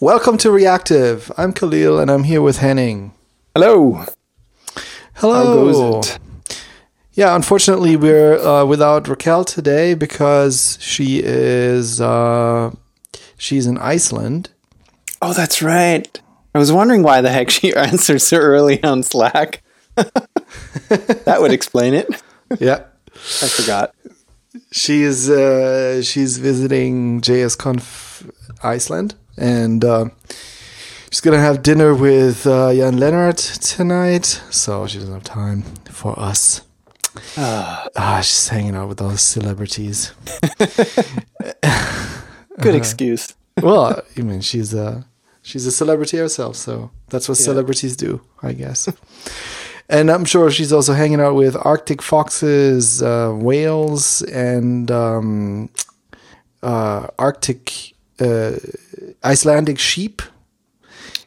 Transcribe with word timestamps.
Welcome 0.00 0.38
to 0.38 0.52
Reactive. 0.52 1.32
I'm 1.36 1.52
Kahlil 1.52 2.00
and 2.00 2.08
I'm 2.08 2.22
here 2.22 2.40
with 2.40 2.58
Henning. 2.58 3.14
Hello. 3.52 4.04
Hello. 5.14 5.34
How 5.34 5.42
goes 5.42 6.08
it? 6.08 6.18
Yeah, 7.14 7.34
unfortunately, 7.34 7.96
we're 7.96 8.38
uh, 8.38 8.64
without 8.64 9.08
Raquel 9.08 9.44
today 9.44 9.94
because 9.94 10.78
she 10.80 11.20
is 11.20 12.00
uh, 12.00 12.70
she's 13.36 13.66
in 13.66 13.76
Iceland. 13.78 14.50
Oh, 15.20 15.32
that's 15.32 15.62
right. 15.62 16.20
I 16.54 16.58
was 16.60 16.70
wondering 16.70 17.02
why 17.02 17.20
the 17.20 17.30
heck 17.30 17.50
she 17.58 17.74
answered 17.74 18.20
so 18.20 18.36
early 18.36 18.80
on 18.84 19.02
Slack. 19.02 19.64
that 19.96 21.38
would 21.40 21.50
explain 21.50 21.94
it. 21.94 22.22
Yeah, 22.60 22.84
I 23.16 23.48
forgot. 23.48 23.96
she's 24.70 25.28
uh, 25.28 26.02
she's 26.02 26.38
visiting 26.38 27.20
JSConf 27.20 28.30
Iceland, 28.62 29.16
and 29.38 29.84
uh, 29.84 30.06
she's 31.10 31.20
gonna 31.20 31.38
have 31.40 31.62
dinner 31.62 31.94
with 31.94 32.46
uh, 32.46 32.72
Jan 32.74 32.96
Lehnardt 32.96 33.58
tonight. 33.76 34.26
So 34.50 34.86
she 34.86 34.98
doesn't 34.98 35.14
have 35.14 35.24
time 35.24 35.62
for 35.90 36.18
us. 36.18 36.62
Ah, 37.36 38.20
she's 38.22 38.48
hanging 38.48 38.76
out 38.76 38.88
with 38.88 39.00
all 39.00 39.08
the 39.10 39.18
celebrities. 39.18 40.12
Good 42.60 42.74
excuse. 42.74 43.34
well, 43.62 44.02
I 44.16 44.20
mean, 44.22 44.40
she's 44.40 44.74
a 44.74 45.04
she's 45.42 45.66
a 45.66 45.72
celebrity 45.72 46.16
herself, 46.18 46.56
so 46.56 46.90
that's 47.08 47.28
what 47.28 47.38
Yeah. 47.38 47.44
celebrities 47.46 47.96
do, 47.96 48.20
I 48.42 48.52
guess. 48.52 48.88
and 49.88 50.10
I'm 50.10 50.24
sure 50.24 50.50
she's 50.50 50.72
also 50.72 50.92
hanging 50.92 51.20
out 51.20 51.34
with 51.34 51.56
Arctic 51.56 52.02
foxes, 52.02 53.02
uh, 53.02 53.32
whales, 53.32 54.22
and 54.22 54.90
um, 54.90 55.70
uh, 56.62 57.06
Arctic 57.18 57.94
uh, 58.20 58.52
Icelandic 59.24 59.78
sheep, 59.78 60.22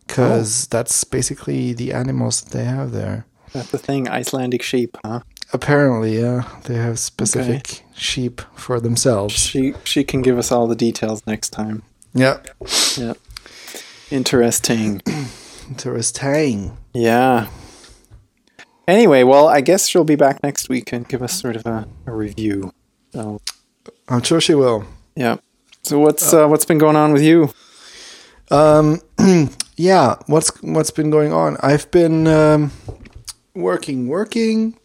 because 0.08 0.68
that's 0.68 1.04
basically 1.04 1.73
the 1.73 1.94
animals 1.94 2.41
they 2.41 2.64
have 2.66 2.92
there. 2.92 3.25
That's 3.53 3.72
the 3.72 3.78
thing. 3.78 4.08
Icelandic 4.09 4.61
sheep, 4.64 4.98
huh? 5.03 5.22
Apparently, 5.53 6.17
yeah, 6.20 6.44
they 6.64 6.75
have 6.75 6.98
specific 7.00 7.83
sheep 7.94 8.42
for 8.56 8.80
themselves. 8.80 9.33
She 9.33 9.73
she 9.83 10.03
can 10.06 10.22
give 10.22 10.38
us 10.38 10.52
all 10.52 10.67
the 10.67 10.75
details 10.75 11.25
next 11.28 11.50
time. 11.50 11.83
Yeah, 12.14 12.38
Yeah. 12.98 13.14
Interesting. 14.09 15.02
interesting. 15.70 16.78
Yeah. 16.94 17.48
Anyway, 18.88 19.23
well, 19.23 19.48
I 19.48 19.61
guess 19.61 19.88
she'll 19.88 20.03
be 20.03 20.16
back 20.17 20.44
next 20.44 20.67
week 20.70 20.92
and 20.92 21.08
give 21.08 21.22
us 21.22 21.39
sort 21.39 21.55
of 21.55 21.66
a, 21.66 21.88
a 22.05 22.11
review. 22.11 22.73
So, 23.14 23.39
I'm 24.09 24.22
sure 24.23 24.42
she 24.42 24.53
will. 24.55 24.86
yeah. 25.16 25.38
So 25.83 25.98
what's 26.00 26.31
uh, 26.31 26.48
what's 26.48 26.64
been 26.66 26.78
going 26.78 26.95
on 26.95 27.11
with 27.11 27.23
you? 27.23 27.53
Um, 28.52 28.99
yeah, 29.77 30.17
what's 30.27 30.49
what's 30.61 30.91
been 30.91 31.09
going 31.09 31.31
on? 31.31 31.57
I've 31.61 31.89
been 31.89 32.27
um, 32.27 32.71
working, 33.55 34.08
working. 34.08 34.77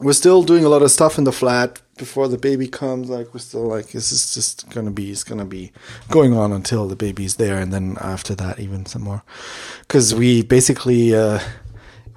We're 0.00 0.12
still 0.12 0.44
doing 0.44 0.64
a 0.64 0.68
lot 0.68 0.82
of 0.82 0.92
stuff 0.92 1.18
in 1.18 1.24
the 1.24 1.32
flat 1.32 1.82
before 1.96 2.28
the 2.28 2.38
baby 2.38 2.68
comes. 2.68 3.10
Like 3.10 3.34
we're 3.34 3.40
still 3.40 3.66
like 3.66 3.88
this 3.88 4.12
is 4.12 4.32
just 4.32 4.70
gonna 4.70 4.92
be 4.92 5.10
it's 5.10 5.24
gonna 5.24 5.44
be 5.44 5.72
going 6.08 6.32
on 6.34 6.52
until 6.52 6.86
the 6.86 6.94
baby's 6.94 7.34
there, 7.34 7.58
and 7.58 7.72
then 7.72 7.98
after 8.00 8.36
that 8.36 8.60
even 8.60 8.86
some 8.86 9.02
more. 9.02 9.24
Because 9.80 10.14
we 10.14 10.42
basically 10.42 11.16
uh, 11.16 11.40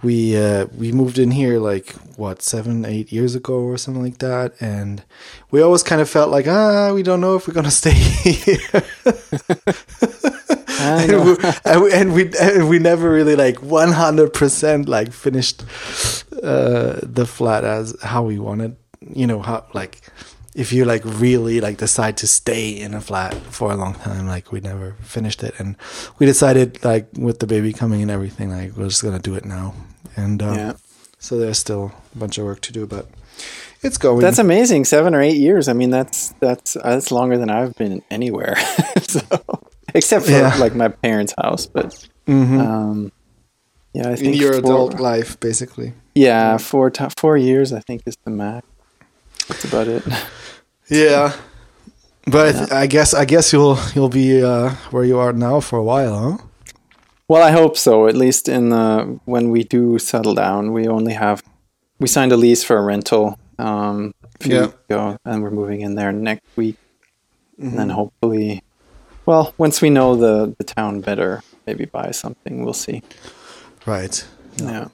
we 0.03 0.37
uh, 0.37 0.67
we 0.77 0.91
moved 0.91 1.17
in 1.17 1.31
here 1.31 1.59
like 1.59 1.93
what 2.17 2.43
seven 2.43 2.85
eight 2.85 3.11
years 3.11 3.33
ago 3.33 3.55
or 3.55 3.77
something 3.77 4.03
like 4.03 4.19
that, 4.19 4.53
and 4.61 5.03
we 5.49 5.59
always 5.59 5.81
kind 5.81 6.01
of 6.01 6.07
felt 6.09 6.29
like 6.29 6.47
ah 6.47 6.93
we 6.93 7.01
don't 7.01 7.21
know 7.21 7.35
if 7.35 7.47
we're 7.47 7.55
gonna 7.55 7.71
stay 7.83 7.93
here. 7.93 8.59
And, 10.99 11.25
we, 11.25 11.35
and 11.65 11.81
we 11.83 11.91
and 11.93 12.13
we 12.13 12.31
and 12.39 12.69
we 12.69 12.79
never 12.79 13.09
really 13.09 13.35
like 13.35 13.57
one 13.61 13.91
hundred 13.91 14.33
percent 14.33 14.87
like 14.89 15.11
finished 15.13 15.63
uh, 16.43 16.99
the 17.03 17.25
flat 17.25 17.63
as 17.63 17.95
how 18.01 18.23
we 18.23 18.39
wanted. 18.39 18.75
You 19.15 19.27
know 19.27 19.41
how 19.41 19.65
like 19.73 20.01
if 20.55 20.71
you 20.73 20.85
like 20.85 21.01
really 21.05 21.61
like 21.61 21.77
decide 21.77 22.17
to 22.17 22.27
stay 22.27 22.69
in 22.69 22.93
a 22.93 23.01
flat 23.01 23.33
for 23.33 23.71
a 23.71 23.75
long 23.75 23.93
time, 23.95 24.27
like 24.27 24.51
we 24.51 24.59
never 24.59 24.95
finished 25.01 25.43
it, 25.43 25.53
and 25.59 25.75
we 26.19 26.25
decided 26.25 26.83
like 26.83 27.07
with 27.17 27.39
the 27.39 27.47
baby 27.47 27.73
coming 27.73 28.01
and 28.01 28.11
everything, 28.11 28.49
like 28.49 28.75
we're 28.77 28.87
just 28.89 29.03
gonna 29.03 29.19
do 29.19 29.35
it 29.35 29.45
now. 29.45 29.73
And 30.17 30.41
uh, 30.41 30.53
Yeah. 30.55 30.73
so 31.19 31.37
there's 31.37 31.57
still 31.57 31.91
a 32.15 32.17
bunch 32.17 32.37
of 32.37 32.45
work 32.45 32.59
to 32.61 32.73
do, 32.73 32.85
but 32.85 33.07
it's 33.81 33.97
going. 33.97 34.19
That's 34.19 34.39
amazing. 34.39 34.85
Seven 34.85 35.15
or 35.15 35.21
eight 35.21 35.37
years. 35.37 35.67
I 35.67 35.73
mean, 35.73 35.89
that's 35.89 36.33
that's 36.39 36.73
that's 36.73 37.11
longer 37.11 37.37
than 37.37 37.49
I've 37.49 37.73
been 37.75 38.03
anywhere. 38.11 38.55
so, 39.01 39.21
except 39.93 40.25
for 40.25 40.31
Yeah. 40.31 40.55
like 40.57 40.75
my 40.75 40.87
parents' 40.89 41.33
house, 41.41 41.65
but 41.67 42.07
Mhm. 42.27 42.59
um, 42.59 43.11
yeah, 43.93 44.07
I 44.07 44.11
in 44.11 44.17
think 44.17 44.35
your 44.37 44.53
four, 44.53 44.59
adult 44.59 44.99
life, 44.99 45.39
basically. 45.39 45.93
yeah, 46.15 46.57
four 46.57 46.89
to, 46.91 47.09
four 47.17 47.37
years. 47.37 47.73
I 47.73 47.79
think 47.79 48.01
is 48.05 48.15
the 48.25 48.31
max. 48.31 48.65
That's 49.47 49.65
about 49.65 49.87
it. 49.87 50.03
Yeah, 50.89 51.31
but 52.27 52.47
I, 52.55 52.57
th- 52.59 52.71
I 52.71 52.85
guess 52.87 53.13
I 53.13 53.23
guess 53.25 53.53
you'll 53.53 53.77
you'll 53.95 54.09
be 54.09 54.43
uh, 54.43 54.71
where 54.91 55.05
you 55.05 55.17
are 55.19 55.31
now 55.31 55.61
for 55.61 55.79
a 55.79 55.83
while, 55.83 56.13
huh? 56.19 56.37
Well, 57.29 57.41
I 57.41 57.51
hope 57.51 57.77
so. 57.77 58.07
At 58.07 58.15
least 58.17 58.49
in 58.49 58.69
the 58.69 59.19
when 59.25 59.51
we 59.51 59.63
do 59.63 59.97
settle 59.99 60.35
down, 60.35 60.73
we 60.73 60.87
only 60.89 61.13
have 61.13 61.43
we 61.97 62.07
signed 62.07 62.33
a 62.33 62.35
lease 62.37 62.61
for 62.65 62.75
a 62.77 62.81
rental 62.81 63.37
um, 63.57 64.11
a 64.39 64.43
few 64.43 64.55
Yeah. 64.55 64.61
weeks 64.65 64.77
ago, 64.89 65.17
and 65.23 65.41
we're 65.43 65.51
moving 65.51 65.79
in 65.81 65.95
there 65.95 66.11
next 66.11 66.45
week. 66.57 66.75
And 67.57 67.67
Mm-hmm. 67.69 67.77
then 67.77 67.89
hopefully, 67.89 68.61
well, 69.25 69.53
once 69.57 69.81
we 69.81 69.89
know 69.89 70.15
the 70.15 70.55
the 70.57 70.63
town 70.63 71.01
better, 71.01 71.41
maybe 71.67 71.85
buy 71.85 72.11
something. 72.11 72.63
We'll 72.63 72.73
see. 72.73 73.01
Right. 73.85 74.25
Yeah. 74.57 74.87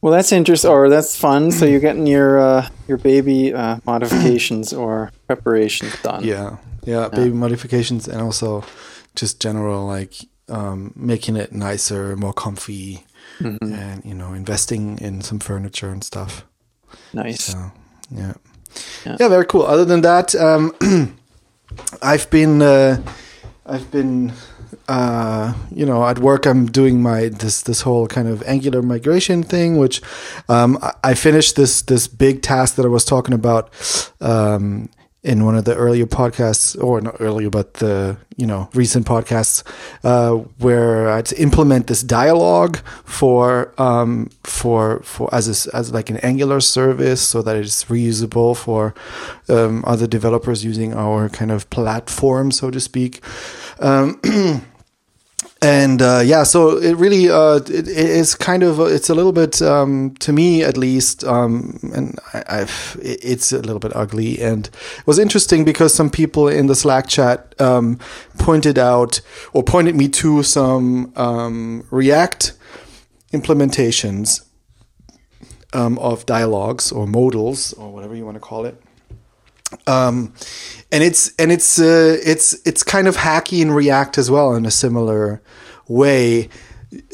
Well, 0.00 0.12
that's 0.12 0.32
interesting, 0.32 0.70
or 0.70 0.88
that's 0.88 1.16
fun. 1.16 1.52
So 1.52 1.64
you're 1.64 1.80
getting 1.80 2.06
your 2.08 2.38
uh, 2.40 2.68
your 2.88 2.98
baby 2.98 3.54
uh, 3.54 3.78
modifications 3.86 4.72
or 4.82 5.12
preparations 5.28 5.94
done. 6.02 6.24
Yeah, 6.24 6.56
yeah. 6.84 7.08
Baby 7.08 7.30
modifications 7.30 8.08
and 8.08 8.20
also 8.20 8.64
just 9.14 9.40
general 9.40 9.86
like 9.86 10.14
um, 10.48 10.92
making 10.96 11.36
it 11.36 11.52
nicer, 11.52 12.16
more 12.16 12.32
comfy, 12.32 13.04
Mhm. 13.40 13.58
and 13.62 14.04
you 14.04 14.14
know 14.14 14.32
investing 14.34 14.98
in 14.98 15.22
some 15.22 15.38
furniture 15.38 15.90
and 15.90 16.02
stuff. 16.02 16.44
Nice. 17.12 17.44
So 17.44 17.70
yeah, 18.10 18.32
Yeah. 19.06 19.16
yeah, 19.20 19.28
very 19.28 19.46
cool. 19.46 19.62
Other 19.62 19.84
than 19.84 20.00
that, 20.02 20.34
um, 20.34 20.74
I've 22.02 22.28
been 22.30 22.62
uh, 22.62 23.02
I've 23.66 23.90
been 23.90 24.32
uh, 24.88 25.54
you 25.70 25.86
know 25.86 26.04
at 26.06 26.18
work. 26.18 26.46
I'm 26.46 26.66
doing 26.66 27.02
my 27.02 27.28
this 27.28 27.62
this 27.62 27.82
whole 27.82 28.06
kind 28.06 28.28
of 28.28 28.42
Angular 28.42 28.82
migration 28.82 29.42
thing, 29.42 29.76
which 29.76 30.02
um, 30.48 30.78
I, 30.82 30.92
I 31.04 31.14
finished 31.14 31.56
this 31.56 31.82
this 31.82 32.08
big 32.08 32.42
task 32.42 32.76
that 32.76 32.84
I 32.84 32.88
was 32.88 33.04
talking 33.04 33.34
about. 33.34 33.70
Um, 34.20 34.88
in 35.24 35.44
one 35.44 35.54
of 35.54 35.64
the 35.64 35.74
earlier 35.76 36.06
podcasts, 36.06 36.82
or 36.82 37.00
not 37.00 37.16
earlier, 37.20 37.48
but 37.48 37.74
the 37.74 38.16
you 38.36 38.46
know 38.46 38.68
recent 38.74 39.06
podcasts, 39.06 39.62
uh, 40.02 40.32
where 40.58 41.08
I 41.08 41.16
had 41.16 41.26
to 41.26 41.40
implement 41.40 41.86
this 41.86 42.02
dialogue 42.02 42.78
for 43.04 43.72
um, 43.80 44.30
for 44.42 45.00
for 45.00 45.32
as 45.32 45.46
a, 45.66 45.76
as 45.76 45.92
like 45.92 46.10
an 46.10 46.16
Angular 46.18 46.60
service, 46.60 47.20
so 47.20 47.40
that 47.42 47.56
it's 47.56 47.84
reusable 47.84 48.56
for 48.56 48.94
um, 49.48 49.84
other 49.86 50.06
developers 50.06 50.64
using 50.64 50.92
our 50.94 51.28
kind 51.28 51.52
of 51.52 51.70
platform, 51.70 52.50
so 52.50 52.70
to 52.70 52.80
speak. 52.80 53.20
Um, 53.78 54.20
and 55.62 56.02
uh, 56.02 56.22
yeah, 56.24 56.42
so 56.42 56.76
it 56.76 56.96
really 56.96 57.30
uh, 57.30 57.56
it, 57.56 57.70
it 57.70 57.88
is 57.88 58.34
kind 58.34 58.64
of 58.64 58.80
it's 58.80 59.08
a 59.08 59.14
little 59.14 59.30
bit 59.32 59.62
um, 59.62 60.16
to 60.16 60.32
me 60.32 60.64
at 60.64 60.76
least, 60.76 61.22
um, 61.22 61.78
and 61.94 62.18
I, 62.34 62.42
I've 62.48 62.98
it's 63.00 63.52
a 63.52 63.58
little 63.58 63.78
bit 63.78 63.94
ugly. 63.94 64.40
And 64.42 64.66
it 64.66 65.06
was 65.06 65.20
interesting 65.20 65.64
because 65.64 65.94
some 65.94 66.10
people 66.10 66.48
in 66.48 66.66
the 66.66 66.74
Slack 66.74 67.06
chat 67.06 67.54
um, 67.60 68.00
pointed 68.38 68.76
out 68.76 69.20
or 69.52 69.62
pointed 69.62 69.94
me 69.94 70.08
to 70.08 70.42
some 70.42 71.12
um, 71.14 71.86
React 71.92 72.54
implementations 73.32 74.44
um, 75.72 75.96
of 76.00 76.26
dialogues 76.26 76.90
or 76.90 77.06
modals 77.06 77.72
or 77.74 77.92
whatever 77.92 78.16
you 78.16 78.24
want 78.24 78.34
to 78.34 78.40
call 78.40 78.64
it 78.64 78.82
um, 79.86 80.32
and 80.90 81.02
it's 81.02 81.34
and 81.36 81.50
it's 81.50 81.78
uh, 81.78 82.18
it's 82.24 82.54
it's 82.66 82.82
kind 82.82 83.08
of 83.08 83.16
hacky 83.16 83.60
in 83.60 83.70
React 83.70 84.18
as 84.18 84.30
well 84.30 84.54
in 84.54 84.66
a 84.66 84.70
similar 84.70 85.42
way. 85.88 86.48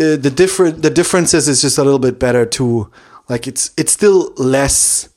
Uh, 0.00 0.16
the 0.16 0.32
different 0.34 0.82
the 0.82 0.90
differences 0.90 1.48
is 1.48 1.62
just 1.62 1.78
a 1.78 1.84
little 1.84 2.00
bit 2.00 2.18
better 2.18 2.44
to 2.44 2.90
like 3.28 3.46
it's 3.46 3.70
it's 3.76 3.92
still 3.92 4.32
less 4.36 5.08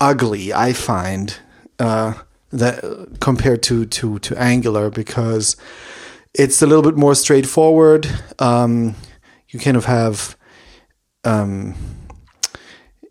ugly 0.00 0.52
I 0.52 0.72
find 0.72 1.36
uh, 1.78 2.14
that 2.50 3.18
compared 3.20 3.62
to 3.64 3.84
to 3.86 4.18
to 4.20 4.36
Angular 4.38 4.90
because 4.90 5.56
it's 6.34 6.62
a 6.62 6.66
little 6.66 6.82
bit 6.82 6.96
more 6.96 7.14
straightforward. 7.14 8.08
Um, 8.38 8.94
you 9.48 9.60
kind 9.60 9.76
of 9.76 9.84
have 9.84 10.36
um, 11.24 11.74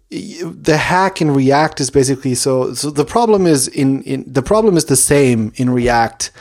the 0.10 0.78
hack 0.78 1.22
in 1.22 1.32
React 1.32 1.80
is 1.80 1.90
basically 1.90 2.36
so. 2.36 2.74
So 2.74 2.90
the 2.90 3.06
problem 3.06 3.48
is 3.48 3.68
in, 3.68 4.04
in 4.04 4.26
the 4.28 4.42
problem 4.42 4.76
is 4.76 4.86
the 4.86 4.96
same 4.96 5.54
in 5.56 5.70
React 5.70 6.32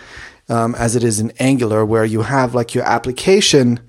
um, 0.50 0.74
as 0.74 0.96
it 0.96 1.04
is 1.04 1.20
in 1.20 1.32
Angular, 1.38 1.84
where 1.84 2.04
you 2.04 2.22
have 2.22 2.54
like 2.54 2.74
your 2.74 2.84
application 2.84 3.80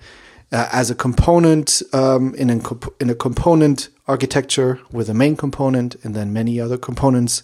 uh, 0.51 0.69
as 0.71 0.89
a 0.89 0.95
component 0.95 1.81
um, 1.93 2.35
in, 2.35 2.49
a 2.49 2.59
comp- 2.59 2.93
in 3.01 3.09
a 3.09 3.15
component 3.15 3.89
architecture 4.07 4.79
with 4.91 5.09
a 5.09 5.13
main 5.13 5.35
component 5.35 5.95
and 6.03 6.13
then 6.13 6.33
many 6.33 6.59
other 6.59 6.77
components 6.77 7.43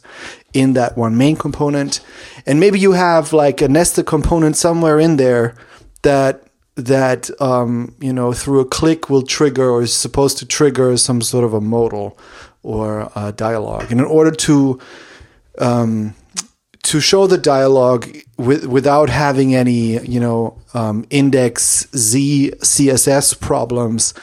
in 0.53 0.73
that 0.73 0.97
one 0.97 1.17
main 1.17 1.35
component. 1.35 2.01
And 2.45 2.59
maybe 2.59 2.79
you 2.79 2.91
have 2.91 3.33
like 3.33 3.61
a 3.61 3.67
nested 3.67 4.05
component 4.05 4.55
somewhere 4.55 4.99
in 4.99 5.17
there 5.17 5.55
that 6.03 6.43
that 6.75 7.29
um, 7.41 7.95
you 7.99 8.13
know 8.13 8.33
through 8.33 8.59
a 8.59 8.65
click 8.65 9.09
will 9.09 9.23
trigger 9.23 9.69
or 9.69 9.81
is 9.81 9.93
supposed 9.93 10.37
to 10.37 10.45
trigger 10.45 10.95
some 10.97 11.21
sort 11.21 11.43
of 11.43 11.53
a 11.53 11.61
modal 11.61 12.17
or 12.61 13.11
a 13.15 13.31
dialogue. 13.31 13.89
And 13.89 13.99
in 13.99 14.05
order 14.05 14.31
to 14.31 14.79
um, 15.59 16.13
to 16.87 17.01
show 17.01 17.27
the 17.27 17.37
dialogue 17.37 18.07
with, 18.37 18.65
without 18.65 19.09
having 19.09 19.53
any, 19.53 19.99
you 20.05 20.21
know, 20.21 20.57
um, 20.73 21.05
index 21.09 21.85
Z 21.93 22.53
CSS 22.61 23.37
problems, 23.41 24.13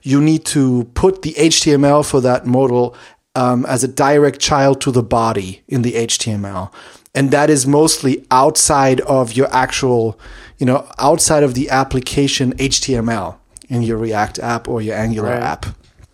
you 0.00 0.22
need 0.22 0.46
to 0.46 0.84
put 0.94 1.20
the 1.20 1.32
HTML 1.34 2.02
for 2.08 2.22
that 2.22 2.46
modal 2.46 2.96
um, 3.34 3.66
as 3.66 3.84
a 3.84 3.88
direct 3.88 4.40
child 4.40 4.80
to 4.80 4.90
the 4.90 5.02
body 5.02 5.62
in 5.68 5.82
the 5.82 5.92
HTML. 5.92 6.72
And 7.14 7.30
that 7.30 7.50
is 7.50 7.66
mostly 7.66 8.24
outside 8.30 9.02
of 9.02 9.34
your 9.34 9.54
actual, 9.54 10.18
you 10.58 10.64
know, 10.64 10.88
outside 10.98 11.42
of 11.42 11.52
the 11.52 11.68
application 11.68 12.54
HTML 12.56 13.36
in 13.68 13.82
your 13.82 13.98
React 13.98 14.38
app 14.38 14.66
or 14.66 14.80
your 14.80 14.96
Angular 14.96 15.28
Right. 15.28 15.42
app. 15.42 15.66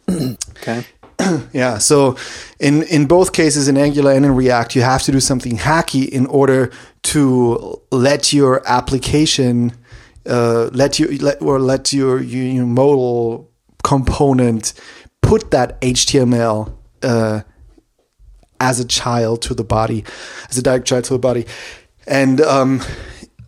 Okay. 0.60 0.84
Yeah. 1.52 1.78
So 1.78 2.16
in 2.58 2.82
in 2.84 3.06
both 3.06 3.32
cases, 3.32 3.68
in 3.68 3.76
Angular 3.76 4.12
and 4.12 4.24
in 4.24 4.34
React, 4.34 4.76
you 4.76 4.82
have 4.82 5.02
to 5.02 5.12
do 5.12 5.20
something 5.20 5.56
hacky 5.58 6.08
in 6.08 6.26
order 6.26 6.70
to 7.02 7.80
let 7.90 8.32
your 8.32 8.62
application 8.66 9.72
uh, 10.26 10.70
let 10.72 10.98
you 10.98 11.18
let 11.18 11.40
or 11.42 11.58
let 11.58 11.92
your, 11.92 12.20
your, 12.20 12.44
your 12.44 12.66
modal 12.66 13.50
component 13.82 14.74
put 15.22 15.50
that 15.50 15.80
HTML 15.80 16.72
uh, 17.02 17.40
as 18.60 18.80
a 18.80 18.84
child 18.84 19.42
to 19.42 19.54
the 19.54 19.64
body, 19.64 20.04
as 20.50 20.58
a 20.58 20.62
direct 20.62 20.86
child 20.86 21.04
to 21.04 21.14
the 21.14 21.18
body, 21.18 21.46
and 22.06 22.40
um, 22.40 22.82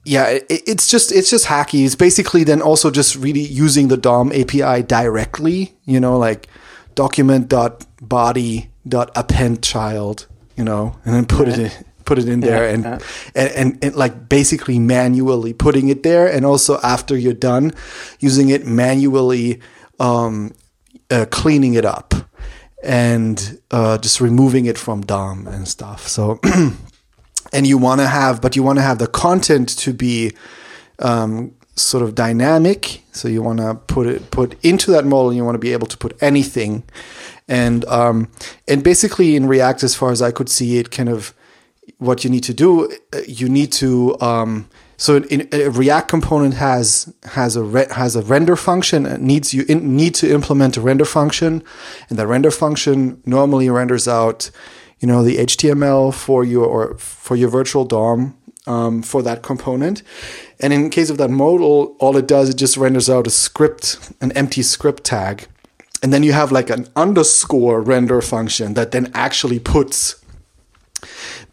yeah, 0.05 0.29
it, 0.29 0.47
it's 0.49 0.89
just 0.89 1.13
it's 1.13 1.31
just 1.31 1.47
hacky. 1.47 1.85
It's 1.85 1.95
basically 1.95 2.45
then 2.45 2.63
also 2.63 2.91
just 2.91 3.17
really 3.17 3.41
using 3.41 3.89
the 3.89 3.97
DOM 3.97 4.33
API 4.33 4.83
directly. 4.83 5.75
You 5.85 6.01
know, 6.01 6.19
like 6.19 6.49
document.body.append 6.95 9.63
child. 9.63 10.27
You 10.57 10.65
know, 10.65 10.97
and 11.05 11.15
then 11.15 11.27
put 11.27 11.49
it 11.49 11.59
in, 11.59 11.71
put 12.05 12.19
it 12.19 12.29
in 12.29 12.41
there 12.41 12.67
Yeah, 12.67 12.75
and, 12.75 12.85
yeah. 12.85 12.99
and 13.35 13.51
and 13.53 13.85
and 13.85 13.95
like 13.97 14.29
basically 14.29 14.79
manually 14.79 15.55
putting 15.55 15.89
it 15.89 16.03
there, 16.03 16.31
and 16.31 16.45
also 16.45 16.79
after 16.83 17.17
you're 17.17 17.33
done, 17.33 17.73
using 18.21 18.51
it 18.51 18.67
manually, 18.67 19.61
um, 19.99 20.53
uh, 21.11 21.25
cleaning 21.31 21.75
it 21.75 21.85
up 21.85 22.15
and 22.83 23.61
uh, 23.71 23.97
just 23.99 24.21
removing 24.21 24.67
it 24.67 24.77
from 24.77 25.03
DOM 25.03 25.47
and 25.47 25.69
stuff. 25.69 26.09
So, 26.09 26.41
and 27.53 27.67
you 27.67 27.79
want 27.79 28.01
to 28.01 28.09
have, 28.09 28.41
but 28.41 28.57
you 28.57 28.63
want 28.63 28.79
to 28.79 28.83
have 28.83 28.99
the 28.99 29.07
content 29.07 29.69
to 29.79 29.95
be 29.95 30.33
um, 30.99 31.55
sort 31.75 32.03
of 32.03 32.15
dynamic. 32.15 33.03
So 33.13 33.29
you 33.29 33.43
want 33.43 33.59
to 33.59 33.75
put 33.75 34.07
it 34.07 34.31
put 34.31 34.63
into 34.65 34.91
that 34.91 35.05
model. 35.05 35.33
You 35.33 35.45
want 35.45 35.55
to 35.55 35.61
be 35.61 35.73
able 35.73 35.87
to 35.87 35.97
put 35.97 36.17
anything, 36.23 36.85
and 37.49 37.85
um, 37.87 38.31
and 38.69 38.83
basically 38.83 39.37
in 39.37 39.47
React, 39.47 39.85
as 39.85 39.95
far 39.95 40.11
as 40.11 40.23
I 40.23 40.31
could 40.31 40.49
see 40.49 40.79
it, 40.79 40.91
kind 40.91 41.09
of 41.09 41.35
what 41.99 42.25
you 42.25 42.31
need 42.31 42.45
to 42.45 42.55
do, 42.55 42.91
uh, 43.13 43.21
you 43.27 43.49
need 43.49 43.73
to. 43.73 44.21
Um, 44.21 44.69
so 44.97 45.17
in, 45.17 45.49
a 45.53 45.69
React 45.69 46.09
component 46.09 46.55
has 46.55 47.13
has 47.25 47.57
a 47.57 47.63
re, 47.63 47.87
has 47.91 48.15
a 48.17 48.23
render 48.23 48.57
function. 48.57 49.07
It 49.07 49.21
needs 49.21 49.53
you 49.53 49.65
in, 49.69 49.97
need 49.97 50.15
to 50.17 50.33
implement 50.33 50.77
a 50.77 50.81
render 50.81 51.05
function, 51.05 51.63
and 52.09 52.19
the 52.19 52.27
render 52.27 52.51
function 52.51 53.21
normally 53.27 53.69
renders 53.69 54.07
out, 54.07 54.51
you 55.01 55.09
know, 55.09 55.25
the 55.25 55.39
HTML 55.39 56.15
for 56.15 56.45
your 56.45 56.67
or 56.67 56.99
for 56.99 57.35
your 57.35 57.49
virtual 57.49 57.85
DOM 57.85 58.37
um, 58.67 59.03
for 59.03 59.23
that 59.23 59.43
component. 59.43 60.03
And 60.61 60.73
in 60.73 60.91
case 60.91 61.11
of 61.11 61.19
that 61.19 61.31
modal, 61.31 61.97
all 61.99 62.17
it 62.17 62.27
does 62.27 62.49
it 62.49 62.57
just 62.57 62.77
renders 62.77 63.11
out 63.11 63.27
a 63.27 63.31
script, 63.31 64.13
an 64.21 64.33
empty 64.33 64.63
script 64.63 65.05
tag, 65.05 65.49
and 66.03 66.13
then 66.13 66.23
you 66.23 66.33
have 66.33 66.51
like 66.51 66.71
an 66.71 66.89
underscore 66.97 67.81
render 67.81 68.21
function 68.21 68.75
that 68.75 68.91
then 68.91 69.11
actually 69.15 69.59
puts 69.59 70.17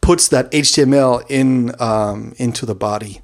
puts 0.02 0.28
that 0.30 0.52
HTML 0.52 1.24
in 1.30 1.74
um, 1.80 2.34
into 2.38 2.66
the 2.66 2.76
body, 2.76 3.22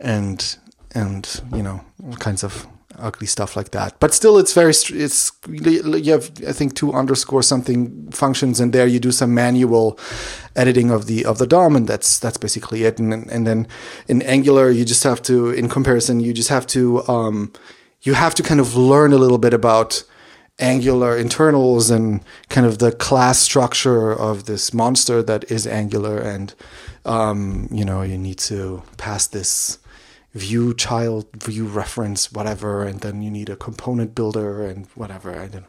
and 0.00 0.56
and 0.94 1.42
you 1.54 1.62
know 1.62 1.84
all 2.04 2.16
kinds 2.16 2.42
of 2.42 2.66
ugly 3.02 3.26
stuff 3.26 3.56
like 3.56 3.70
that. 3.72 3.98
But 4.00 4.14
still, 4.14 4.38
it's 4.38 4.54
very 4.54 4.70
it's 4.70 5.32
you 5.48 6.12
have 6.12 6.30
I 6.46 6.52
think 6.52 6.74
two 6.74 6.92
underscore 6.92 7.42
something 7.42 8.10
functions, 8.10 8.60
and 8.60 8.72
there 8.72 8.86
you 8.86 9.00
do 9.00 9.12
some 9.12 9.34
manual 9.34 9.98
editing 10.56 10.90
of 10.90 11.06
the 11.06 11.24
of 11.24 11.38
the 11.38 11.46
DOM, 11.46 11.76
and 11.76 11.86
that's 11.86 12.18
that's 12.18 12.38
basically 12.38 12.84
it. 12.84 12.98
And 12.98 13.12
and 13.12 13.46
then 13.46 13.66
in 14.08 14.22
Angular, 14.22 14.70
you 14.70 14.84
just 14.84 15.04
have 15.04 15.20
to 15.22 15.50
in 15.50 15.68
comparison, 15.68 16.20
you 16.20 16.32
just 16.32 16.48
have 16.48 16.66
to 16.68 17.06
um, 17.08 17.52
you 18.02 18.14
have 18.14 18.34
to 18.36 18.42
kind 18.42 18.60
of 18.60 18.76
learn 18.76 19.12
a 19.12 19.18
little 19.18 19.38
bit 19.38 19.54
about 19.54 20.04
Angular 20.58 21.16
internals 21.16 21.90
and 21.90 22.20
kind 22.48 22.66
of 22.66 22.78
the 22.78 22.92
class 22.92 23.38
structure 23.38 24.12
of 24.12 24.44
this 24.44 24.72
monster 24.72 25.22
that 25.22 25.50
is 25.50 25.66
Angular, 25.66 26.18
and 26.18 26.54
um, 27.04 27.68
you 27.70 27.84
know 27.84 28.02
you 28.02 28.18
need 28.18 28.38
to 28.38 28.82
pass 28.96 29.26
this 29.26 29.78
view 30.34 30.72
child 30.72 31.26
view 31.36 31.66
reference 31.66 32.32
whatever 32.32 32.84
and 32.84 33.00
then 33.00 33.20
you 33.20 33.30
need 33.30 33.50
a 33.50 33.56
component 33.56 34.14
builder 34.14 34.64
and 34.66 34.86
whatever 34.94 35.38
i 35.38 35.46
don't 35.46 35.66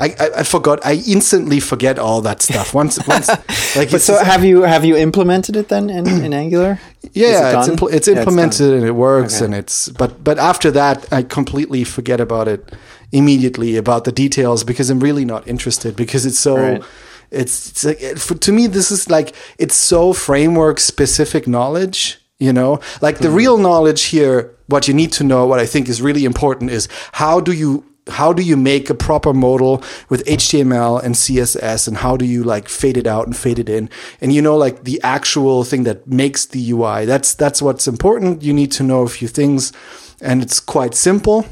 i 0.00 0.06
i, 0.18 0.30
I 0.38 0.42
forgot 0.42 0.84
i 0.84 0.94
instantly 1.06 1.60
forget 1.60 1.96
all 1.96 2.20
that 2.22 2.42
stuff 2.42 2.74
once 2.74 2.98
once 3.06 3.28
like 3.76 3.90
But 3.92 4.00
so 4.02 4.14
just- 4.14 4.24
have 4.26 4.44
you 4.44 4.62
have 4.62 4.84
you 4.84 4.96
implemented 4.96 5.54
it 5.56 5.68
then 5.68 5.90
in, 5.90 6.08
in 6.24 6.32
Angular? 6.34 6.80
yeah 7.12 7.50
it 7.52 7.58
it's, 7.58 7.68
impl- 7.68 7.92
it's 7.92 8.08
Yeah, 8.08 8.14
it's 8.14 8.20
implemented 8.20 8.74
and 8.74 8.84
it 8.84 8.96
works 8.96 9.36
Okay. 9.36 9.44
and 9.44 9.54
it's 9.54 9.88
but 9.90 10.24
but 10.24 10.38
after 10.38 10.72
that 10.72 11.06
i 11.12 11.22
completely 11.22 11.84
forget 11.84 12.20
about 12.20 12.48
it 12.48 12.72
immediately 13.12 13.76
about 13.76 14.04
the 14.04 14.12
details 14.12 14.64
because 14.64 14.90
i'm 14.90 15.00
really 15.00 15.24
not 15.24 15.46
interested 15.46 15.94
because 15.94 16.26
it's 16.26 16.38
so 16.40 16.56
Right. 16.56 16.82
it's, 17.30 17.68
it's 17.70 17.84
like 17.84 18.18
for, 18.18 18.34
to 18.34 18.50
me 18.52 18.66
this 18.66 18.90
is 18.90 19.08
like 19.08 19.34
it's 19.58 19.76
so 19.76 20.12
framework 20.12 20.80
specific 20.80 21.46
knowledge 21.46 22.19
you 22.40 22.52
know? 22.52 22.80
Like 23.00 23.18
the 23.18 23.28
hmm. 23.28 23.36
real 23.36 23.58
knowledge 23.58 24.06
here 24.06 24.56
what 24.70 24.86
you 24.86 24.94
need 24.94 25.12
to 25.12 25.24
know 25.24 25.46
what 25.46 25.58
i 25.58 25.66
think 25.66 25.88
is 25.88 26.00
really 26.00 26.24
important 26.24 26.70
is 26.70 26.88
how 27.12 27.40
do 27.40 27.52
you 27.52 27.84
how 28.08 28.32
do 28.32 28.42
you 28.42 28.56
make 28.56 28.88
a 28.88 28.94
proper 28.94 29.32
modal 29.32 29.82
with 30.08 30.24
html 30.24 31.02
and 31.02 31.14
css 31.14 31.86
and 31.86 31.98
how 31.98 32.16
do 32.16 32.24
you 32.24 32.42
like 32.42 32.68
fade 32.68 32.96
it 32.96 33.06
out 33.06 33.26
and 33.26 33.36
fade 33.36 33.58
it 33.58 33.68
in? 33.68 33.90
And 34.20 34.32
you 34.32 34.42
know 34.42 34.56
like 34.56 34.84
the 34.84 35.00
actual 35.02 35.64
thing 35.64 35.84
that 35.84 36.06
makes 36.06 36.46
the 36.46 36.70
ui 36.70 37.04
that's 37.04 37.34
that's 37.34 37.60
what's 37.60 37.86
important. 37.86 38.42
You 38.42 38.52
need 38.52 38.72
to 38.72 38.82
know 38.82 39.02
a 39.02 39.08
few 39.08 39.28
things 39.28 39.72
and 40.20 40.42
it's 40.42 40.60
quite 40.60 40.94
simple. 40.94 41.46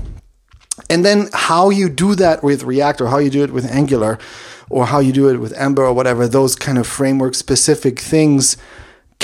And 0.91 1.05
then 1.05 1.29
how 1.33 1.71
you 1.71 1.89
do 1.89 2.15
that 2.15 2.43
with 2.43 2.63
React 2.63 3.03
or 3.03 3.07
how 3.09 3.19
you 3.19 3.31
do 3.31 3.43
it 3.43 3.53
with 3.53 3.67
Angular 3.71 4.19
or 4.71 4.87
how 4.87 5.01
you 5.01 5.13
do 5.13 5.29
it 5.29 5.39
with 5.39 5.53
Ember 5.55 5.85
or 5.85 5.93
whatever, 5.93 6.29
those 6.29 6.55
kind 6.55 6.79
of 6.79 6.87
framework 6.87 7.35
specific 7.35 7.99
things 7.99 8.57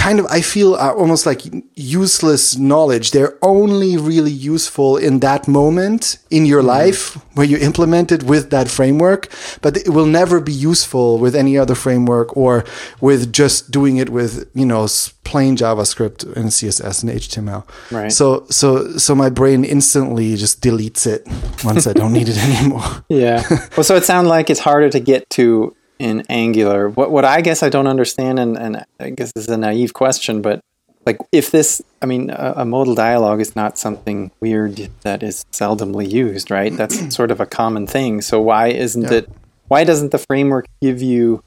kind 0.04 0.20
of 0.20 0.26
I 0.26 0.42
feel 0.42 0.74
are 0.74 0.94
almost 0.94 1.24
like 1.24 1.42
useless 1.74 2.56
knowledge. 2.58 3.06
They're 3.12 3.38
only 3.40 3.96
really 3.96 4.36
useful 4.54 4.98
in 4.98 5.20
that 5.20 5.48
moment 5.48 6.18
in 6.30 6.44
your 6.44 6.60
mm-hmm. 6.60 6.78
life 6.78 7.00
where 7.36 7.46
you 7.46 7.56
implement 7.56 8.12
it 8.12 8.22
with 8.22 8.50
that 8.50 8.68
framework, 8.68 9.22
but 9.62 9.76
it 9.76 9.88
will 9.96 10.10
never 10.20 10.40
be 10.40 10.52
useful 10.52 11.18
with 11.18 11.34
any 11.34 11.56
other 11.56 11.74
framework 11.74 12.36
or 12.36 12.64
with 13.00 13.32
just 13.32 13.70
doing 13.70 13.96
it 13.96 14.10
with, 14.10 14.32
you 14.54 14.66
know, 14.66 14.86
plain 15.24 15.56
JavaScript 15.56 16.18
and 16.36 16.46
CSS 16.56 17.02
and 17.02 17.10
HTML. 17.12 17.62
Right. 17.90 18.12
So 18.12 18.44
so 18.50 18.98
so 18.98 19.14
my 19.14 19.30
brain 19.30 19.64
instantly 19.64 20.36
just 20.36 20.60
deletes 20.60 21.06
it 21.06 21.26
once 21.64 21.86
I 21.86 21.94
don't 21.94 22.12
need 22.12 22.28
it 22.28 22.38
anymore. 22.48 22.84
Yeah. 23.08 23.42
well, 23.76 23.84
so 23.84 23.94
it 23.96 24.04
sounds 24.04 24.28
like 24.28 24.50
it's 24.50 24.60
harder 24.60 24.90
to 24.90 25.00
get 25.00 25.30
to 25.38 25.74
in 25.98 26.24
Angular. 26.28 26.88
What 26.88 27.10
what 27.10 27.24
I 27.24 27.40
guess 27.40 27.62
I 27.62 27.68
don't 27.68 27.86
understand, 27.86 28.38
and, 28.38 28.56
and 28.56 28.84
I 29.00 29.10
guess 29.10 29.32
this 29.32 29.44
is 29.44 29.50
a 29.50 29.56
naive 29.56 29.92
question, 29.94 30.42
but 30.42 30.60
like 31.06 31.18
if 31.32 31.50
this, 31.50 31.82
I 32.00 32.06
mean, 32.06 32.30
a, 32.30 32.54
a 32.58 32.64
modal 32.64 32.94
dialogue 32.94 33.40
is 33.40 33.54
not 33.54 33.78
something 33.78 34.30
weird 34.40 34.88
that 35.02 35.22
is 35.22 35.44
seldomly 35.52 36.10
used, 36.10 36.50
right? 36.50 36.72
That's 36.76 37.14
sort 37.14 37.30
of 37.30 37.40
a 37.40 37.46
common 37.46 37.86
thing. 37.86 38.22
So 38.22 38.40
why 38.40 38.68
isn't 38.68 39.02
Yeah. 39.02 39.18
it? 39.18 39.30
Why 39.68 39.84
doesn't 39.84 40.10
the 40.12 40.18
framework 40.18 40.66
give 40.82 41.00
you 41.02 41.42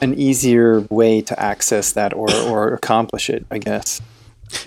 an 0.00 0.14
easier 0.14 0.80
way 0.90 1.20
to 1.22 1.38
access 1.40 1.92
that 1.92 2.12
or 2.12 2.30
or 2.32 2.72
accomplish 2.74 3.28
it? 3.30 3.46
I 3.50 3.58
guess. 3.58 4.00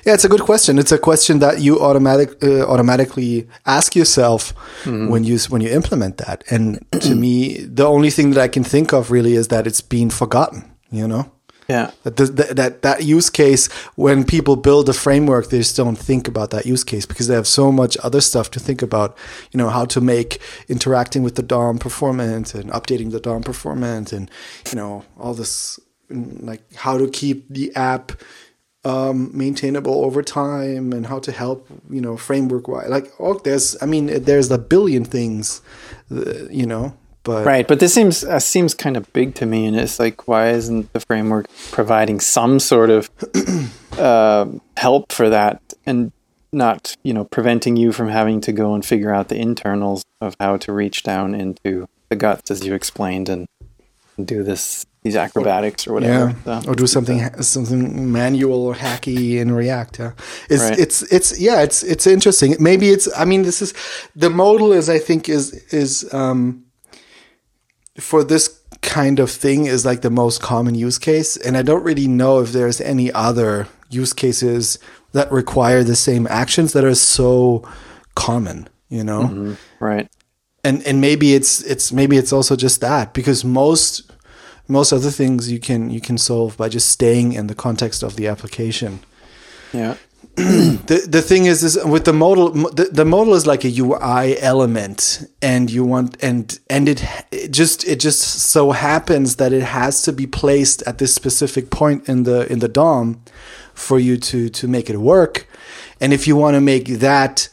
Yeah, 0.06 0.14
it's 0.14 0.26
a 0.26 0.30
good 0.30 0.42
question. 0.42 0.80
It's 0.80 0.92
a 0.92 0.98
question 0.98 1.40
that 1.40 1.60
you 1.62 1.80
automatic 1.80 2.44
uh, 2.44 2.66
automatically 2.68 3.48
ask 3.66 3.96
yourself 3.96 4.54
when 4.86 5.24
you 5.24 5.38
when 5.50 5.62
you 5.62 5.70
implement 5.70 6.18
that. 6.18 6.44
And 6.50 6.86
to 7.02 7.16
me, 7.16 7.58
the 7.58 7.86
only 7.86 8.10
thing 8.10 8.32
that 8.32 8.42
I 8.42 8.48
can 8.48 8.64
think 8.64 8.94
of 8.94 9.12
really 9.12 9.36
is 9.36 9.48
that 9.48 9.68
it's 9.68 9.82
been 9.82 10.10
forgotten. 10.10 10.64
You 10.92 11.08
know, 11.08 11.32
Yeah. 11.70 11.92
That, 12.04 12.18
the, 12.18 12.26
that 12.26 12.56
that 12.56 12.82
that 12.82 13.04
use 13.04 13.30
case 13.30 13.70
when 13.96 14.24
people 14.24 14.56
build 14.56 14.90
a 14.90 14.94
framework, 14.94 15.50
they 15.50 15.60
just 15.60 15.78
don't 15.78 15.96
think 15.96 16.28
about 16.28 16.50
that 16.50 16.66
use 16.66 16.84
case 16.84 17.06
because 17.06 17.28
they 17.28 17.36
have 17.36 17.48
so 17.48 17.72
much 17.72 17.96
other 18.04 18.22
stuff 18.22 18.50
to 18.52 18.60
think 18.60 18.82
about. 18.82 19.16
You 19.52 19.60
know 19.60 19.70
how 19.70 19.86
to 19.86 20.02
make 20.02 20.42
interacting 20.68 21.22
with 21.24 21.36
the 21.36 21.44
DOM 21.44 21.78
performant 21.78 22.56
and 22.56 22.72
updating 22.72 23.12
the 23.12 23.20
DOM 23.20 23.44
performant, 23.44 24.12
and 24.12 24.32
you 24.72 24.76
know 24.76 25.04
all 25.20 25.36
this 25.36 25.80
mm, 26.10 26.44
like 26.44 26.64
how 26.74 26.98
to 26.98 27.08
keep 27.08 27.48
the 27.50 27.72
app 27.76 28.14
um, 28.86 29.36
maintainable 29.38 30.06
over 30.06 30.24
time 30.24 30.94
and 30.94 31.06
how 31.06 31.20
to 31.20 31.32
help 31.32 31.68
you 31.90 32.02
know 32.02 32.18
framework 32.18 32.68
wise. 32.68 32.90
Like 32.90 33.12
oh, 33.20 33.36
there's 33.40 33.76
I 33.82 33.86
mean 33.86 34.24
there's 34.24 34.50
a 34.52 34.58
billion 34.58 35.06
things, 35.06 35.62
uh, 36.12 36.46
you 36.50 36.66
know. 36.66 36.96
But 37.24 37.46
Right, 37.46 37.68
but 37.68 37.80
this 37.82 37.94
seems 37.94 38.24
uh, 38.24 38.40
seems 38.40 38.74
kind 38.74 38.96
of 38.96 39.12
big 39.12 39.36
to 39.36 39.46
me, 39.46 39.66
and 39.66 39.76
it's 39.78 40.00
like, 40.00 40.28
why 40.28 40.50
isn't 40.50 40.94
the 40.94 41.02
framework 41.02 41.48
providing 41.72 42.22
some 42.22 42.60
sort 42.60 42.90
of 42.90 43.10
uh, 44.00 44.48
help 44.78 45.12
for 45.12 45.30
that, 45.30 45.62
and 45.86 46.14
not 46.54 46.96
you 47.04 47.14
know 47.14 47.26
preventing 47.26 47.76
you 47.76 47.92
from 47.92 48.08
having 48.08 48.40
to 48.42 48.54
go 48.54 48.74
and 48.74 48.86
figure 48.86 49.14
out 49.14 49.28
the 49.28 49.36
internals 49.36 50.04
of 50.22 50.36
how 50.40 50.56
to 50.58 50.72
reach 50.72 51.04
down 51.04 51.36
into 51.36 51.88
the 52.08 52.16
guts, 52.16 52.50
as 52.50 52.66
you 52.66 52.74
explained, 52.74 53.28
and, 53.28 53.48
and 54.18 54.26
do 54.26 54.42
this 54.42 54.86
these 55.04 55.16
acrobatics 55.16 55.88
or 55.88 55.94
whatever. 55.94 56.36
Yeah, 56.46 56.62
So- 56.62 56.70
or 56.72 56.76
do 56.76 56.86
something 56.88 57.20
something 57.42 58.12
manual 58.12 58.62
or 58.68 58.76
hacky 58.76 59.38
in 59.40 59.52
React. 59.52 60.00
Yeah, 60.00 60.12
it's 60.50 60.64
Right. 60.64 60.80
it's 60.80 61.02
it's 61.04 61.40
yeah, 61.40 61.62
it's 61.62 61.84
it's 61.84 62.06
interesting. 62.08 62.56
Maybe 62.60 62.90
it's. 62.90 63.08
I 63.18 63.26
mean, 63.26 63.44
this 63.44 63.62
is 63.62 63.74
the 64.16 64.30
modal 64.30 64.74
is. 64.74 64.90
I 64.90 65.00
think 65.00 65.30
is 65.30 65.54
is 65.72 66.12
um 66.14 66.66
for 68.00 68.24
this 68.24 68.60
kind 68.82 69.20
of 69.20 69.30
thing 69.30 69.66
is 69.66 69.86
like 69.86 70.02
the 70.02 70.10
most 70.10 70.42
common 70.42 70.76
use 70.76 70.98
case, 70.98 71.36
and 71.38 71.58
I 71.58 71.62
don't 71.62 71.84
really 71.84 72.08
know 72.08 72.40
if 72.42 72.52
there's 72.52 72.80
any 72.82 73.12
other 73.12 73.68
use 73.90 74.14
cases 74.14 74.80
that 75.14 75.32
require 75.32 75.84
the 75.84 75.96
same 75.96 76.28
actions 76.30 76.74
that 76.74 76.84
are 76.84 76.96
so 76.96 77.64
common. 78.16 78.68
You 78.90 79.04
know 79.04 79.22
Mm-hmm. 79.24 79.54
right. 79.80 80.10
and 80.64 80.82
and 80.88 81.00
maybe 81.00 81.36
it's 81.36 81.62
it's 81.62 81.92
maybe 81.94 82.18
it's 82.18 82.34
also 82.34 82.56
just 82.56 82.82
that 82.82 83.14
because 83.14 83.46
most 83.46 84.09
most 84.70 84.94
other 84.94 85.12
things 85.12 85.52
you 85.52 85.60
can 85.60 85.90
you 85.90 86.00
can 86.00 86.18
solve 86.18 86.56
by 86.56 86.70
just 86.70 86.88
staying 86.90 87.34
in 87.34 87.48
the 87.48 87.56
context 87.56 88.04
of 88.04 88.16
the 88.16 88.28
application 88.28 89.00
Yeah. 89.74 89.96
the 90.36 91.06
the 91.08 91.22
thing 91.22 91.46
is 91.46 91.64
is 91.64 91.84
with 91.84 92.06
the 92.06 92.14
modal 92.14 92.52
the, 92.52 92.86
the 92.92 93.04
modal 93.04 93.34
is 93.34 93.46
like 93.46 93.66
a 93.66 93.72
UI 93.80 94.40
element 94.40 95.28
and 95.42 95.70
you 95.70 95.84
want 95.84 96.18
and 96.24 96.60
and 96.70 96.88
it, 96.88 97.04
it 97.32 97.52
just 97.52 97.86
it 97.86 98.00
just 98.00 98.22
so 98.22 98.72
happens 98.72 99.36
that 99.36 99.52
it 99.52 99.64
has 99.64 100.02
to 100.04 100.14
be 100.14 100.28
placed 100.28 100.82
at 100.84 100.98
this 100.98 101.14
specific 101.14 101.70
point 101.70 102.08
in 102.08 102.24
the 102.24 102.50
in 102.52 102.60
the 102.60 102.70
DOM 102.70 103.22
for 103.74 104.00
you 104.00 104.18
to 104.18 104.50
to 104.50 104.68
make 104.68 104.90
it 104.90 104.98
work 104.98 105.48
and 106.00 106.14
if 106.14 106.28
you 106.28 106.36
want 106.36 106.56
to 106.56 106.62
make 106.62 106.88
that 107.00 107.50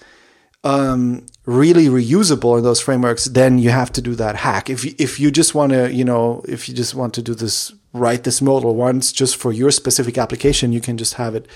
um, 0.65 1.27
really 1.47 1.87
reusable 1.87 2.59
in 2.59 2.65
those 2.65 2.81
frameworks, 2.81 3.25
then 3.27 3.59
you 3.59 3.71
have 3.71 3.91
to 3.93 4.03
do 4.03 4.15
that 4.17 4.37
hack. 4.37 4.69
If 4.69 4.85
you, 4.85 4.95
if 4.99 5.19
you 5.19 5.31
just 5.31 5.55
want 5.55 5.73
to, 5.73 5.93
you 5.93 6.05
know, 6.05 6.45
if 6.49 6.69
you 6.69 6.75
just 6.75 6.95
want 6.95 7.15
to 7.15 7.23
do 7.23 7.35
this, 7.35 7.73
write 7.93 8.25
this 8.25 8.43
modal 8.43 8.75
once 8.75 9.13
just 9.13 9.37
for 9.37 9.53
your 9.53 9.71
specific 9.71 10.19
application, 10.19 10.73
you 10.73 10.81
can 10.81 10.99
just 10.99 11.15
have 11.15 11.35
it 11.35 11.47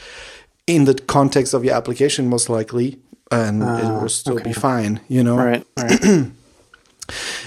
in 0.67 0.85
the 0.85 0.95
context 0.95 1.53
of 1.55 1.65
your 1.65 1.75
application, 1.75 2.29
most 2.29 2.49
likely, 2.49 2.99
and 3.31 3.63
it 3.63 4.01
will 4.01 4.09
still 4.09 4.39
be 4.41 4.53
fine. 4.53 5.01
You 5.09 5.25
know, 5.25 5.37
Right. 5.37 5.67
Right. 5.77 6.31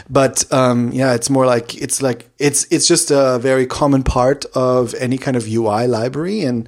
but 0.09 0.51
um, 0.51 0.91
yeah, 0.91 1.13
it's 1.13 1.29
more 1.29 1.45
like 1.45 1.75
it's 1.81 2.01
like 2.01 2.29
it's 2.39 2.65
it's 2.69 2.87
just 2.87 3.11
a 3.11 3.39
very 3.39 3.65
common 3.65 4.03
part 4.03 4.45
of 4.53 4.93
any 4.95 5.17
kind 5.17 5.37
of 5.37 5.47
UI 5.47 5.87
library, 5.87 6.41
and 6.41 6.67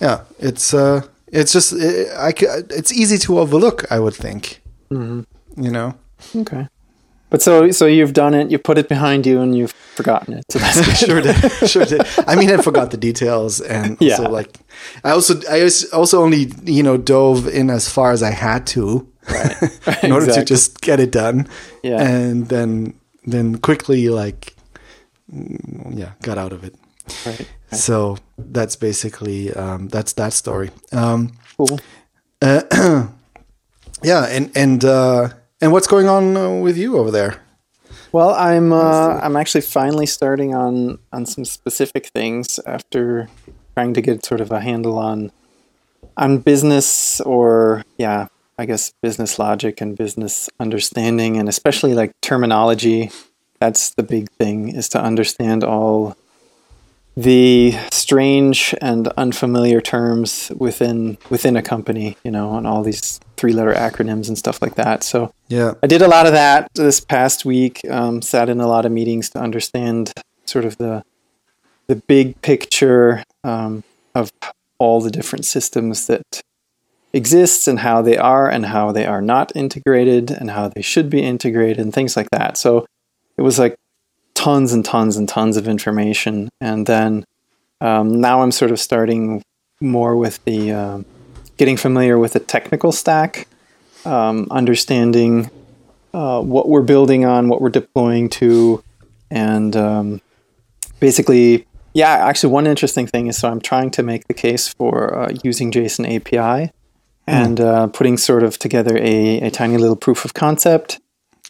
yeah, 0.00 0.20
it's 0.38 0.72
uh, 0.72 1.02
it's 1.26 1.52
just 1.52 1.72
it, 1.72 2.08
I 2.16 2.32
it's 2.70 2.92
easy 2.92 3.18
to 3.18 3.40
overlook. 3.40 3.90
I 3.90 3.98
would 3.98 4.14
think, 4.14 4.62
you 4.90 5.70
know. 5.70 5.94
okay. 6.34 6.68
But 7.28 7.42
so 7.42 7.70
so 7.72 7.86
you've 7.86 8.12
done 8.12 8.34
it. 8.34 8.50
You 8.52 8.58
put 8.58 8.78
it 8.78 8.88
behind 8.88 9.26
you, 9.26 9.40
and 9.40 9.54
you've 9.56 9.72
forgotten 9.72 10.34
it. 10.34 10.44
So 10.50 10.58
that's 10.60 10.98
sure 11.04 11.20
did, 11.20 11.34
sure 11.68 11.84
did. 11.84 12.02
I 12.26 12.36
mean, 12.36 12.50
I 12.50 12.56
forgot 12.62 12.90
the 12.92 12.96
details, 12.96 13.60
and 13.60 13.96
Yeah. 14.00 14.12
also 14.16 14.30
like, 14.30 14.60
I 15.02 15.10
also 15.10 15.34
I 15.50 15.68
also 15.92 16.22
only 16.22 16.52
you 16.64 16.82
know 16.84 16.96
dove 16.96 17.48
in 17.48 17.68
as 17.70 17.88
far 17.88 18.12
as 18.12 18.22
I 18.22 18.30
had 18.30 18.64
to, 18.68 19.08
in 20.04 20.12
order 20.12 20.32
to 20.32 20.44
just 20.44 20.80
get 20.80 21.00
it 21.00 21.10
done, 21.10 21.48
Yeah. 21.82 22.00
and 22.00 22.48
then 22.48 22.94
then 23.26 23.58
quickly 23.58 24.08
like, 24.08 24.54
yeah, 25.90 26.12
got 26.22 26.38
out 26.38 26.52
of 26.52 26.62
it. 26.62 26.74
Right. 27.26 27.48
So 27.72 28.18
that's 28.38 28.76
basically 28.76 29.52
um, 29.52 29.88
that's 29.88 30.12
that 30.14 30.32
story. 30.32 30.70
Um, 30.92 31.32
Cool. 31.56 31.80
yeah, 34.06 34.26
and 34.26 34.56
and 34.56 34.84
uh, 34.84 35.30
and 35.60 35.72
what's 35.72 35.88
going 35.88 36.08
on 36.08 36.36
uh, 36.36 36.54
with 36.60 36.78
you 36.78 36.96
over 36.96 37.10
there? 37.10 37.42
Well, 38.12 38.30
I'm 38.30 38.72
uh, 38.72 39.18
I'm 39.20 39.34
actually 39.34 39.62
finally 39.62 40.06
starting 40.06 40.54
on 40.54 41.00
on 41.12 41.26
some 41.26 41.44
specific 41.44 42.06
things 42.14 42.60
after 42.66 43.28
trying 43.74 43.94
to 43.94 44.00
get 44.00 44.24
sort 44.24 44.40
of 44.40 44.52
a 44.52 44.60
handle 44.60 44.96
on 44.96 45.32
on 46.16 46.38
business 46.38 47.20
or 47.22 47.82
yeah, 47.98 48.28
I 48.56 48.64
guess 48.64 48.92
business 49.02 49.40
logic 49.40 49.80
and 49.80 49.96
business 49.96 50.48
understanding 50.60 51.36
and 51.36 51.48
especially 51.48 51.94
like 51.94 52.12
terminology. 52.22 53.10
That's 53.58 53.90
the 53.94 54.04
big 54.04 54.30
thing 54.38 54.68
is 54.68 54.88
to 54.90 55.00
understand 55.00 55.64
all 55.64 56.16
the 57.16 57.74
strange 57.90 58.74
and 58.82 59.08
unfamiliar 59.16 59.80
terms 59.80 60.52
within 60.56 61.16
within 61.30 61.56
a 61.56 61.62
company, 61.62 62.16
you 62.22 62.30
know, 62.30 62.56
and 62.56 62.66
all 62.66 62.82
these 62.82 63.20
three 63.36 63.52
letter 63.52 63.72
acronyms 63.72 64.28
and 64.28 64.36
stuff 64.36 64.60
like 64.60 64.74
that. 64.74 65.02
So 65.02 65.32
Yeah, 65.48 65.74
I 65.82 65.86
did 65.86 66.02
a 66.02 66.08
lot 66.08 66.26
of 66.26 66.32
that 66.32 66.68
this 66.74 67.00
past 67.00 67.44
week. 67.44 67.80
Um, 67.90 68.20
sat 68.20 68.48
in 68.48 68.60
a 68.60 68.68
lot 68.68 68.84
of 68.84 68.92
meetings 68.92 69.30
to 69.30 69.38
understand 69.38 70.12
sort 70.44 70.64
of 70.64 70.76
the 70.76 71.02
the 71.86 71.96
big 71.96 72.40
picture 72.42 73.24
um, 73.44 73.82
of 74.14 74.30
all 74.78 75.00
the 75.00 75.10
different 75.10 75.46
systems 75.46 76.06
that 76.08 76.42
exist 77.12 77.66
and 77.66 77.78
how 77.78 78.02
they 78.02 78.18
are 78.18 78.48
and 78.48 78.66
how 78.66 78.92
they 78.92 79.06
are 79.06 79.22
not 79.22 79.50
integrated 79.56 80.30
and 80.30 80.50
how 80.50 80.68
they 80.68 80.82
should 80.82 81.08
be 81.08 81.22
integrated 81.22 81.78
and 81.78 81.94
things 81.94 82.14
like 82.14 82.28
that. 82.30 82.58
So 82.58 82.84
it 83.38 83.42
was 83.42 83.58
like 83.58 83.76
tons 84.46 84.72
and 84.72 84.84
tons 84.84 85.16
and 85.16 85.28
tons 85.28 85.56
of 85.56 85.66
information. 85.66 86.48
And 86.60 86.86
then 86.86 87.24
um, 87.80 88.20
now 88.20 88.42
I'm 88.42 88.52
sort 88.52 88.70
of 88.70 88.78
starting 88.78 89.42
more 89.80 90.16
with 90.16 90.42
the 90.44 90.70
um 90.70 91.04
getting 91.56 91.76
familiar 91.76 92.16
with 92.16 92.34
the 92.34 92.40
technical 92.40 92.92
stack 92.92 93.48
um, 94.04 94.46
understanding 94.52 95.50
uh, 96.14 96.40
what 96.40 96.68
we're 96.68 96.82
building 96.82 97.24
on, 97.24 97.48
what 97.48 97.60
we're 97.60 97.70
deploying 97.70 98.28
to, 98.28 98.82
and 99.32 99.74
um, 99.74 100.20
basically, 101.00 101.66
yeah. 101.92 102.12
Actually, 102.28 102.52
one 102.52 102.68
interesting 102.68 103.08
thing 103.08 103.26
is 103.26 103.36
so 103.36 103.48
I'm 103.48 103.60
trying 103.60 103.90
to 103.92 104.02
make 104.04 104.28
the 104.28 104.34
case 104.34 104.68
for 104.68 105.12
uh, 105.12 105.32
using 105.42 105.72
JSON 105.72 106.06
API 106.06 106.70
and 107.26 107.60
uh, 107.60 107.88
putting 107.88 108.16
sort 108.16 108.44
of 108.44 108.58
together 108.58 108.96
a, 108.96 109.40
a 109.40 109.50
tiny 109.50 109.76
little 109.76 109.96
proof 109.96 110.24
of 110.24 110.34
concept. 110.34 111.00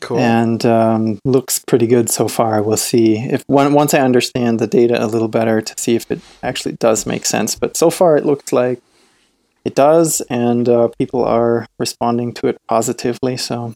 Cool. 0.01 0.19
And 0.19 0.65
um, 0.67 1.19
looks 1.25 1.59
pretty 1.67 1.87
good 1.87 2.11
so 2.11 2.29
far. 2.29 2.63
We'll 2.63 2.77
see 2.77 3.17
if 3.19 3.43
one, 3.47 3.73
once 3.73 3.95
I 3.95 4.01
understand 4.01 4.59
the 4.59 4.67
data 4.67 5.03
a 5.03 5.07
little 5.07 5.29
better 5.29 5.61
to 5.61 5.75
see 5.79 5.95
if 5.95 6.11
it 6.11 6.21
actually 6.43 6.77
does 6.77 7.07
make 7.07 7.27
sense. 7.27 7.55
But 7.55 7.77
so 7.77 7.91
far, 7.91 8.17
it 8.17 8.25
looks 8.27 8.53
like 8.53 8.81
it 9.65 9.75
does, 9.75 10.21
and 10.31 10.69
uh, 10.69 10.89
people 10.99 11.25
are 11.25 11.67
responding 11.79 12.33
to 12.35 12.47
it 12.49 12.57
positively. 12.69 13.37
So 13.37 13.75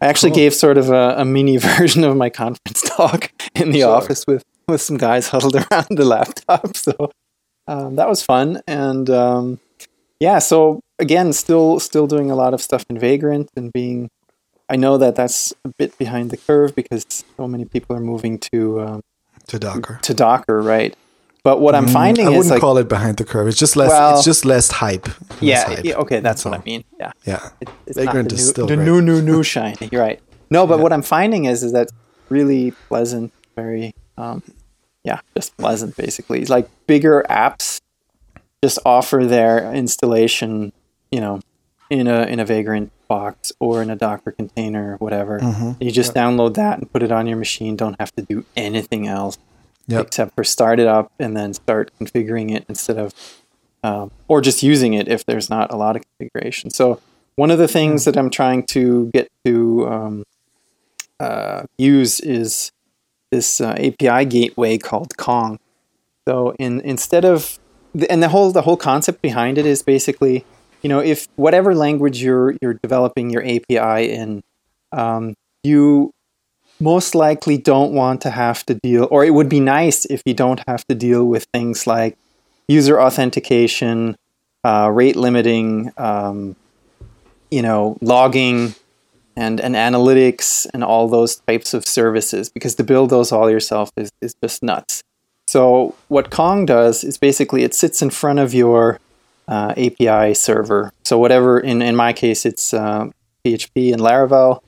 I 0.00 0.06
actually 0.06 0.30
Cool. 0.30 0.36
gave 0.36 0.54
sort 0.54 0.78
of 0.78 0.90
a, 0.90 1.14
a 1.18 1.24
mini 1.24 1.56
version 1.76 2.04
of 2.04 2.16
my 2.16 2.30
conference 2.30 2.82
talk 2.82 3.32
in 3.54 3.70
the 3.72 3.80
Sure. 3.80 3.94
office 3.96 4.24
with, 4.26 4.44
with 4.68 4.80
some 4.80 4.96
guys 4.98 5.28
huddled 5.32 5.56
around 5.56 5.86
the 5.90 6.04
laptop. 6.04 6.76
So 6.76 7.10
um, 7.66 7.96
that 7.96 8.08
was 8.08 8.22
fun, 8.22 8.60
and 8.66 9.08
um, 9.10 9.60
yeah. 10.20 10.38
So 10.40 10.80
again, 10.98 11.32
still 11.32 11.78
still 11.80 12.06
doing 12.08 12.30
a 12.30 12.34
lot 12.34 12.54
of 12.54 12.60
stuff 12.60 12.84
in 12.90 12.98
Vagrant 12.98 13.48
and 13.56 13.72
being. 13.72 14.08
I 14.72 14.76
know 14.76 14.96
that 14.98 15.14
that's 15.14 15.52
a 15.64 15.68
bit 15.68 15.96
behind 15.98 16.30
the 16.30 16.36
curve 16.38 16.74
because 16.74 17.04
so 17.36 17.46
many 17.46 17.64
people 17.66 17.94
are 17.94 18.00
moving 18.00 18.38
to 18.52 18.80
um, 18.80 19.00
to 19.48 19.58
Docker. 19.58 19.98
to 20.02 20.14
Docker, 20.14 20.62
right? 20.62 20.96
But 21.44 21.60
what 21.60 21.74
I'm 21.74 21.88
finding 21.88 22.24
Mm, 22.26 22.28
I 22.28 22.36
wouldn't 22.38 22.50
like, 22.50 22.60
call 22.60 22.78
it 22.78 22.88
behind 22.88 23.16
the 23.18 23.24
curve. 23.24 23.48
It's 23.48 23.58
just 23.58 23.76
less. 23.76 23.90
Well, 23.90 24.14
it's 24.16 24.24
just 24.24 24.44
less 24.44 24.70
hype. 24.70 25.06
Less 25.06 25.40
yeah, 25.42 25.64
hype. 25.64 25.84
yeah, 25.84 25.94
okay, 25.96 26.20
that's 26.20 26.44
what 26.44 26.54
I 26.54 26.62
mean. 26.64 26.84
Yeah, 26.98 27.12
Yeah, 27.26 27.48
It- 27.60 27.68
it's 27.86 27.98
Vagrant 27.98 28.28
the 28.30 28.36
is 28.36 28.44
new, 28.46 28.50
still 28.50 28.66
the 28.66 28.76
new, 28.76 29.02
new, 29.02 29.20
new 29.20 29.42
shiny. 29.54 29.88
You're 29.92 30.00
right. 30.00 30.20
No, 30.50 30.66
but 30.66 30.78
what 30.80 30.92
I'm 30.92 31.02
finding 31.02 31.44
is 31.46 31.62
is 31.62 31.72
that 31.72 31.88
really 32.30 32.70
pleasant, 32.88 33.32
very, 33.56 33.92
um, 34.16 34.42
yeah, 35.04 35.20
just 35.36 35.56
pleasant. 35.58 35.96
Basically, 35.96 36.44
like 36.46 36.68
bigger 36.86 37.24
apps 37.28 37.80
just 38.62 38.78
offer 38.86 39.26
their 39.26 39.74
installation, 39.74 40.72
you 41.10 41.20
know, 41.20 41.40
in 41.90 42.06
a 42.06 42.22
in 42.24 42.38
a 42.40 42.44
Vagrant 42.44 42.92
box 43.12 43.52
or 43.60 43.82
in 43.82 43.90
a 43.90 43.96
Docker 43.96 44.32
container 44.32 44.94
or 44.94 44.96
whatever. 44.96 45.38
Mm-hmm. 45.38 45.82
You 45.82 45.90
just 45.90 46.14
download 46.14 46.54
that 46.54 46.78
and 46.78 46.90
put 46.90 47.02
it 47.02 47.12
on 47.12 47.26
your 47.26 47.36
machine. 47.36 47.76
Don't 47.76 47.98
have 48.00 48.12
to 48.16 48.22
do 48.22 48.44
anything 48.56 49.06
else. 49.06 49.36
Yep. 49.88 50.06
except 50.06 50.34
for 50.36 50.44
start 50.44 50.78
it 50.78 50.86
up 50.86 51.10
and 51.18 51.36
then 51.36 51.52
start 51.54 51.90
configuring 51.98 52.54
it 52.54 52.64
instead 52.68 52.98
of, 52.98 53.12
um, 53.82 54.12
or 54.28 54.40
just 54.40 54.62
using 54.62 54.94
it 54.94 55.08
if 55.08 55.26
there's 55.26 55.50
not 55.50 55.72
a 55.72 55.76
lot 55.76 55.96
of 55.96 56.02
configuration. 56.08 56.70
So 56.70 57.00
one 57.34 57.50
of 57.50 57.58
the 57.58 57.66
things 57.66 58.04
that 58.04 58.16
I'm 58.16 58.30
trying 58.30 58.64
to 58.68 59.10
get 59.12 59.28
to 59.44 59.88
um, 59.88 60.24
uh, 61.18 61.64
use 61.76 62.20
is 62.20 62.70
this 63.32 63.60
uh, 63.60 63.72
API 63.72 64.24
gateway 64.24 64.78
called 64.78 65.16
Kong. 65.16 65.58
So 66.28 66.54
in 66.60 66.80
instead 66.82 67.24
of 67.24 67.58
and 68.08 68.22
the 68.22 68.28
whole 68.28 68.52
the 68.52 68.62
whole 68.62 68.76
concept 68.76 69.20
behind 69.20 69.58
it 69.58 69.66
is 69.66 69.82
basically, 69.82 70.44
you 70.82 70.88
know, 70.88 70.98
if 70.98 71.28
whatever 71.36 71.74
language 71.74 72.22
you're 72.22 72.56
you're 72.60 72.74
developing 72.74 73.30
your 73.30 73.42
API 73.42 74.10
in, 74.10 74.42
um, 74.90 75.34
you 75.62 76.12
most 76.80 77.14
likely 77.14 77.56
don't 77.56 77.92
want 77.92 78.20
to 78.22 78.30
have 78.30 78.66
to 78.66 78.74
deal, 78.74 79.06
or 79.10 79.24
it 79.24 79.30
would 79.30 79.48
be 79.48 79.60
nice 79.60 80.04
if 80.06 80.22
you 80.26 80.34
don't 80.34 80.60
have 80.66 80.84
to 80.88 80.94
deal 80.94 81.24
with 81.24 81.46
things 81.54 81.86
like 81.86 82.18
user 82.66 83.00
authentication, 83.00 84.16
uh, 84.64 84.90
rate 84.92 85.16
limiting, 85.16 85.92
um, 85.96 86.56
you 87.50 87.62
know, 87.62 87.96
logging, 88.00 88.74
and 89.36 89.60
and 89.60 89.76
analytics, 89.76 90.66
and 90.74 90.82
all 90.82 91.08
those 91.08 91.36
types 91.46 91.74
of 91.74 91.86
services. 91.86 92.48
Because 92.48 92.74
to 92.74 92.84
build 92.84 93.10
those 93.10 93.30
all 93.30 93.48
yourself 93.48 93.90
is 93.96 94.10
is 94.20 94.34
just 94.42 94.62
nuts. 94.62 95.02
So 95.46 95.94
what 96.08 96.30
Kong 96.30 96.66
does 96.66 97.04
is 97.04 97.18
basically 97.18 97.62
it 97.62 97.74
sits 97.74 98.02
in 98.02 98.10
front 98.10 98.38
of 98.38 98.54
your 98.54 98.98
uh, 99.52 99.74
API 99.76 100.32
server. 100.32 100.92
So 101.04 101.18
whatever, 101.18 101.60
in 101.60 101.82
in 101.82 101.94
my 101.94 102.14
case, 102.14 102.46
it's 102.46 102.72
uh, 102.72 103.10
PHP 103.44 103.92
and 103.92 104.00
Laravel 104.00 104.60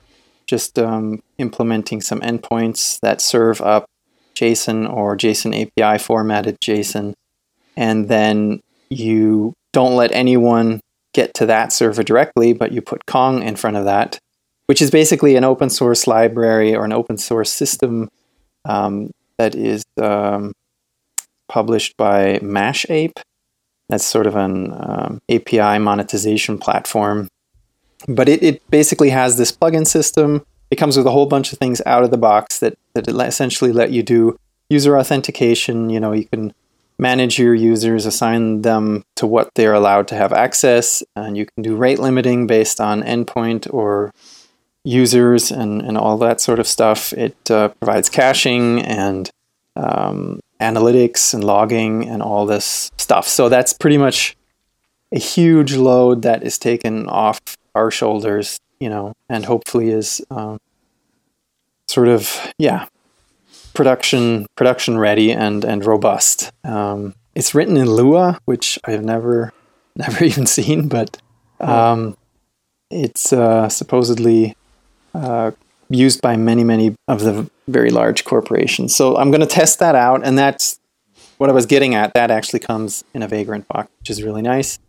just 0.45 0.77
um, 0.77 1.23
implementing 1.39 2.01
some 2.01 2.21
endpoints 2.21 2.99
that 2.99 3.19
serve 3.19 3.61
up 3.61 3.85
JSON 4.35 4.87
or 4.87 5.17
JSON 5.17 5.53
API 5.59 5.97
formatted 5.97 6.59
JSON. 6.61 7.13
And 7.75 8.09
then 8.09 8.61
you 8.89 9.53
don't 9.73 9.95
let 9.95 10.11
anyone 10.11 10.81
get 11.15 11.33
to 11.35 11.47
that 11.47 11.73
server 11.73 12.03
directly, 12.03 12.53
but 12.53 12.71
you 12.71 12.81
put 12.81 13.07
Kong 13.07 13.41
in 13.41 13.55
front 13.55 13.77
of 13.77 13.85
that, 13.85 14.19
which 14.67 14.83
is 14.83 14.91
basically 14.91 15.35
an 15.35 15.43
open 15.43 15.71
source 15.71 16.05
library 16.05 16.75
or 16.75 16.85
an 16.85 16.93
open 16.93 17.17
source 17.17 17.51
system 17.51 18.07
um, 18.65 19.09
that 19.39 19.55
is 19.55 19.83
um, 19.99 20.53
published 21.47 21.97
by 21.97 22.37
Mashape. 22.43 23.19
That's 23.89 24.05
sort 24.05 24.27
of 24.27 24.35
an 24.35 24.73
um, 24.73 25.21
API 25.29 25.79
monetization 25.79 26.57
platform 26.57 27.29
but 28.07 28.29
it, 28.29 28.43
it 28.43 28.69
basically 28.69 29.09
has 29.09 29.37
this 29.37 29.51
plugin 29.51 29.87
system. 29.87 30.45
It 30.71 30.77
comes 30.77 30.97
with 30.97 31.05
a 31.05 31.11
whole 31.11 31.25
bunch 31.25 31.53
of 31.53 31.59
things 31.59 31.81
out 31.85 32.03
of 32.03 32.11
the 32.11 32.17
box 32.17 32.59
that, 32.59 32.77
that 32.93 33.07
essentially 33.07 33.71
let 33.71 33.91
you 33.91 34.03
do 34.03 34.37
user 34.69 34.97
authentication. 34.97 35.89
You 35.89 35.99
know, 35.99 36.11
you 36.11 36.25
can 36.25 36.53
manage 36.97 37.39
your 37.39 37.53
users, 37.53 38.05
assign 38.05 38.61
them 38.61 39.03
to 39.15 39.27
what 39.27 39.53
they're 39.55 39.73
allowed 39.73 40.07
to 40.09 40.15
have 40.15 40.33
access, 40.33 41.03
and 41.15 41.37
you 41.37 41.45
can 41.45 41.63
do 41.63 41.75
rate 41.75 41.99
limiting 41.99 42.47
based 42.47 42.79
on 42.79 43.03
endpoint 43.03 43.71
or 43.73 44.13
users 44.83 45.51
and, 45.51 45.81
and 45.81 45.97
all 45.97 46.17
that 46.19 46.39
sort 46.39 46.59
of 46.59 46.67
stuff. 46.67 47.11
It 47.13 47.51
uh, 47.51 47.69
provides 47.69 48.09
caching 48.09 48.81
and 48.81 49.29
um, 49.75 50.39
analytics 50.59 51.33
and 51.33 51.43
logging 51.43 52.07
and 52.07 52.21
all 52.21 52.45
this 52.45 52.91
stuff. 52.97 53.27
So 53.27 53.49
that's 53.49 53.73
pretty 53.73 53.97
much 53.97 54.35
a 55.13 55.19
huge 55.19 55.75
load 55.75 56.21
that 56.23 56.43
is 56.43 56.57
taken 56.57 57.07
off 57.07 57.39
our 57.73 57.91
shoulders, 57.91 58.59
you 58.79 58.89
know, 58.89 59.13
and 59.29 59.45
hopefully 59.45 59.89
is 59.89 60.25
um, 60.31 60.59
sort 61.87 62.07
of 62.07 62.51
yeah 62.57 62.87
production 63.73 64.47
production 64.55 64.97
ready 64.97 65.31
and 65.31 65.63
and 65.63 65.85
robust. 65.85 66.51
Um, 66.63 67.13
it's 67.35 67.53
written 67.53 67.77
in 67.77 67.89
Lua, 67.89 68.39
which 68.45 68.79
I've 68.85 69.03
never 69.03 69.53
never 69.95 70.23
even 70.23 70.45
seen, 70.45 70.87
but 70.87 71.17
um, 71.59 72.17
it's 72.89 73.31
uh, 73.31 73.69
supposedly 73.69 74.55
uh, 75.13 75.51
used 75.89 76.21
by 76.21 76.35
many 76.35 76.63
many 76.63 76.95
of 77.07 77.21
the 77.21 77.49
very 77.67 77.89
large 77.89 78.25
corporations. 78.25 78.95
So 78.95 79.17
I'm 79.17 79.31
going 79.31 79.41
to 79.41 79.47
test 79.47 79.79
that 79.79 79.95
out, 79.95 80.25
and 80.25 80.37
that's 80.37 80.79
what 81.37 81.49
I 81.49 81.53
was 81.53 81.65
getting 81.65 81.95
at. 81.95 82.13
That 82.13 82.31
actually 82.31 82.59
comes 82.59 83.03
in 83.13 83.21
a 83.21 83.27
Vagrant 83.27 83.67
box, 83.67 83.89
which 83.99 84.09
is 84.09 84.23
really 84.23 84.41
nice. 84.41 84.79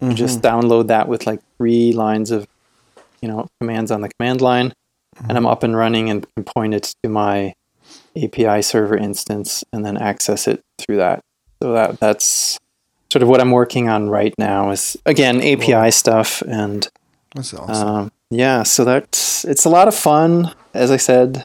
Mm-hmm. 0.00 0.14
Just 0.14 0.42
download 0.42 0.88
that 0.88 1.08
with 1.08 1.26
like 1.26 1.40
three 1.56 1.92
lines 1.92 2.30
of, 2.30 2.46
you 3.22 3.28
know, 3.28 3.48
commands 3.60 3.90
on 3.90 4.02
the 4.02 4.10
command 4.10 4.40
line, 4.40 4.68
mm-hmm. 5.16 5.28
and 5.28 5.38
I'm 5.38 5.46
up 5.46 5.62
and 5.62 5.76
running 5.76 6.10
and 6.10 6.26
can 6.34 6.44
point 6.44 6.74
it 6.74 6.94
to 7.02 7.08
my 7.08 7.54
API 8.16 8.62
server 8.62 8.96
instance 8.96 9.64
and 9.72 9.84
then 9.84 9.96
access 9.96 10.48
it 10.48 10.62
through 10.78 10.96
that. 10.96 11.20
So 11.62 11.72
that 11.72 12.00
that's 12.00 12.58
sort 13.10 13.22
of 13.22 13.28
what 13.28 13.40
I'm 13.40 13.50
working 13.50 13.88
on 13.88 14.10
right 14.10 14.34
now. 14.38 14.70
Is 14.70 14.96
again 15.06 15.36
API 15.36 15.72
cool. 15.72 15.92
stuff 15.92 16.42
and 16.42 16.86
that's 17.34 17.54
awesome. 17.54 17.88
Um, 17.88 18.12
yeah, 18.30 18.62
so 18.62 18.84
that's 18.84 19.44
it's 19.44 19.64
a 19.64 19.68
lot 19.68 19.88
of 19.88 19.94
fun. 19.94 20.52
As 20.74 20.90
I 20.90 20.96
said, 20.96 21.44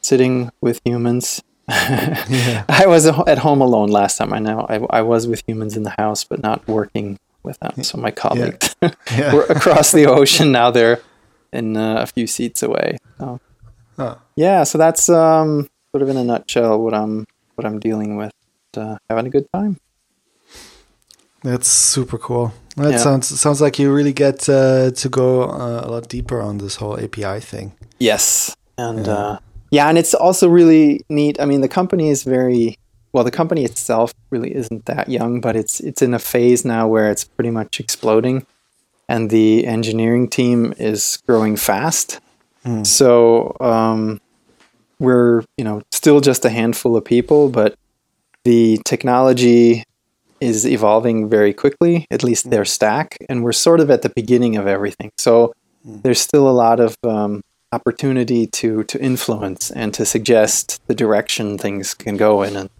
sitting 0.00 0.50
with 0.60 0.80
humans. 0.84 1.42
yeah. 1.68 2.64
I 2.68 2.86
was 2.86 3.06
at 3.06 3.38
home 3.38 3.60
alone 3.60 3.90
last 3.90 4.16
time. 4.16 4.32
I 4.32 4.38
know 4.38 4.66
I, 4.68 4.98
I 4.98 5.02
was 5.02 5.26
with 5.26 5.42
humans 5.46 5.76
in 5.76 5.82
the 5.82 5.94
house, 5.98 6.24
but 6.24 6.42
not 6.42 6.66
working 6.66 7.18
with 7.42 7.58
them. 7.60 7.82
So 7.82 7.98
my 7.98 8.10
colleagues 8.10 8.74
yeah. 8.80 8.90
yeah. 9.12 9.34
were 9.34 9.44
across 9.44 9.92
the 9.92 10.06
ocean. 10.06 10.50
Now 10.50 10.70
they're 10.70 11.00
in 11.52 11.76
uh, 11.76 11.96
a 12.02 12.06
few 12.06 12.26
seats 12.26 12.62
away. 12.62 12.98
So, 13.18 13.40
yeah, 14.36 14.64
so 14.64 14.78
that's 14.78 15.08
um, 15.08 15.68
sort 15.92 16.02
of 16.02 16.08
in 16.08 16.16
a 16.16 16.24
nutshell 16.24 16.82
what 16.82 16.94
I'm 16.94 17.26
what 17.54 17.66
I'm 17.66 17.78
dealing 17.78 18.16
with. 18.16 18.32
Uh, 18.76 18.96
having 19.10 19.26
a 19.26 19.30
good 19.30 19.46
time. 19.52 19.78
That's 21.42 21.68
super 21.68 22.18
cool. 22.18 22.52
That 22.78 22.92
yeah. 22.92 22.96
sounds 22.98 23.40
sounds 23.40 23.60
like 23.60 23.78
you 23.78 23.92
really 23.92 24.12
get 24.12 24.48
uh, 24.48 24.92
to 24.92 25.08
go 25.08 25.42
uh, 25.42 25.82
a 25.84 25.88
lot 25.90 26.08
deeper 26.08 26.40
on 26.40 26.58
this 26.58 26.76
whole 26.76 26.98
API 26.98 27.40
thing. 27.40 27.72
Yes, 27.98 28.56
and 28.76 29.06
yeah. 29.06 29.12
Uh, 29.12 29.38
yeah, 29.70 29.88
and 29.88 29.98
it's 29.98 30.14
also 30.14 30.48
really 30.48 31.04
neat. 31.08 31.40
I 31.40 31.44
mean, 31.44 31.60
the 31.60 31.68
company 31.68 32.08
is 32.08 32.22
very 32.22 32.78
well, 33.12 33.24
the 33.24 33.30
company 33.30 33.64
itself 33.64 34.14
really 34.30 34.54
isn't 34.54 34.84
that 34.86 35.08
young, 35.08 35.40
but 35.40 35.56
it's 35.56 35.80
it's 35.80 36.02
in 36.02 36.14
a 36.14 36.18
phase 36.18 36.64
now 36.64 36.86
where 36.86 37.10
it's 37.10 37.24
pretty 37.24 37.50
much 37.50 37.80
exploding, 37.80 38.46
and 39.08 39.30
the 39.30 39.66
engineering 39.66 40.28
team 40.28 40.72
is 40.78 41.20
growing 41.26 41.56
fast. 41.56 42.20
Mm. 42.64 42.86
So 42.86 43.56
um, 43.60 44.20
we're 45.00 45.42
you 45.56 45.64
know 45.64 45.82
still 45.90 46.20
just 46.20 46.44
a 46.44 46.50
handful 46.50 46.96
of 46.96 47.04
people, 47.04 47.48
but 47.48 47.74
the 48.44 48.80
technology 48.84 49.84
is 50.40 50.66
evolving 50.66 51.28
very 51.28 51.52
quickly. 51.52 52.06
At 52.10 52.22
least 52.22 52.46
mm. 52.46 52.50
their 52.50 52.64
stack, 52.64 53.18
and 53.28 53.42
we're 53.42 53.52
sort 53.52 53.80
of 53.80 53.90
at 53.90 54.02
the 54.02 54.10
beginning 54.10 54.56
of 54.56 54.66
everything. 54.66 55.12
So 55.18 55.54
mm. 55.86 56.02
there's 56.02 56.20
still 56.20 56.48
a 56.48 56.52
lot 56.52 56.80
of 56.80 56.96
um, 57.04 57.42
opportunity 57.72 58.46
to 58.46 58.84
to 58.84 59.00
influence 59.00 59.70
and 59.70 59.92
to 59.94 60.04
suggest 60.04 60.80
the 60.86 60.94
direction 60.94 61.58
things 61.58 61.94
can 61.94 62.16
go 62.16 62.42
in 62.42 62.56
and 62.56 62.70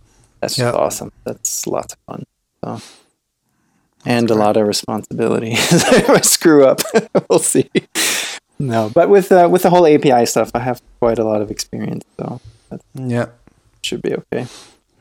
that's 0.40 0.58
yep. 0.58 0.74
awesome. 0.74 1.12
That's 1.24 1.66
lots 1.66 1.94
of 1.94 1.98
fun. 2.06 2.24
So. 2.64 2.80
And 4.04 4.30
a 4.30 4.34
lot 4.34 4.56
of 4.56 4.66
responsibility. 4.66 5.52
if 5.52 6.08
I 6.10 6.20
screw 6.20 6.64
up, 6.64 6.80
we'll 7.28 7.40
see. 7.40 7.68
No, 8.58 8.90
but 8.94 9.08
with 9.08 9.30
uh, 9.30 9.48
with 9.50 9.62
the 9.62 9.70
whole 9.70 9.86
API 9.86 10.26
stuff, 10.26 10.50
I 10.54 10.60
have 10.60 10.80
quite 11.00 11.18
a 11.18 11.24
lot 11.24 11.42
of 11.42 11.50
experience, 11.50 12.04
so 12.18 12.40
yeah, 12.94 13.26
should 13.82 14.02
be 14.02 14.14
okay. 14.14 14.46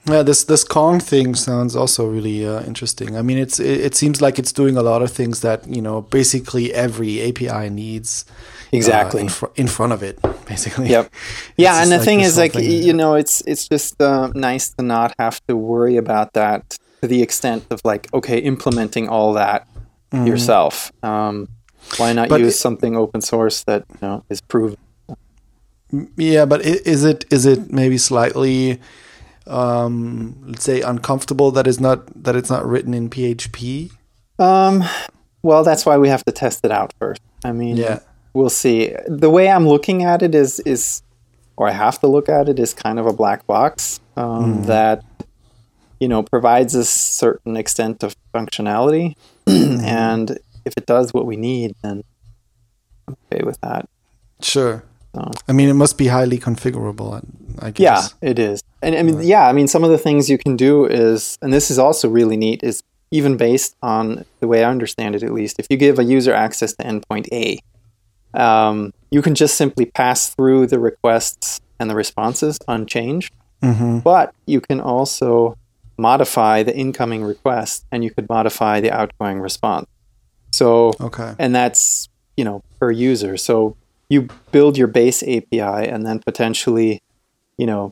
Yeah, 0.09 0.23
this 0.23 0.45
this 0.45 0.63
Kong 0.63 1.01
thing 1.01 1.35
sounds 1.35 1.75
also 1.75 2.07
really 2.07 2.47
uh, 2.47 2.63
interesting. 2.63 3.17
I 3.17 3.21
mean, 3.21 3.37
it's 3.37 3.59
it, 3.59 3.81
it, 3.81 3.95
seems 3.95 4.21
like 4.21 4.39
it's 4.39 4.53
doing 4.53 4.77
a 4.77 4.81
lot 4.81 5.01
of 5.01 5.11
things 5.11 5.41
that 5.41 5.67
you 5.67 5.81
know 5.81 6.01
basically 6.01 6.73
every 6.73 7.21
API 7.21 7.69
needs. 7.69 8.25
Exactly 8.71 9.21
uh, 9.21 9.23
in, 9.23 9.29
fr- 9.29 9.53
in, 9.55 9.67
front 9.67 9.93
of 9.93 10.03
it, 10.03 10.19
basically. 10.45 10.89
Yep. 10.89 11.11
Yeah, 11.57 11.81
and 11.81 11.91
the 11.91 11.97
like 11.97 12.05
thing 12.05 12.19
is, 12.21 12.37
like 12.37 12.55
you 12.55 12.93
know, 12.93 13.15
it's 13.15 13.41
it's 13.45 13.67
just 13.67 14.01
uh, 14.01 14.29
nice 14.33 14.69
to 14.75 14.83
not 14.83 15.13
have 15.19 15.45
to 15.47 15.55
worry 15.55 15.97
about 15.97 16.33
that 16.33 16.77
to 17.01 17.07
the 17.07 17.21
extent 17.21 17.65
of 17.69 17.81
like 17.83 18.07
okay, 18.13 18.37
implementing 18.39 19.09
all 19.09 19.33
that 19.33 19.67
mm. 20.11 20.27
yourself. 20.27 20.91
Um, 21.03 21.49
why 21.97 22.13
not 22.13 22.29
but 22.29 22.39
use 22.39 22.55
it, 22.55 22.57
something 22.57 22.95
open 22.95 23.21
source 23.21 23.63
that 23.65 23.83
you 23.89 23.99
know 24.01 24.23
is 24.29 24.41
proven? 24.41 24.77
Yeah, 26.15 26.45
but 26.45 26.61
is 26.61 27.03
it 27.03 27.25
is 27.29 27.45
it 27.45 27.71
maybe 27.71 27.97
slightly 27.97 28.79
um, 29.47 30.37
let's 30.45 30.63
say 30.63 30.81
uncomfortable 30.81 31.51
that 31.51 31.67
is 31.67 31.79
not 31.79 32.23
that 32.23 32.35
it's 32.35 32.49
not 32.49 32.65
written 32.65 32.93
in 32.93 33.09
PHP? 33.09 33.91
Um, 34.39 34.83
well, 35.41 35.63
that's 35.63 35.85
why 35.85 35.97
we 35.97 36.09
have 36.09 36.23
to 36.25 36.31
test 36.31 36.63
it 36.65 36.71
out 36.71 36.93
first. 36.99 37.21
I 37.43 37.51
mean, 37.51 37.77
yeah, 37.77 37.99
we'll 38.33 38.49
see. 38.49 38.95
The 39.07 39.29
way 39.29 39.49
I'm 39.49 39.67
looking 39.67 40.03
at 40.03 40.21
it 40.21 40.35
is 40.35 40.59
is, 40.61 41.01
or 41.55 41.67
I 41.67 41.71
have 41.71 41.99
to 41.99 42.07
look 42.07 42.29
at 42.29 42.49
it 42.49 42.59
is 42.59 42.73
kind 42.73 42.99
of 42.99 43.05
a 43.05 43.13
black 43.13 43.45
box 43.47 43.99
um, 44.15 44.63
mm. 44.63 44.65
that 44.67 45.03
you 45.99 46.07
know 46.07 46.23
provides 46.23 46.75
a 46.75 46.85
certain 46.85 47.57
extent 47.57 48.03
of 48.03 48.15
functionality, 48.33 49.15
hmm. 49.47 49.79
and 49.81 50.39
if 50.65 50.73
it 50.77 50.85
does 50.85 51.13
what 51.13 51.25
we 51.25 51.37
need, 51.37 51.75
then 51.81 52.03
I'm 53.07 53.15
okay 53.31 53.43
with 53.43 53.59
that. 53.61 53.89
Sure. 54.41 54.83
So 55.17 55.31
I 55.47 55.51
mean, 55.53 55.69
it 55.69 55.73
must 55.73 55.97
be 55.97 56.07
highly 56.07 56.37
configurable. 56.39 57.23
I 57.59 57.71
guess. 57.71 58.13
yeah, 58.21 58.29
it 58.29 58.37
is. 58.39 58.61
And 58.81 58.95
I 58.95 59.01
mean, 59.03 59.21
yeah, 59.21 59.47
I 59.47 59.53
mean, 59.53 59.67
some 59.67 59.83
of 59.83 59.89
the 59.89 59.97
things 59.97 60.29
you 60.29 60.37
can 60.37 60.55
do 60.55 60.85
is, 60.85 61.37
and 61.41 61.51
this 61.51 61.71
is 61.71 61.79
also 61.79 62.07
really 62.07 62.37
neat, 62.37 62.61
is 62.63 62.83
even 63.09 63.37
based 63.37 63.75
on 63.81 64.25
the 64.41 64.47
way 64.47 64.63
I 64.63 64.69
understand 64.69 65.15
it, 65.15 65.23
at 65.23 65.33
least. 65.33 65.57
If 65.59 65.65
you 65.69 65.77
give 65.77 65.97
a 65.97 66.03
user 66.03 66.33
access 66.33 66.73
to 66.73 66.83
endpoint 66.83 67.27
A, 67.31 67.59
um, 68.39 68.93
you 69.09 69.21
can 69.21 69.33
just 69.33 69.55
simply 69.55 69.85
pass 69.85 70.29
through 70.35 70.67
the 70.67 70.79
requests 70.79 71.59
and 71.79 71.89
the 71.89 71.95
responses 71.95 72.59
unchanged. 72.67 73.33
Mm-hmm. 73.63 73.99
But 73.99 74.35
you 74.45 74.61
can 74.61 74.79
also 74.79 75.57
modify 75.97 76.61
the 76.61 76.75
incoming 76.75 77.23
request 77.23 77.85
and 77.91 78.03
you 78.03 78.11
could 78.11 78.29
modify 78.29 78.81
the 78.81 78.91
outgoing 78.91 79.39
response. 79.39 79.87
So, 80.51 80.93
Okay. 81.01 81.33
and 81.39 81.55
that's, 81.55 82.07
you 82.35 82.43
know, 82.43 82.61
per 82.79 82.91
user. 82.91 83.35
So 83.37 83.75
you 84.09 84.27
build 84.51 84.77
your 84.77 84.87
base 84.87 85.21
API 85.23 85.59
and 85.61 86.05
then 86.05 86.19
potentially, 86.19 87.01
you 87.57 87.65
know, 87.65 87.91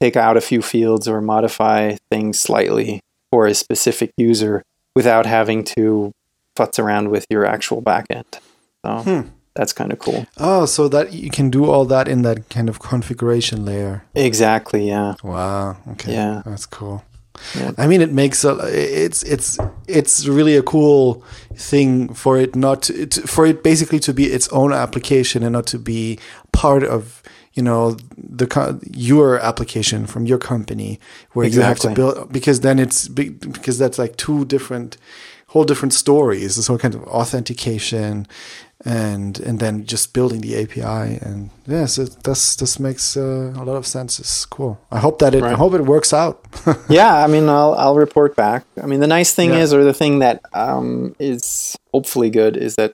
take 0.00 0.16
out 0.16 0.36
a 0.36 0.40
few 0.40 0.60
fields 0.62 1.06
or 1.08 1.20
modify 1.20 1.96
things 2.10 2.38
slightly 2.38 3.00
for 3.30 3.46
a 3.46 3.54
specific 3.54 4.10
user 4.16 4.62
without 4.94 5.26
having 5.26 5.64
to 5.64 6.12
futz 6.56 6.78
around 6.78 7.10
with 7.10 7.26
your 7.30 7.44
actual 7.46 7.80
backend. 7.82 8.38
So 8.84 8.98
Hmm. 9.02 9.20
that's 9.54 9.72
kind 9.72 9.92
of 9.92 9.98
cool. 9.98 10.26
Oh, 10.38 10.66
so 10.66 10.88
that 10.88 11.12
you 11.12 11.30
can 11.30 11.48
do 11.50 11.64
all 11.70 11.84
that 11.86 12.08
in 12.08 12.22
that 12.22 12.48
kind 12.50 12.68
of 12.68 12.78
configuration 12.78 13.64
layer. 13.64 14.04
Exactly. 14.14 14.88
Yeah. 14.88 15.14
Wow. 15.24 15.76
Okay. 15.92 16.12
Yeah. 16.12 16.42
That's 16.44 16.66
cool. 16.66 17.02
Yeah. 17.54 17.72
I 17.78 17.86
mean, 17.86 18.00
it 18.00 18.12
makes 18.12 18.44
a 18.44 18.58
it's 18.64 19.22
it's 19.22 19.58
it's 19.86 20.26
really 20.26 20.56
a 20.56 20.62
cool 20.62 21.24
thing 21.54 22.12
for 22.14 22.38
it 22.38 22.54
not 22.54 22.82
to, 22.82 23.06
for 23.26 23.46
it 23.46 23.62
basically 23.62 23.98
to 24.00 24.12
be 24.12 24.24
its 24.24 24.48
own 24.48 24.72
application 24.72 25.42
and 25.42 25.52
not 25.52 25.66
to 25.68 25.78
be 25.78 26.18
part 26.52 26.82
of 26.82 27.22
you 27.54 27.62
know 27.62 27.96
the 28.16 28.78
your 28.92 29.38
application 29.40 30.06
from 30.06 30.26
your 30.26 30.38
company 30.38 31.00
where 31.32 31.46
you 31.46 31.62
have 31.62 31.78
to 31.78 31.90
build 31.90 32.32
because 32.32 32.60
then 32.60 32.78
it's 32.78 33.08
because 33.08 33.78
that's 33.78 33.98
like 33.98 34.16
two 34.16 34.44
different 34.44 34.98
whole 35.56 35.64
different 35.64 35.94
stories. 35.94 36.56
This 36.56 36.66
whole 36.68 36.78
kind 36.78 36.94
of 36.94 37.02
authentication 37.04 38.26
and 38.84 39.40
and 39.40 39.58
then 39.58 39.86
just 39.86 40.12
building 40.12 40.42
the 40.42 40.54
API 40.62 41.18
and 41.26 41.48
yes, 41.66 41.98
it, 41.98 42.10
this 42.24 42.56
this 42.56 42.78
makes 42.78 43.16
uh, 43.16 43.52
a 43.56 43.64
lot 43.64 43.76
of 43.76 43.86
sense. 43.86 44.20
It's 44.20 44.44
cool. 44.46 44.78
I 44.92 44.98
hope 44.98 45.18
that 45.20 45.34
it 45.34 45.42
I 45.42 45.54
hope 45.54 45.72
it 45.74 45.84
works 45.86 46.12
out. 46.12 46.44
yeah, 46.88 47.24
I 47.24 47.26
mean, 47.26 47.48
I'll 47.48 47.74
I'll 47.74 47.96
report 47.96 48.36
back. 48.36 48.64
I 48.82 48.86
mean, 48.86 49.00
the 49.00 49.06
nice 49.18 49.32
thing 49.34 49.50
Yeah. 49.50 49.62
is, 49.64 49.72
or 49.72 49.82
the 49.84 49.94
thing 49.94 50.18
that 50.20 50.40
um, 50.52 51.14
is 51.18 51.74
hopefully 51.94 52.30
good, 52.30 52.56
is 52.56 52.74
that 52.76 52.92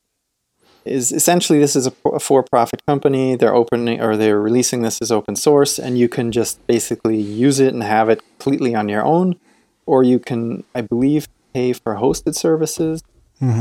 is 0.85 1.13
essentially 1.13 1.59
this 1.59 1.75
is 1.77 1.87
a, 1.87 1.93
a 2.09 2.21
for-profit 2.21 2.81
company. 2.87 3.37
They're 3.37 3.55
opening 3.55 4.01
or 4.01 4.17
they're 4.17 4.41
releasing 4.41 4.83
this 4.83 5.01
as 5.03 5.11
open 5.11 5.37
source, 5.37 5.79
and 5.85 5.99
you 5.99 6.09
can 6.09 6.31
just 6.33 6.65
basically 6.67 7.21
use 7.21 7.59
it 7.61 7.75
and 7.75 7.83
have 7.83 8.09
it 8.13 8.21
completely 8.39 8.75
on 8.75 8.89
your 8.89 9.05
own, 9.05 9.35
or 9.87 10.03
you 10.05 10.19
can, 10.19 10.65
I 10.75 10.81
believe, 10.83 11.27
pay 11.53 11.73
for 11.73 11.97
hosted 11.97 12.35
services, 12.35 13.03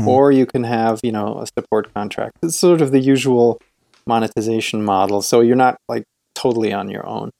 or 0.06 0.30
you 0.32 0.46
can 0.46 0.64
have 0.64 1.00
you 1.02 1.12
know 1.12 1.38
a 1.40 1.46
support 1.46 1.92
contract. 1.94 2.38
It's 2.42 2.56
sort 2.56 2.80
of 2.80 2.90
the 2.92 3.00
usual 3.00 3.60
monetization 4.06 4.82
model. 4.82 5.22
So 5.22 5.40
you're 5.40 5.56
not 5.56 5.76
like 5.88 6.04
totally 6.34 6.72
on 6.72 6.88
your 6.88 7.06
own 7.06 7.30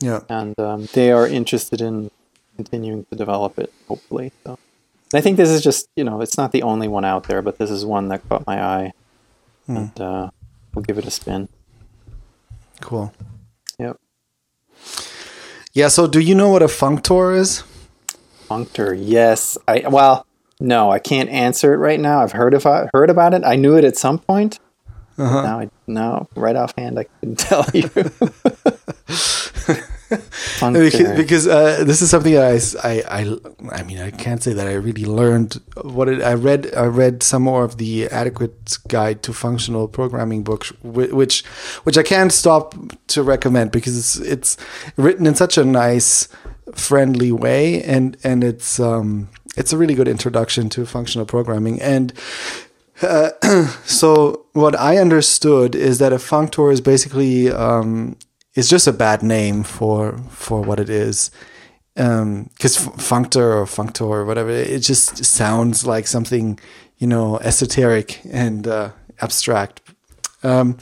yeah. 0.00 0.20
and 0.28 0.58
um, 0.58 0.88
they 0.92 1.10
are 1.12 1.26
interested 1.26 1.80
in 1.80 2.10
continuing 2.56 3.04
to 3.06 3.16
develop 3.16 3.58
it. 3.58 3.72
Hopefully, 3.88 4.32
so 4.44 4.58
I 5.14 5.20
think 5.20 5.36
this 5.36 5.48
is 5.48 5.62
just 5.62 5.88
you 5.96 6.04
know 6.04 6.20
it's 6.20 6.36
not 6.36 6.52
the 6.52 6.62
only 6.62 6.88
one 6.88 7.04
out 7.04 7.24
there, 7.24 7.42
but 7.42 7.58
this 7.58 7.70
is 7.70 7.84
one 7.84 8.08
that 8.08 8.28
caught 8.28 8.46
my 8.46 8.62
eye, 8.62 8.92
and 9.66 10.00
uh, 10.00 10.30
we'll 10.74 10.82
give 10.82 10.98
it 10.98 11.06
a 11.06 11.10
spin. 11.10 11.48
Cool. 12.80 13.12
Yep, 13.78 13.98
Yeah. 15.72 15.88
So, 15.88 16.06
do 16.06 16.20
you 16.20 16.34
know 16.34 16.50
what 16.50 16.62
a 16.62 16.66
functor 16.66 17.36
is? 17.36 17.62
Functor. 18.48 18.96
Yes, 18.98 19.58
I 19.68 19.84
well, 19.88 20.26
no, 20.60 20.90
I 20.90 20.98
can't 20.98 21.28
answer 21.30 21.74
it 21.74 21.78
right 21.78 22.00
now. 22.00 22.20
I've 22.22 22.32
heard 22.32 22.54
of 22.54 22.64
heard 22.92 23.10
about 23.10 23.34
it. 23.34 23.44
I 23.44 23.56
knew 23.56 23.76
it 23.76 23.84
at 23.84 23.96
some 23.96 24.18
point. 24.18 24.58
Uh-huh. 25.18 25.42
Now, 25.42 25.60
I, 25.60 25.70
no, 25.86 26.28
right 26.34 26.56
offhand, 26.56 26.98
I 26.98 27.04
couldn't 27.04 27.36
tell 27.38 27.64
you. 27.72 27.88
Because, 30.60 31.16
because 31.16 31.48
uh, 31.48 31.82
this 31.84 32.00
is 32.00 32.10
something 32.10 32.32
that 32.32 32.76
i 32.84 33.36
i 33.72 33.82
mean, 33.82 33.98
I 33.98 34.10
can't 34.12 34.40
say 34.40 34.52
that 34.52 34.66
I 34.68 34.74
really 34.74 35.04
learned 35.04 35.60
what 35.82 36.08
it. 36.08 36.22
I 36.22 36.34
read, 36.34 36.72
I 36.76 36.84
read 36.84 37.24
some 37.24 37.42
more 37.42 37.64
of 37.64 37.78
the 37.78 38.06
Adequate 38.08 38.78
Guide 38.86 39.22
to 39.24 39.32
Functional 39.32 39.88
Programming 39.88 40.44
books, 40.44 40.72
which, 40.82 41.44
which 41.84 41.98
I 41.98 42.04
can't 42.04 42.32
stop 42.32 42.74
to 43.08 43.22
recommend 43.22 43.72
because 43.72 43.96
it's 43.96 44.16
it's 44.16 44.56
written 44.96 45.26
in 45.26 45.34
such 45.34 45.58
a 45.58 45.64
nice, 45.64 46.28
friendly 46.74 47.32
way, 47.32 47.82
and 47.82 48.16
and 48.24 48.42
it's 48.42 48.80
um 48.80 49.28
it's 49.56 49.72
a 49.72 49.78
really 49.78 49.94
good 49.94 50.08
introduction 50.08 50.68
to 50.70 50.86
functional 50.86 51.26
programming 51.26 51.80
and. 51.80 52.12
So 53.84 54.46
what 54.52 54.74
I 54.78 54.96
understood 54.96 55.74
is 55.74 55.98
that 55.98 56.12
a 56.12 56.16
functor 56.16 56.72
is 56.72 56.80
basically 56.80 57.50
um, 57.50 58.16
is 58.54 58.70
just 58.70 58.86
a 58.86 58.92
bad 58.92 59.22
name 59.22 59.62
for 59.62 60.18
for 60.30 60.62
what 60.62 60.80
it 60.80 60.88
is, 60.88 61.30
because 61.94 62.76
functor 62.96 63.54
or 63.54 63.66
functor 63.66 64.08
or 64.08 64.24
whatever 64.24 64.50
it 64.50 64.80
just 64.80 65.24
sounds 65.24 65.86
like 65.86 66.06
something 66.06 66.58
you 66.98 67.06
know 67.06 67.38
esoteric 67.38 68.20
and 68.30 68.66
uh, 68.66 68.90
abstract. 69.20 69.80
Um, 70.42 70.78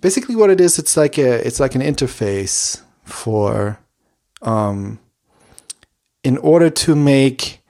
basically, 0.00 0.36
what 0.36 0.50
it 0.50 0.60
is, 0.60 0.78
it's 0.78 0.96
like 0.96 1.18
a 1.18 1.46
it's 1.46 1.60
like 1.60 1.74
an 1.74 1.82
interface 1.82 2.82
for 3.04 3.78
um, 4.42 4.98
in 6.22 6.36
order 6.38 6.70
to 6.70 6.94
make 6.94 7.60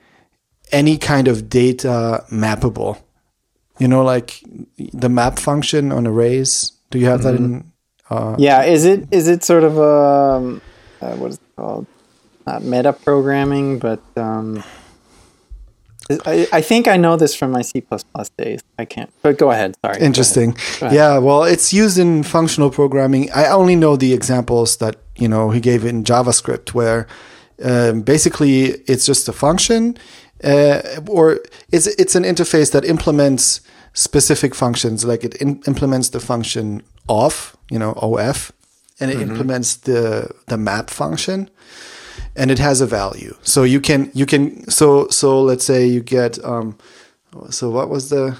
any 0.71 0.97
kind 0.97 1.27
of 1.27 1.49
data 1.49 2.25
mappable 2.31 3.01
you 3.81 3.87
know, 3.87 4.03
like 4.03 4.43
the 4.93 5.09
map 5.09 5.39
function 5.39 5.91
on 5.91 6.05
arrays. 6.05 6.73
Do 6.91 6.99
you 6.99 7.07
have 7.07 7.23
that 7.23 7.33
in? 7.33 7.71
Uh, 8.11 8.35
yeah, 8.37 8.61
is 8.61 8.85
it 8.85 9.07
is 9.09 9.27
it 9.27 9.43
sort 9.43 9.63
of 9.63 9.79
um, 9.79 10.61
uh, 11.01 11.15
what 11.15 11.31
is 11.31 11.37
it 11.37 11.55
called? 11.55 11.87
Not 12.45 12.63
meta 12.63 12.93
programming, 12.93 13.79
but 13.79 13.99
um, 14.15 14.63
I, 16.25 16.47
I 16.51 16.61
think 16.61 16.87
I 16.87 16.97
know 16.97 17.15
this 17.15 17.35
from 17.35 17.51
my 17.51 17.61
C 17.61 17.83
days. 18.37 18.61
I 18.77 18.85
can't, 18.85 19.11
but 19.21 19.37
go 19.37 19.51
ahead. 19.51 19.75
Sorry. 19.85 20.01
Interesting. 20.01 20.55
Ahead. 20.81 20.93
Yeah, 20.93 21.17
well, 21.19 21.43
it's 21.43 21.71
used 21.71 21.97
in 21.97 22.23
functional 22.23 22.69
programming. 22.69 23.31
I 23.31 23.47
only 23.47 23.75
know 23.75 23.95
the 23.95 24.13
examples 24.13 24.77
that 24.77 24.97
you 25.15 25.27
know 25.27 25.51
he 25.51 25.59
gave 25.59 25.85
in 25.85 26.03
JavaScript, 26.03 26.73
where 26.73 27.07
um, 27.63 28.01
basically 28.01 28.81
it's 28.87 29.05
just 29.05 29.29
a 29.29 29.33
function, 29.33 29.97
uh, 30.43 30.81
or 31.07 31.39
it's 31.71 31.87
it's 31.87 32.15
an 32.15 32.23
interface 32.23 32.71
that 32.71 32.83
implements 32.83 33.61
specific 33.93 34.55
functions. 34.55 35.05
Like 35.05 35.23
it 35.23 35.35
in, 35.35 35.61
implements 35.67 36.09
the 36.09 36.19
function 36.19 36.81
of, 37.07 37.55
you 37.69 37.79
know, 37.79 37.93
of, 37.93 38.51
and 38.99 39.11
it 39.11 39.21
implements 39.21 39.75
the 39.77 40.31
the 40.47 40.57
map 40.57 40.89
function 40.89 41.49
and 42.35 42.51
it 42.51 42.59
has 42.59 42.81
a 42.81 42.87
value. 42.87 43.35
So 43.43 43.63
you 43.63 43.81
can 43.81 44.11
you 44.13 44.25
can 44.25 44.69
so 44.69 45.07
so 45.09 45.41
let's 45.41 45.65
say 45.65 45.85
you 45.85 46.01
get 46.01 46.43
um 46.43 46.77
so 47.49 47.69
what 47.69 47.89
was 47.89 48.09
the 48.09 48.37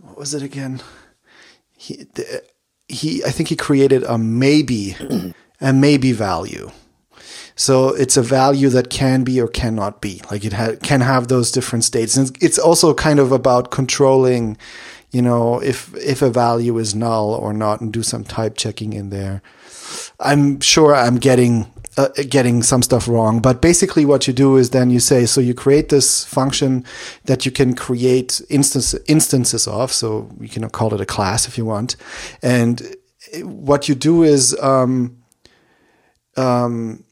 what 0.00 0.18
was 0.18 0.34
it 0.34 0.42
again? 0.42 0.82
He 1.76 2.06
the, 2.14 2.42
he 2.88 3.24
I 3.24 3.30
think 3.30 3.48
he 3.48 3.56
created 3.56 4.02
a 4.04 4.18
maybe 4.18 4.96
a 5.60 5.72
maybe 5.72 6.12
value. 6.12 6.70
So 7.56 7.90
it's 7.90 8.16
a 8.16 8.22
value 8.22 8.68
that 8.70 8.90
can 8.90 9.22
be 9.22 9.40
or 9.40 9.46
cannot 9.46 10.00
be. 10.00 10.20
Like 10.30 10.44
it 10.44 10.52
ha- 10.52 10.76
can 10.82 11.00
have 11.00 11.28
those 11.28 11.52
different 11.52 11.84
states. 11.84 12.16
And 12.16 12.36
it's 12.40 12.58
also 12.58 12.92
kind 12.94 13.20
of 13.20 13.30
about 13.30 13.70
controlling, 13.70 14.56
you 15.12 15.22
know, 15.22 15.60
if 15.62 15.94
if 15.94 16.20
a 16.20 16.30
value 16.30 16.76
is 16.78 16.94
null 16.94 17.30
or 17.30 17.52
not, 17.52 17.80
and 17.80 17.92
do 17.92 18.02
some 18.02 18.24
type 18.24 18.56
checking 18.56 18.92
in 18.92 19.10
there. 19.10 19.40
I'm 20.18 20.60
sure 20.60 20.94
I'm 20.94 21.18
getting 21.18 21.70
uh, 21.96 22.08
getting 22.28 22.62
some 22.62 22.82
stuff 22.82 23.08
wrong, 23.08 23.40
but 23.40 23.60
basically 23.60 24.04
what 24.04 24.26
you 24.26 24.32
do 24.32 24.56
is 24.56 24.70
then 24.70 24.90
you 24.90 25.00
say 25.00 25.26
so 25.26 25.40
you 25.40 25.54
create 25.54 25.88
this 25.88 26.24
function 26.24 26.84
that 27.24 27.44
you 27.46 27.52
can 27.52 27.74
create 27.74 28.40
instance, 28.50 28.94
instances 29.06 29.68
of. 29.68 29.92
So 29.92 30.30
you 30.40 30.48
can 30.48 30.68
call 30.70 30.94
it 30.94 31.00
a 31.00 31.06
class 31.06 31.46
if 31.46 31.56
you 31.58 31.64
want, 31.64 31.96
and 32.42 32.96
what 33.42 33.88
you 33.88 33.94
do 33.94 34.22
is 34.22 34.56
um, 34.60 35.22
um, 36.36 37.04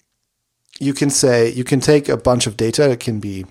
you 0.79 0.93
can 0.95 1.11
say 1.11 1.51
you 1.51 1.65
can 1.65 1.81
take 1.81 2.09
a 2.09 2.17
bunch 2.17 2.47
of 2.47 2.57
data. 2.57 2.91
It 2.91 3.01
can 3.01 3.21
be 3.21 3.47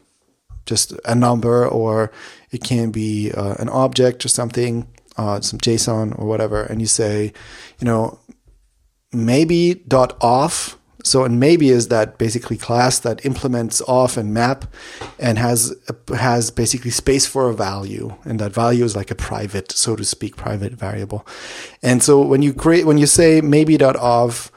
just 0.65 0.93
a 1.05 1.15
number, 1.15 1.67
or 1.67 2.11
it 2.51 2.63
can 2.63 2.91
be 2.91 3.31
uh, 3.31 3.55
an 3.57 3.69
object 3.69 4.25
or 4.25 4.29
something, 4.29 4.87
uh, 5.17 5.41
some 5.41 5.59
JSON 5.59 6.17
or 6.19 6.27
whatever, 6.27 6.63
and 6.63 6.81
you 6.81 6.87
say, 6.87 7.33
you 7.79 7.85
know, 7.85 8.19
maybe 9.11 9.75
dot 9.87 10.17
off 10.21 10.77
So, 11.03 11.23
and 11.23 11.39
maybe 11.39 11.69
is 11.69 11.87
that 11.87 12.17
basically 12.17 12.57
class 12.57 12.99
that 12.99 13.25
implements 13.25 13.81
off 13.87 14.17
and 14.17 14.33
map 14.33 14.65
and 15.19 15.37
has 15.37 15.75
has 16.15 16.51
basically 16.51 16.91
space 16.91 17.25
for 17.25 17.49
a 17.49 17.53
value, 17.53 18.15
and 18.23 18.39
that 18.39 18.53
value 18.53 18.83
is 18.83 18.95
like 18.95 19.11
a 19.11 19.15
private, 19.15 19.71
so 19.71 19.95
to 19.95 20.03
speak, 20.03 20.35
private 20.35 20.73
variable. 20.73 21.25
And 21.81 22.03
so 22.03 22.21
when 22.21 22.41
you 22.41 22.53
create 22.53 22.85
when 22.85 22.97
you 22.97 23.07
say 23.07 23.41
maybe 23.41 23.77
dot 23.77 23.95
of, 23.95 24.51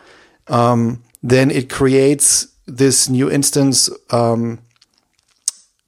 um, 0.48 1.02
then 1.22 1.50
it 1.50 1.70
creates 1.70 2.48
this 2.66 3.08
new 3.08 3.30
instance. 3.30 3.90
Um, 4.10 4.60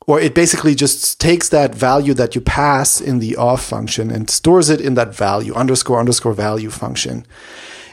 or 0.09 0.21
it 0.21 0.37
basically 0.37 0.77
just 0.77 1.21
takes 1.21 1.49
that 1.49 1.75
value 1.75 2.15
that 2.15 2.37
you 2.37 2.41
pass 2.41 3.01
in 3.01 3.19
the 3.19 3.35
off 3.35 3.65
function 3.65 4.09
and 4.13 4.31
stores 4.31 4.71
it 4.71 4.81
in 4.81 4.95
that 4.95 5.13
value 5.13 5.53
underscore 5.55 5.99
underscore 5.99 6.33
value 6.33 6.71
function 6.71 7.27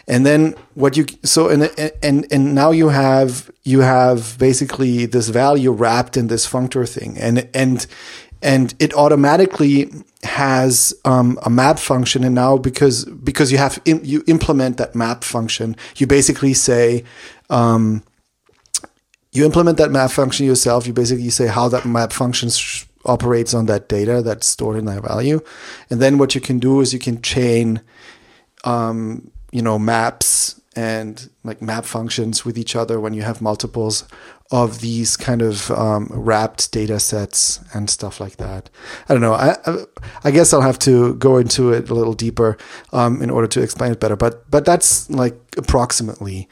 and 0.08 0.26
then 0.26 0.56
what 0.76 0.98
you 0.98 1.06
so 1.24 1.50
and 1.50 1.63
and 2.04 2.28
and 2.32 2.56
now 2.56 2.72
you 2.72 2.89
have 2.89 3.50
you 3.63 3.82
have 3.82 4.38
basically 4.38 5.06
this 5.06 5.30
value 5.30 5.72
wrapped 5.72 6.18
in 6.18 6.28
this 6.28 6.48
functor 6.48 6.88
thing. 6.88 7.18
And 7.18 7.48
and 7.54 7.86
and 8.42 8.76
it 8.80 8.94
automatically 8.94 9.89
has 10.24 10.94
um, 11.06 11.39
a 11.44 11.50
map 11.50 11.80
function. 11.80 12.24
And 12.26 12.36
now 12.36 12.58
because 12.58 13.06
because 13.06 13.52
you 13.52 13.58
have 13.58 13.82
you 13.86 14.24
implement 14.28 14.78
that 14.78 14.96
map 14.96 15.24
function 15.24 15.78
you 15.96 16.08
basically 16.08 16.54
say 16.54 17.06
um, 17.50 18.04
you 19.34 19.44
implement 19.46 19.78
that 19.80 19.92
map 19.92 20.12
function 20.12 20.46
yourself. 20.46 20.88
You 20.88 20.94
basically 20.94 21.30
say 21.30 21.48
how 21.48 21.68
that 21.70 21.86
map 21.86 22.13
function 22.13 22.50
operates 23.06 23.54
on 23.54 23.66
that 23.66 23.89
data 23.89 24.22
that's 24.22 24.48
stored 24.48 24.78
in 24.78 24.86
that 24.86 25.04
value, 25.04 25.42
and 25.89 26.02
then 26.02 26.18
what 26.18 26.36
you 26.36 26.42
can 26.42 26.60
do 26.60 26.80
is 26.82 26.94
you 26.94 27.00
can 27.00 27.22
chain, 27.22 27.82
um, 28.63 29.32
you 29.54 29.62
know, 29.62 29.78
maps 29.78 30.60
and 30.76 31.30
like 31.44 31.62
map 31.62 31.86
functions 31.86 32.44
with 32.44 32.58
each 32.58 32.76
other 32.76 33.00
when 33.00 33.13
you 33.13 33.22
have 33.22 33.39
multiples 33.39 34.04
of 34.52 34.82
these 34.82 35.16
kind 35.16 35.44
of 35.44 35.70
um, 35.72 36.08
wrapped 36.12 36.72
data 36.72 37.00
sets 37.00 37.60
and 37.74 37.88
stuff 37.88 38.20
like 38.20 38.38
that. 38.38 38.72
I 39.08 39.13
don't 39.13 39.22
know. 39.22 39.34
I, 39.34 39.56
I 40.24 40.32
guess 40.32 40.54
I'll 40.54 40.62
have 40.62 40.80
to 40.80 41.13
go 41.16 41.38
into 41.38 41.72
it 41.72 41.89
a 41.89 41.94
little 41.94 42.13
deeper 42.13 42.58
um, 42.92 43.22
in 43.22 43.30
order 43.30 43.48
to 43.48 43.62
explain 43.62 43.92
it 43.92 44.00
better. 44.00 44.16
But 44.16 44.50
but 44.50 44.66
that's 44.66 45.08
like 45.12 45.36
approximately 45.56 46.50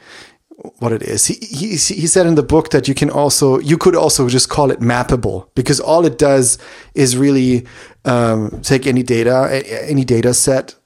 what 0.78 0.92
it 0.92 1.02
is. 1.02 1.26
He, 1.26 1.34
he 1.34 1.70
he 1.70 2.06
said 2.06 2.26
in 2.26 2.36
the 2.36 2.42
book 2.44 2.70
that 2.70 2.86
you 2.86 2.94
can 2.94 3.10
also 3.10 3.58
you 3.58 3.76
could 3.76 3.96
also 3.96 4.28
just 4.28 4.48
call 4.48 4.70
it 4.70 4.78
mappable 4.78 5.48
because 5.56 5.80
all 5.80 6.06
it 6.06 6.18
does 6.18 6.58
is 6.94 7.16
really 7.16 7.66
um, 8.04 8.60
take 8.62 8.86
any 8.86 9.02
data 9.02 9.62
any 9.88 10.04
data 10.04 10.32
set 10.34 10.76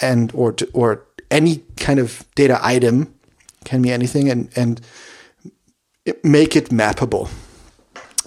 and 0.00 0.30
or 0.34 0.54
or 0.72 1.06
any 1.34 1.62
kind 1.76 1.98
of 1.98 2.24
data 2.34 2.58
item 2.62 3.12
can 3.64 3.82
be 3.82 3.90
anything 3.90 4.30
and 4.30 4.48
and 4.56 4.80
make 6.22 6.56
it 6.56 6.70
mappable. 6.70 7.28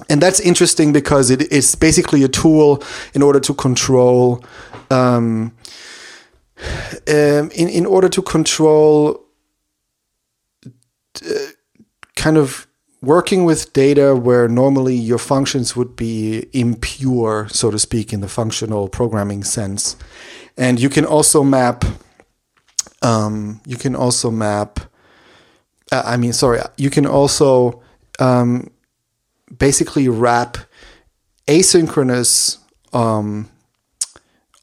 And 0.10 0.22
that's 0.22 0.40
interesting 0.40 0.94
because 0.94 1.32
it, 1.32 1.42
it's 1.52 1.76
basically 1.76 2.24
a 2.24 2.28
tool 2.28 2.84
in 3.14 3.22
order 3.22 3.40
to 3.40 3.54
control 3.54 4.44
um, 4.92 5.52
um, 7.08 7.52
in 7.56 7.70
in 7.70 7.86
order 7.86 8.10
to 8.10 8.22
control 8.22 9.24
uh, 10.66 11.30
kind 12.16 12.38
of 12.38 12.68
working 13.02 13.46
with 13.46 13.74
data 13.74 14.16
where 14.16 14.48
normally 14.48 14.96
your 14.96 15.20
functions 15.20 15.76
would 15.76 15.96
be 15.96 16.48
impure, 16.54 17.48
so 17.50 17.72
to 17.72 17.78
speak, 17.78 18.12
in 18.12 18.22
the 18.22 18.28
functional 18.28 18.90
programming 18.90 19.44
sense. 19.44 19.96
And 20.58 20.80
you 20.80 20.90
can 20.90 21.06
also 21.06 21.44
map, 21.44 21.86
um, 23.02 23.62
you 23.66 23.78
can 23.78 23.96
also 23.96 24.32
map, 24.32 24.80
uh, 25.92 26.04
I 26.06 26.18
mean, 26.18 26.34
sorry, 26.34 26.60
you 26.78 26.90
can 26.90 27.06
also 27.06 27.82
um, 28.20 28.72
basically 29.56 30.08
wrap 30.08 30.58
asynchronous 31.48 32.58
um, 32.94 33.50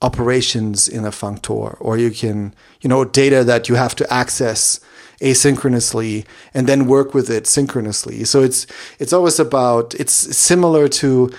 operations 0.02 0.88
in 0.88 1.04
a 1.04 1.10
functor, 1.10 1.76
or 1.80 1.96
you 1.96 2.10
can, 2.10 2.54
you 2.80 2.88
know, 2.88 3.04
data 3.04 3.44
that 3.44 3.68
you 3.68 3.76
have 3.76 3.94
to 3.96 4.12
access 4.12 4.80
asynchronously 5.20 6.26
and 6.52 6.66
then 6.66 6.86
work 6.86 7.14
with 7.14 7.30
it 7.30 7.46
synchronously. 7.46 8.24
So 8.24 8.42
it's 8.42 8.66
it's 8.98 9.12
always 9.12 9.38
about 9.38 9.94
it's 9.94 10.12
similar 10.12 10.88
to 10.88 11.30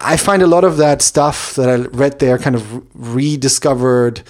I 0.00 0.16
find 0.16 0.42
a 0.42 0.46
lot 0.46 0.64
of 0.64 0.76
that 0.76 1.02
stuff 1.02 1.54
that 1.54 1.68
I 1.68 1.76
read 1.76 2.18
there 2.18 2.38
kind 2.38 2.56
of 2.56 2.82
rediscovered 2.94 4.22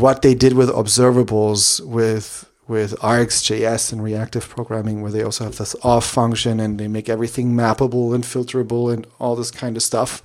what 0.00 0.22
they 0.22 0.34
did 0.34 0.54
with 0.54 0.70
observables 0.70 1.84
with 1.84 2.48
with 2.68 2.96
RxJS 3.00 3.92
and 3.92 4.02
reactive 4.02 4.48
programming, 4.48 5.02
where 5.02 5.10
they 5.10 5.22
also 5.22 5.44
have 5.44 5.58
this 5.58 5.74
off 5.82 6.06
function 6.06 6.60
and 6.60 6.78
they 6.78 6.88
make 6.88 7.08
everything 7.08 7.54
mappable 7.54 8.14
and 8.14 8.24
filterable 8.24 8.92
and 8.92 9.06
all 9.18 9.36
this 9.36 9.50
kind 9.50 9.76
of 9.76 9.82
stuff. 9.82 10.22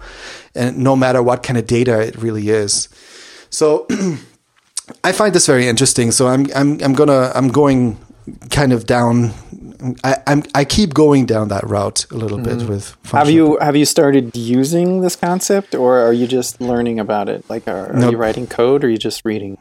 And 0.56 0.78
no 0.78 0.96
matter 0.96 1.22
what 1.22 1.44
kind 1.44 1.58
of 1.58 1.66
data 1.68 2.00
it 2.00 2.16
really 2.16 2.50
is. 2.50 2.90
So 3.50 3.88
I 5.04 5.12
find 5.12 5.34
this 5.34 5.48
very 5.48 5.68
interesting. 5.68 6.12
So 6.12 6.28
I'm 6.28 6.48
I'm 6.56 6.82
I'm 6.82 6.94
gonna 6.94 7.32
I'm 7.36 7.50
going 7.50 7.98
kind 8.50 8.74
of 8.74 8.86
down. 8.86 9.34
I 10.04 10.18
I'm, 10.28 10.44
I 10.56 10.66
keep 10.66 10.94
going 10.94 11.26
down 11.26 11.50
that 11.50 11.64
route 11.64 12.06
a 12.12 12.16
little 12.16 12.38
mm-hmm. 12.38 12.60
bit 12.60 12.70
with. 12.70 12.98
Have 13.12 13.30
you 13.30 13.58
have 13.60 13.76
you 13.76 13.86
started 13.86 14.36
using 14.36 15.02
this 15.02 15.16
concept, 15.16 15.76
or 15.76 16.00
are 16.00 16.14
you 16.14 16.28
just 16.28 16.62
learning 16.62 17.00
about 17.00 17.30
it? 17.30 17.48
Like, 17.50 17.68
are, 17.68 17.92
are 17.92 17.94
nope. 17.94 18.12
you 18.12 18.18
writing 18.18 18.48
code, 18.48 18.84
or 18.84 18.88
are 18.88 18.90
you 18.90 18.98
just 18.98 19.26
reading? 19.26 19.58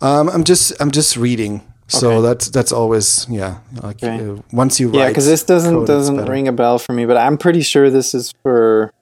Um, 0.00 0.28
I'm 0.28 0.44
just 0.44 0.80
I'm 0.80 0.90
just 0.90 1.16
reading. 1.16 1.62
So 1.88 2.10
okay. 2.12 2.22
that's 2.22 2.50
that's 2.50 2.72
always 2.72 3.26
yeah. 3.30 3.60
Like 3.82 4.02
okay. 4.02 4.28
uh, 4.28 4.36
once 4.52 4.78
you 4.78 4.88
write, 4.88 4.98
yeah, 4.98 5.08
because 5.08 5.26
this 5.26 5.42
doesn't 5.42 5.86
doesn't 5.86 6.26
ring 6.26 6.46
a 6.48 6.52
bell 6.52 6.78
for 6.78 6.92
me, 6.92 7.06
but 7.06 7.16
I'm 7.16 7.38
pretty 7.38 7.62
sure 7.62 7.90
this 7.90 8.14
is 8.14 8.34
for 8.42 8.92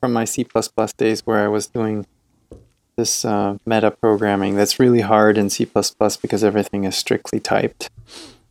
from 0.00 0.12
my 0.12 0.24
C 0.24 0.46
days 0.96 1.26
where 1.26 1.44
I 1.44 1.48
was 1.48 1.66
doing 1.66 2.06
this 2.98 3.24
uh, 3.24 3.56
meta 3.64 3.90
programming 3.90 4.56
that's 4.56 4.78
really 4.80 5.00
hard 5.00 5.38
in 5.38 5.48
C++ 5.48 5.64
because 5.64 6.44
everything 6.44 6.84
is 6.84 6.96
strictly 6.96 7.38
typed. 7.40 7.90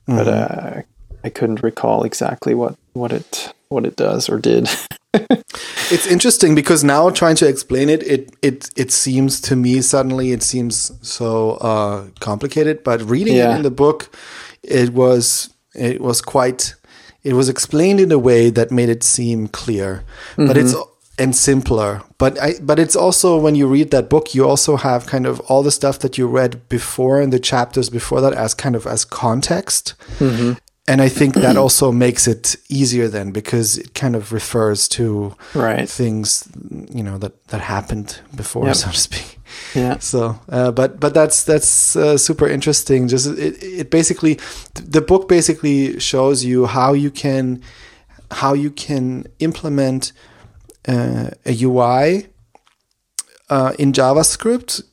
Mm-hmm. 0.07 0.17
But 0.17 0.27
uh, 0.27 0.81
I 1.23 1.29
couldn't 1.29 1.63
recall 1.63 2.03
exactly 2.03 2.53
what, 2.55 2.77
what 2.93 3.11
it 3.11 3.53
what 3.69 3.85
it 3.85 3.95
does 3.95 4.29
or 4.29 4.39
did. 4.39 4.69
it's 5.13 6.07
interesting 6.07 6.55
because 6.55 6.83
now 6.83 7.09
trying 7.09 7.35
to 7.37 7.47
explain 7.47 7.89
it, 7.89 8.03
it 8.03 8.35
it 8.41 8.69
it 8.75 8.91
seems 8.91 9.41
to 9.41 9.55
me 9.55 9.81
suddenly 9.81 10.31
it 10.31 10.43
seems 10.43 10.91
so 11.01 11.51
uh, 11.51 12.07
complicated. 12.19 12.83
But 12.83 13.01
reading 13.01 13.35
yeah. 13.35 13.53
it 13.53 13.57
in 13.57 13.61
the 13.63 13.71
book, 13.71 14.15
it 14.63 14.91
was 14.91 15.53
it 15.75 16.01
was 16.01 16.21
quite 16.21 16.75
it 17.23 17.33
was 17.33 17.49
explained 17.49 17.99
in 17.99 18.11
a 18.11 18.19
way 18.19 18.49
that 18.49 18.71
made 18.71 18.89
it 18.89 19.03
seem 19.03 19.47
clear. 19.47 20.03
Mm-hmm. 20.33 20.47
But 20.47 20.57
it's 20.57 20.75
and 21.17 21.35
simpler. 21.35 22.01
But 22.17 22.39
I 22.41 22.53
but 22.61 22.79
it's 22.79 22.95
also 22.95 23.37
when 23.37 23.55
you 23.55 23.67
read 23.67 23.91
that 23.91 24.09
book, 24.09 24.35
you 24.35 24.47
also 24.47 24.77
have 24.77 25.05
kind 25.05 25.25
of 25.25 25.39
all 25.41 25.63
the 25.63 25.71
stuff 25.71 25.99
that 25.99 26.17
you 26.17 26.27
read 26.27 26.67
before 26.69 27.21
in 27.21 27.29
the 27.29 27.39
chapters 27.39 27.89
before 27.89 28.21
that 28.21 28.33
as 28.33 28.53
kind 28.53 28.75
of 28.75 28.85
as 28.85 29.05
context. 29.05 29.93
Mm-hmm. 30.19 30.53
And 30.89 31.01
I 31.01 31.09
think 31.09 31.33
that 31.35 31.57
also 31.57 31.91
makes 31.91 32.29
it 32.29 32.55
easier 32.69 33.09
then 33.09 33.31
because 33.31 33.77
it 33.77 33.93
kind 33.93 34.15
of 34.15 34.31
refers 34.31 34.87
to 34.89 35.35
right. 35.53 35.87
things 35.89 36.47
you 36.89 37.03
know 37.03 37.17
that 37.17 37.47
that 37.47 37.59
happened 37.59 38.21
before, 38.33 38.67
yep. 38.67 38.75
so 38.75 38.91
to 38.91 38.97
speak. 38.97 39.39
Yeah. 39.75 39.97
So, 39.99 40.39
uh, 40.49 40.71
but 40.71 40.99
but 40.99 41.13
that's 41.13 41.43
that's 41.43 41.95
uh, 41.95 42.17
super 42.17 42.47
interesting. 42.47 43.09
Just 43.09 43.27
it 43.27 43.61
it 43.61 43.89
basically 43.91 44.39
the 44.75 45.01
book 45.01 45.27
basically 45.27 45.99
shows 45.99 46.45
you 46.45 46.67
how 46.67 46.93
you 46.93 47.11
can 47.11 47.61
how 48.31 48.53
you 48.53 48.71
can 48.71 49.25
implement 49.39 50.13
uh, 50.87 51.31
a 51.45 51.63
UI 51.63 52.27
uh, 53.49 53.73
in 53.79 53.91
JavaScript, 53.91 54.83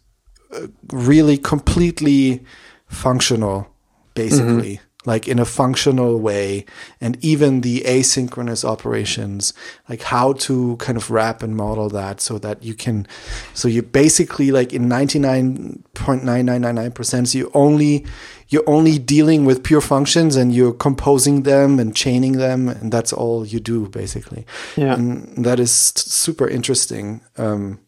uh, 0.53 0.67
really 0.93 1.39
completely 1.39 2.45
functional, 2.89 3.69
basically. 4.15 4.77
Mm-hmm 4.77 4.94
like 5.07 5.29
in 5.29 5.39
a 5.39 5.45
functional 5.45 6.19
way 6.19 6.65
and 7.01 7.17
even 7.23 7.61
the 7.61 7.83
asynchronous 7.83 8.65
operations 8.65 9.55
like 9.89 10.03
how 10.03 10.33
to 10.33 10.75
kind 10.77 10.97
of 10.97 11.11
wrap 11.11 11.43
and 11.43 11.57
model 11.57 11.89
that 11.89 12.21
so 12.21 12.39
that 12.39 12.63
you 12.63 12.75
can 12.75 13.07
so 13.53 13.69
you 13.69 13.83
basically 13.83 14.51
like 14.51 14.73
in 14.73 14.89
99.9999% 14.89 17.35
you 17.35 17.51
only 17.55 18.07
you're 18.49 18.65
only 18.67 18.99
dealing 18.99 19.45
with 19.45 19.63
pure 19.65 19.81
functions 19.81 20.37
and 20.37 20.55
you're 20.55 20.73
composing 20.73 21.43
them 21.43 21.79
and 21.79 21.97
chaining 21.97 22.33
them 22.33 22.69
and 22.69 22.93
that's 22.93 23.13
all 23.13 23.47
you 23.47 23.59
do 23.59 23.89
basically. 23.89 24.45
Yeah. 24.77 24.95
And 24.95 25.45
that 25.45 25.59
is 25.59 25.71
super 25.71 26.49
interesting 26.49 27.21
um 27.37 27.81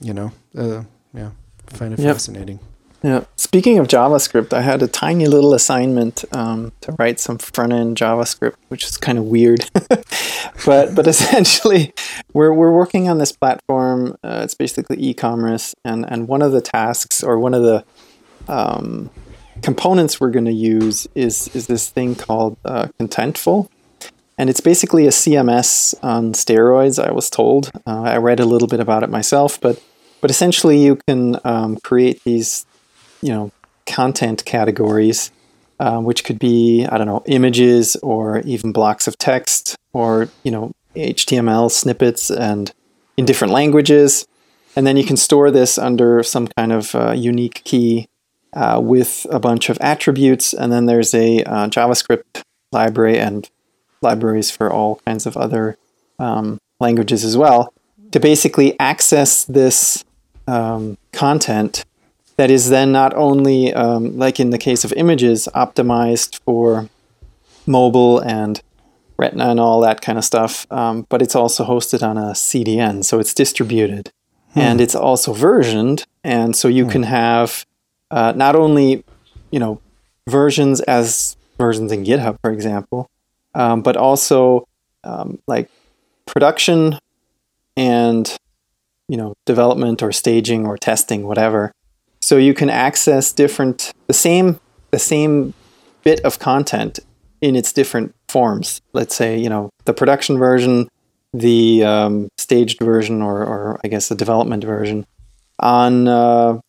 you 0.00 0.12
know 0.12 0.32
uh, 0.56 0.82
yeah 1.12 1.30
find 1.66 1.94
it 1.94 2.00
yep. 2.00 2.14
fascinating 2.14 2.58
yeah. 3.04 3.24
Speaking 3.36 3.78
of 3.78 3.86
JavaScript, 3.86 4.54
I 4.54 4.62
had 4.62 4.82
a 4.82 4.88
tiny 4.88 5.26
little 5.26 5.52
assignment 5.52 6.24
um, 6.32 6.72
to 6.80 6.92
write 6.98 7.20
some 7.20 7.36
front 7.36 7.74
end 7.74 7.98
JavaScript, 7.98 8.54
which 8.68 8.84
is 8.84 8.96
kind 8.96 9.18
of 9.18 9.24
weird. 9.24 9.70
but 10.64 10.94
but 10.94 11.06
essentially, 11.06 11.92
we're 12.32 12.54
we're 12.54 12.72
working 12.72 13.10
on 13.10 13.18
this 13.18 13.30
platform. 13.30 14.16
Uh, 14.24 14.40
it's 14.42 14.54
basically 14.54 14.96
e-commerce, 14.98 15.74
and 15.84 16.10
and 16.10 16.28
one 16.28 16.40
of 16.40 16.52
the 16.52 16.62
tasks 16.62 17.22
or 17.22 17.38
one 17.38 17.52
of 17.52 17.62
the 17.62 17.84
um, 18.48 19.10
components 19.60 20.18
we're 20.18 20.30
going 20.30 20.46
to 20.46 20.52
use 20.52 21.06
is 21.14 21.48
is 21.54 21.66
this 21.66 21.90
thing 21.90 22.14
called 22.14 22.56
uh, 22.64 22.88
Contentful, 22.98 23.68
and 24.38 24.48
it's 24.48 24.60
basically 24.60 25.06
a 25.06 25.10
CMS 25.10 25.94
on 26.02 26.32
steroids. 26.32 26.98
I 26.98 27.12
was 27.12 27.28
told. 27.28 27.70
Uh, 27.86 28.02
I 28.02 28.16
read 28.16 28.40
a 28.40 28.46
little 28.46 28.68
bit 28.68 28.80
about 28.80 29.02
it 29.02 29.10
myself, 29.10 29.60
but 29.60 29.78
but 30.24 30.30
essentially 30.30 30.82
you 30.82 30.96
can 31.06 31.38
um, 31.44 31.76
create 31.76 32.24
these, 32.24 32.64
you 33.24 33.32
know, 33.32 33.50
content 33.86 34.44
categories, 34.44 35.32
uh, 35.80 35.98
which 35.98 36.24
could 36.24 36.38
be 36.38 36.86
I 36.86 36.98
don't 36.98 37.06
know 37.06 37.22
images 37.26 37.96
or 37.96 38.40
even 38.40 38.70
blocks 38.70 39.08
of 39.08 39.16
text 39.16 39.76
or 39.94 40.28
you 40.42 40.50
know 40.50 40.72
HTML 40.94 41.70
snippets 41.70 42.30
and 42.30 42.70
in 43.16 43.24
different 43.24 43.52
languages, 43.52 44.26
and 44.76 44.86
then 44.86 44.96
you 44.98 45.04
can 45.04 45.16
store 45.16 45.50
this 45.50 45.78
under 45.78 46.22
some 46.22 46.48
kind 46.48 46.70
of 46.70 46.94
uh, 46.94 47.12
unique 47.12 47.62
key 47.64 48.08
uh, 48.52 48.78
with 48.82 49.26
a 49.30 49.40
bunch 49.40 49.70
of 49.70 49.78
attributes, 49.80 50.52
and 50.52 50.70
then 50.70 50.84
there's 50.84 51.14
a 51.14 51.42
uh, 51.44 51.68
JavaScript 51.68 52.42
library 52.72 53.18
and 53.18 53.48
libraries 54.02 54.50
for 54.50 54.70
all 54.70 55.00
kinds 55.06 55.24
of 55.24 55.34
other 55.36 55.78
um, 56.18 56.58
languages 56.78 57.24
as 57.24 57.38
well 57.38 57.72
to 58.12 58.20
basically 58.20 58.78
access 58.78 59.44
this 59.46 60.04
um, 60.46 60.98
content 61.12 61.84
that 62.36 62.50
is 62.50 62.68
then 62.68 62.92
not 62.92 63.14
only, 63.14 63.72
um, 63.72 64.18
like 64.18 64.40
in 64.40 64.50
the 64.50 64.58
case 64.58 64.84
of 64.84 64.92
images, 64.94 65.48
optimized 65.54 66.40
for 66.40 66.88
mobile 67.66 68.18
and 68.20 68.60
Retina 69.16 69.50
and 69.50 69.60
all 69.60 69.80
that 69.80 70.00
kind 70.00 70.18
of 70.18 70.24
stuff, 70.24 70.66
um, 70.72 71.06
but 71.08 71.22
it's 71.22 71.36
also 71.36 71.64
hosted 71.64 72.02
on 72.02 72.18
a 72.18 72.32
CDN, 72.32 73.04
so 73.04 73.20
it's 73.20 73.32
distributed. 73.32 74.10
Hmm. 74.54 74.60
And 74.60 74.80
it's 74.80 74.94
also 74.94 75.32
versioned, 75.32 76.04
and 76.22 76.54
so 76.56 76.68
you 76.68 76.84
hmm. 76.84 76.90
can 76.90 77.02
have 77.04 77.64
uh, 78.10 78.32
not 78.36 78.56
only, 78.56 79.04
you 79.50 79.58
know, 79.58 79.80
versions 80.28 80.80
as 80.82 81.36
versions 81.58 81.92
in 81.92 82.04
GitHub, 82.04 82.38
for 82.40 82.50
example, 82.50 83.08
um, 83.54 83.82
but 83.82 83.96
also 83.96 84.66
um, 85.04 85.38
like 85.46 85.70
production 86.26 86.98
and 87.76 88.36
you 89.08 89.16
know 89.16 89.34
development 89.44 90.02
or 90.02 90.12
staging 90.12 90.66
or 90.66 90.76
testing, 90.76 91.26
whatever. 91.26 91.72
So 92.24 92.38
you 92.38 92.54
can 92.54 92.70
access 92.70 93.32
different 93.32 93.92
the 94.06 94.14
same 94.14 94.58
the 94.92 94.98
same 94.98 95.52
bit 96.04 96.20
of 96.20 96.38
content 96.38 96.98
in 97.42 97.54
its 97.54 97.70
different 97.70 98.14
forms. 98.30 98.80
Let's 98.94 99.14
say 99.14 99.38
you 99.38 99.50
know 99.50 99.68
the 99.84 99.92
production 99.92 100.38
version, 100.38 100.88
the 101.34 101.84
um, 101.84 102.28
staged 102.38 102.78
version, 102.80 103.20
or, 103.20 103.44
or 103.44 103.80
I 103.84 103.88
guess 103.88 104.08
the 104.08 104.14
development 104.14 104.64
version 104.64 105.04
on 105.58 106.08
uh, 106.08 106.60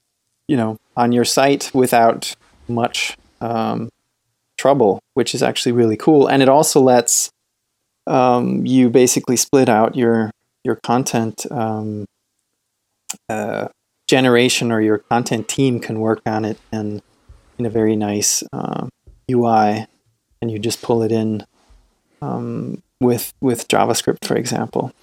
you 0.50 0.58
know 0.58 0.76
on 0.98 1.14
your 1.14 1.24
site 1.24 1.72
without 1.74 2.36
much 2.68 3.16
um, 3.40 3.88
trouble, 4.58 5.00
which 5.14 5.34
is 5.34 5.42
actually 5.42 5.72
really 5.72 5.96
cool. 5.96 6.28
And 6.28 6.42
it 6.44 6.50
also 6.50 6.82
lets 6.82 7.30
um, 8.08 8.66
you 8.66 8.90
basically 8.90 9.38
split 9.38 9.70
out 9.70 9.96
your 9.96 10.32
your 10.66 10.76
content 10.84 11.46
um, 11.50 12.04
uh, 13.30 13.70
generation, 14.08 14.72
or 14.72 14.82
your 14.82 15.00
content 15.00 15.48
team 15.48 15.80
can 15.80 16.00
work 16.00 16.22
on 16.26 16.46
it 16.46 16.58
in 16.72 17.02
in 17.58 17.66
a 17.66 17.70
very 17.70 17.96
nice 17.96 18.44
uh, 18.52 18.88
UI, 19.32 19.88
and 20.42 20.52
you 20.52 20.60
just 20.60 20.82
pull 20.82 21.04
it 21.04 21.12
in 21.12 21.46
um, 22.22 22.82
with 23.00 23.34
with 23.42 23.68
JavaScript, 23.68 24.26
for 24.26 24.36
example. 24.36 24.94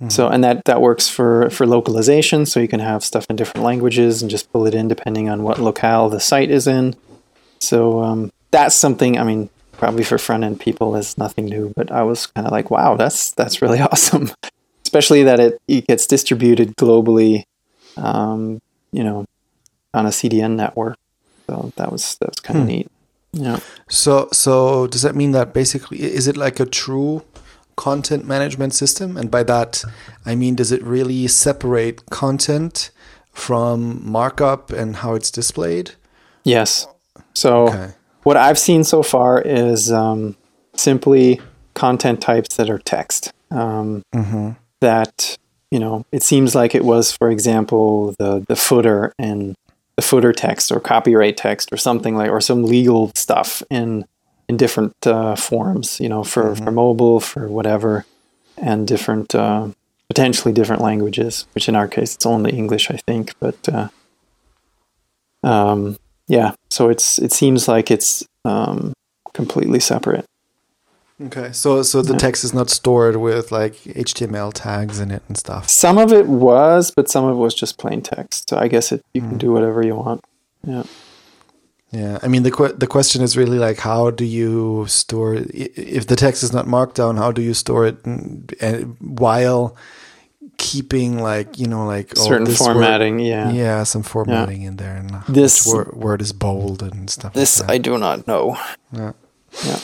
Mm-hmm. 0.00 0.10
So, 0.10 0.28
and 0.28 0.44
that 0.44 0.64
that 0.66 0.80
works 0.80 1.08
for 1.08 1.50
for 1.50 1.66
localization. 1.66 2.46
So 2.46 2.60
you 2.60 2.68
can 2.68 2.80
have 2.80 3.02
stuff 3.02 3.26
in 3.28 3.36
different 3.36 3.64
languages 3.64 4.22
and 4.22 4.30
just 4.30 4.52
pull 4.52 4.66
it 4.66 4.74
in 4.74 4.88
depending 4.88 5.28
on 5.28 5.42
what 5.42 5.58
locale 5.58 6.08
the 6.08 6.20
site 6.20 6.50
is 6.50 6.66
in. 6.66 6.94
So 7.60 8.02
um, 8.02 8.32
that's 8.52 8.76
something. 8.76 9.18
I 9.18 9.24
mean, 9.24 9.50
probably 9.72 10.04
for 10.04 10.18
front 10.18 10.44
end 10.44 10.60
people 10.60 10.94
is 10.94 11.18
nothing 11.18 11.46
new, 11.46 11.72
but 11.76 11.90
I 11.90 12.02
was 12.02 12.26
kind 12.26 12.46
of 12.46 12.52
like, 12.52 12.70
wow, 12.70 12.96
that's 12.96 13.32
that's 13.32 13.60
really 13.60 13.80
awesome. 13.92 14.30
Especially 14.84 15.24
that 15.24 15.40
it, 15.40 15.60
it 15.68 15.86
gets 15.86 16.06
distributed 16.06 16.76
globally, 16.76 17.44
um, 17.98 18.60
you 18.92 19.04
know, 19.04 19.26
on 19.94 20.06
a 20.06 20.10
CDN 20.10 20.56
network. 20.56 20.96
So 21.46 21.72
that 21.76 21.90
was 21.92 22.16
that 22.20 22.30
was 22.30 22.40
kind 22.40 22.58
of 22.58 22.64
hmm. 22.64 22.68
neat. 22.68 22.90
Yeah. 23.32 23.60
So 23.88 24.28
so 24.32 24.86
does 24.86 25.02
that 25.02 25.14
mean 25.14 25.32
that 25.32 25.52
basically 25.52 26.02
is 26.02 26.26
it 26.26 26.36
like 26.36 26.60
a 26.60 26.66
true 26.66 27.24
content 27.76 28.26
management 28.26 28.74
system? 28.74 29.16
And 29.16 29.30
by 29.30 29.42
that 29.44 29.84
I 30.24 30.34
mean 30.34 30.54
does 30.54 30.72
it 30.72 30.82
really 30.82 31.26
separate 31.28 32.06
content 32.10 32.90
from 33.32 34.00
markup 34.04 34.70
and 34.70 34.96
how 34.96 35.14
it's 35.14 35.30
displayed? 35.30 35.92
Yes. 36.44 36.86
So 37.34 37.68
okay 37.68 37.92
what 38.28 38.36
I've 38.36 38.58
seen 38.58 38.84
so 38.84 39.02
far 39.02 39.40
is 39.40 39.90
um, 39.90 40.36
simply 40.74 41.40
content 41.72 42.20
types 42.20 42.56
that 42.56 42.68
are 42.68 42.78
text. 42.78 43.32
Um, 43.50 44.02
mm-hmm. 44.14 44.50
That 44.80 45.38
you 45.70 45.78
know, 45.78 46.04
it 46.12 46.22
seems 46.22 46.54
like 46.54 46.74
it 46.74 46.84
was, 46.84 47.12
for 47.12 47.30
example, 47.30 48.14
the 48.18 48.44
the 48.46 48.56
footer 48.56 49.14
and 49.18 49.54
the 49.96 50.02
footer 50.02 50.32
text 50.32 50.72
or 50.72 50.80
copyright 50.80 51.36
text 51.36 51.72
or 51.72 51.76
something 51.76 52.16
like, 52.16 52.30
or 52.30 52.40
some 52.40 52.64
legal 52.64 53.10
stuff 53.14 53.62
in 53.70 54.04
in 54.48 54.56
different 54.56 54.94
uh, 55.06 55.36
forms. 55.36 56.00
You 56.00 56.08
know, 56.08 56.24
for 56.24 56.44
mm-hmm. 56.44 56.64
for 56.64 56.70
mobile, 56.70 57.20
for 57.20 57.48
whatever, 57.48 58.06
and 58.56 58.86
different 58.86 59.34
uh, 59.34 59.68
potentially 60.08 60.54
different 60.54 60.82
languages. 60.82 61.46
Which 61.54 61.68
in 61.68 61.76
our 61.76 61.88
case, 61.88 62.14
it's 62.14 62.26
only 62.26 62.52
English, 62.52 62.90
I 62.90 62.96
think, 63.06 63.34
but. 63.40 63.68
Uh, 63.68 63.88
um, 65.44 65.96
yeah, 66.26 66.52
so 66.70 66.90
it's 66.90 67.18
it 67.18 67.32
seems 67.32 67.68
like 67.68 67.90
it's 67.90 68.26
um, 68.44 68.92
completely 69.32 69.80
separate. 69.80 70.26
Okay, 71.20 71.50
so 71.52 71.82
so 71.82 72.00
the 72.00 72.16
text 72.16 72.44
is 72.44 72.54
not 72.54 72.70
stored 72.70 73.16
with 73.16 73.50
like 73.50 73.74
HTML 73.74 74.52
tags 74.54 75.00
in 75.00 75.10
it 75.10 75.22
and 75.26 75.36
stuff. 75.36 75.68
Some 75.68 75.98
of 75.98 76.12
it 76.12 76.26
was, 76.26 76.92
but 76.92 77.08
some 77.08 77.24
of 77.24 77.32
it 77.32 77.38
was 77.38 77.54
just 77.54 77.76
plain 77.76 78.02
text. 78.02 78.48
So 78.48 78.56
I 78.56 78.68
guess 78.68 78.92
it 78.92 79.04
you 79.14 79.22
mm. 79.22 79.30
can 79.30 79.38
do 79.38 79.52
whatever 79.52 79.84
you 79.84 79.96
want. 79.96 80.24
Yeah. 80.64 80.84
Yeah, 81.90 82.18
I 82.22 82.28
mean 82.28 82.42
the 82.42 82.50
que- 82.50 82.74
the 82.74 82.86
question 82.86 83.22
is 83.22 83.36
really 83.36 83.58
like 83.58 83.78
how 83.78 84.10
do 84.10 84.24
you 84.24 84.84
store 84.88 85.36
if 85.54 86.06
the 86.06 86.16
text 86.16 86.42
is 86.42 86.52
not 86.52 86.66
marked 86.66 86.96
down? 86.96 87.16
How 87.16 87.32
do 87.32 87.40
you 87.40 87.54
store 87.54 87.86
it 87.86 88.04
and, 88.04 88.54
and 88.60 88.96
while 89.00 89.74
keeping 90.58 91.18
like 91.18 91.58
you 91.58 91.66
know 91.66 91.86
like 91.86 92.12
oh, 92.16 92.26
certain 92.28 92.46
formatting 92.46 93.18
word, 93.18 93.24
yeah 93.24 93.50
yeah 93.52 93.82
some 93.84 94.02
formatting 94.02 94.62
yeah. 94.62 94.68
in 94.68 94.76
there 94.76 94.96
and 94.96 95.10
this 95.28 95.66
word, 95.66 95.94
word, 95.94 96.20
is 96.20 96.32
bold 96.32 96.82
and 96.82 97.08
stuff 97.08 97.32
this 97.32 97.60
like 97.60 97.70
i 97.70 97.78
do 97.78 97.96
not 97.96 98.26
know 98.26 98.58
yeah 98.92 99.12
yeah 99.64 99.78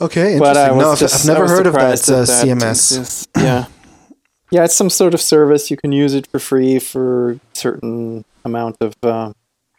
okay 0.00 0.38
but 0.38 0.56
I 0.56 0.68
no, 0.68 0.94
just, 0.94 1.28
I've, 1.28 1.34
never 1.34 1.48
heard 1.48 1.66
of 1.66 1.74
that, 1.74 2.08
uh, 2.08 2.20
that 2.20 2.46
cms 2.46 3.28
yeah 3.36 3.66
yeah 4.50 4.64
it's 4.64 4.74
some 4.74 4.90
sort 4.90 5.14
of 5.14 5.20
service 5.20 5.70
you 5.70 5.76
can 5.76 5.92
use 5.92 6.14
it 6.14 6.26
for 6.26 6.38
free 6.38 6.78
for 6.78 7.38
certain 7.54 8.24
amount 8.44 8.76
of 8.80 8.94
uh, 9.02 9.32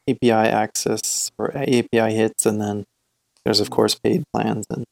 api 0.10 0.32
access 0.32 1.32
or 1.38 1.56
api 1.56 2.14
hits 2.14 2.46
and 2.46 2.62
then 2.62 2.86
there's 3.44 3.60
of 3.60 3.70
course 3.70 3.96
paid 3.96 4.24
plans 4.34 4.66
and 4.70 4.86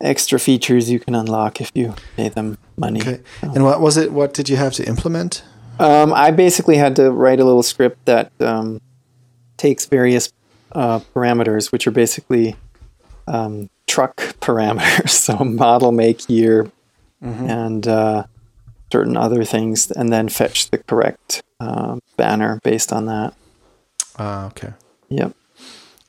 extra 0.00 0.38
features 0.38 0.90
you 0.90 0.98
can 0.98 1.14
unlock 1.14 1.60
if 1.60 1.70
you 1.74 1.94
pay 2.16 2.28
them 2.28 2.58
money. 2.76 3.00
Okay. 3.00 3.20
So. 3.40 3.52
And 3.52 3.64
what 3.64 3.80
was 3.80 3.96
it? 3.96 4.12
What 4.12 4.34
did 4.34 4.48
you 4.48 4.56
have 4.56 4.72
to 4.74 4.86
implement? 4.86 5.42
Um, 5.78 6.12
I 6.12 6.30
basically 6.30 6.76
had 6.76 6.96
to 6.96 7.10
write 7.10 7.40
a 7.40 7.44
little 7.44 7.62
script 7.62 8.04
that 8.06 8.32
um, 8.40 8.80
takes 9.56 9.86
various 9.86 10.32
uh, 10.72 11.00
parameters, 11.14 11.70
which 11.70 11.86
are 11.86 11.90
basically 11.90 12.56
um, 13.26 13.68
truck 13.86 14.16
parameters, 14.40 15.08
so 15.26 15.36
model, 15.38 15.92
make, 15.92 16.28
year, 16.28 16.70
mm-hmm. 17.22 17.48
and 17.48 17.86
uh, 17.86 18.24
certain 18.92 19.16
other 19.16 19.44
things, 19.44 19.90
and 19.90 20.12
then 20.12 20.28
fetch 20.28 20.70
the 20.70 20.78
correct 20.78 21.42
uh, 21.60 21.98
banner 22.16 22.60
based 22.62 22.92
on 22.92 23.06
that. 23.06 23.34
Ah, 24.18 24.46
okay. 24.46 24.72
Yep. 25.08 25.34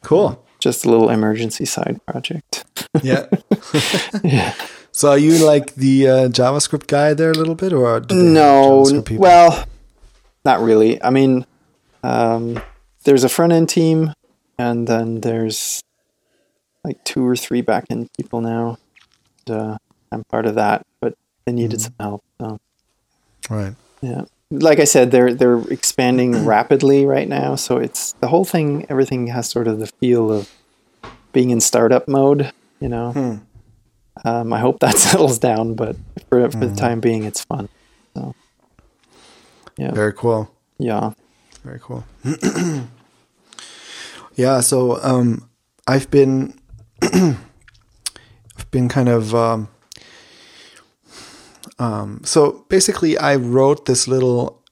Cool. 0.03 0.43
Just 0.59 0.85
a 0.85 0.89
little 0.89 1.09
emergency 1.09 1.65
side 1.65 1.99
project. 2.05 2.65
yeah. 3.03 3.27
yeah. 4.23 4.53
So 4.91 5.09
are 5.09 5.17
you 5.17 5.45
like 5.45 5.75
the 5.75 6.07
uh, 6.07 6.27
JavaScript 6.29 6.87
guy 6.87 7.13
there 7.13 7.31
a 7.31 7.35
little 7.35 7.55
bit, 7.55 7.71
or 7.73 8.01
no? 8.09 8.83
Well, 9.11 9.65
not 10.43 10.61
really. 10.61 11.01
I 11.03 11.11
mean, 11.11 11.45
um, 12.01 12.59
there's 13.03 13.23
a 13.23 13.29
front 13.29 13.53
end 13.53 13.69
team, 13.69 14.13
and 14.57 14.87
then 14.87 15.21
there's 15.21 15.83
like 16.87 17.03
two 17.03 17.25
or 17.25 17.35
three 17.35 17.61
back 17.61 17.85
end 17.89 18.09
people 18.17 18.41
now. 18.41 18.77
And, 19.47 19.57
uh, 19.57 19.77
I'm 20.11 20.23
part 20.23 20.45
of 20.45 20.55
that, 20.55 20.85
but 20.99 21.15
they 21.45 21.51
needed 21.51 21.79
mm. 21.79 21.83
some 21.83 21.93
help. 21.99 22.23
So. 22.39 22.59
Right. 23.49 23.75
Yeah. 24.01 24.23
Like 24.49 24.79
I 24.79 24.85
said, 24.85 25.11
they're 25.11 25.33
they're 25.33 25.59
expanding 25.69 26.45
rapidly 26.45 27.05
right 27.05 27.27
now, 27.27 27.55
so 27.55 27.77
it's 27.77 28.13
the 28.13 28.27
whole 28.27 28.45
thing. 28.45 28.85
Everything 28.89 29.27
has 29.27 29.49
sort 29.49 29.67
of 29.67 29.79
the 29.79 29.87
feel 29.87 30.31
of 30.31 30.49
being 31.33 31.49
in 31.49 31.59
startup 31.59 32.07
mode. 32.07 32.53
You 32.79 32.89
know. 32.89 33.11
Hmm. 33.11 33.35
Um, 34.25 34.53
I 34.53 34.59
hope 34.59 34.79
that 34.79 34.97
settles 34.97 35.37
down, 35.37 35.75
but 35.75 35.95
for, 36.29 36.49
for 36.49 36.57
mm. 36.57 36.59
the 36.59 36.65
mm-hmm. 36.67 36.75
time 36.75 36.99
being, 37.01 37.23
it's 37.25 37.43
fun. 37.43 37.69
So, 38.15 38.33
yeah. 39.77 39.91
Very 39.91 40.13
cool. 40.13 40.49
Yeah. 40.79 41.11
Very 41.63 41.79
cool. 41.79 42.03
Yeah, 44.37 44.59
so 44.61 45.01
um, 45.01 45.49
I've 45.87 46.09
been 46.11 46.53
I've 47.01 48.71
been 48.71 48.89
kind 48.89 49.09
of 49.09 49.35
um, 49.35 49.69
um, 51.79 52.21
so 52.23 52.65
basically 52.69 53.17
I 53.17 53.35
wrote 53.35 53.85
this 53.85 54.07
little 54.07 54.63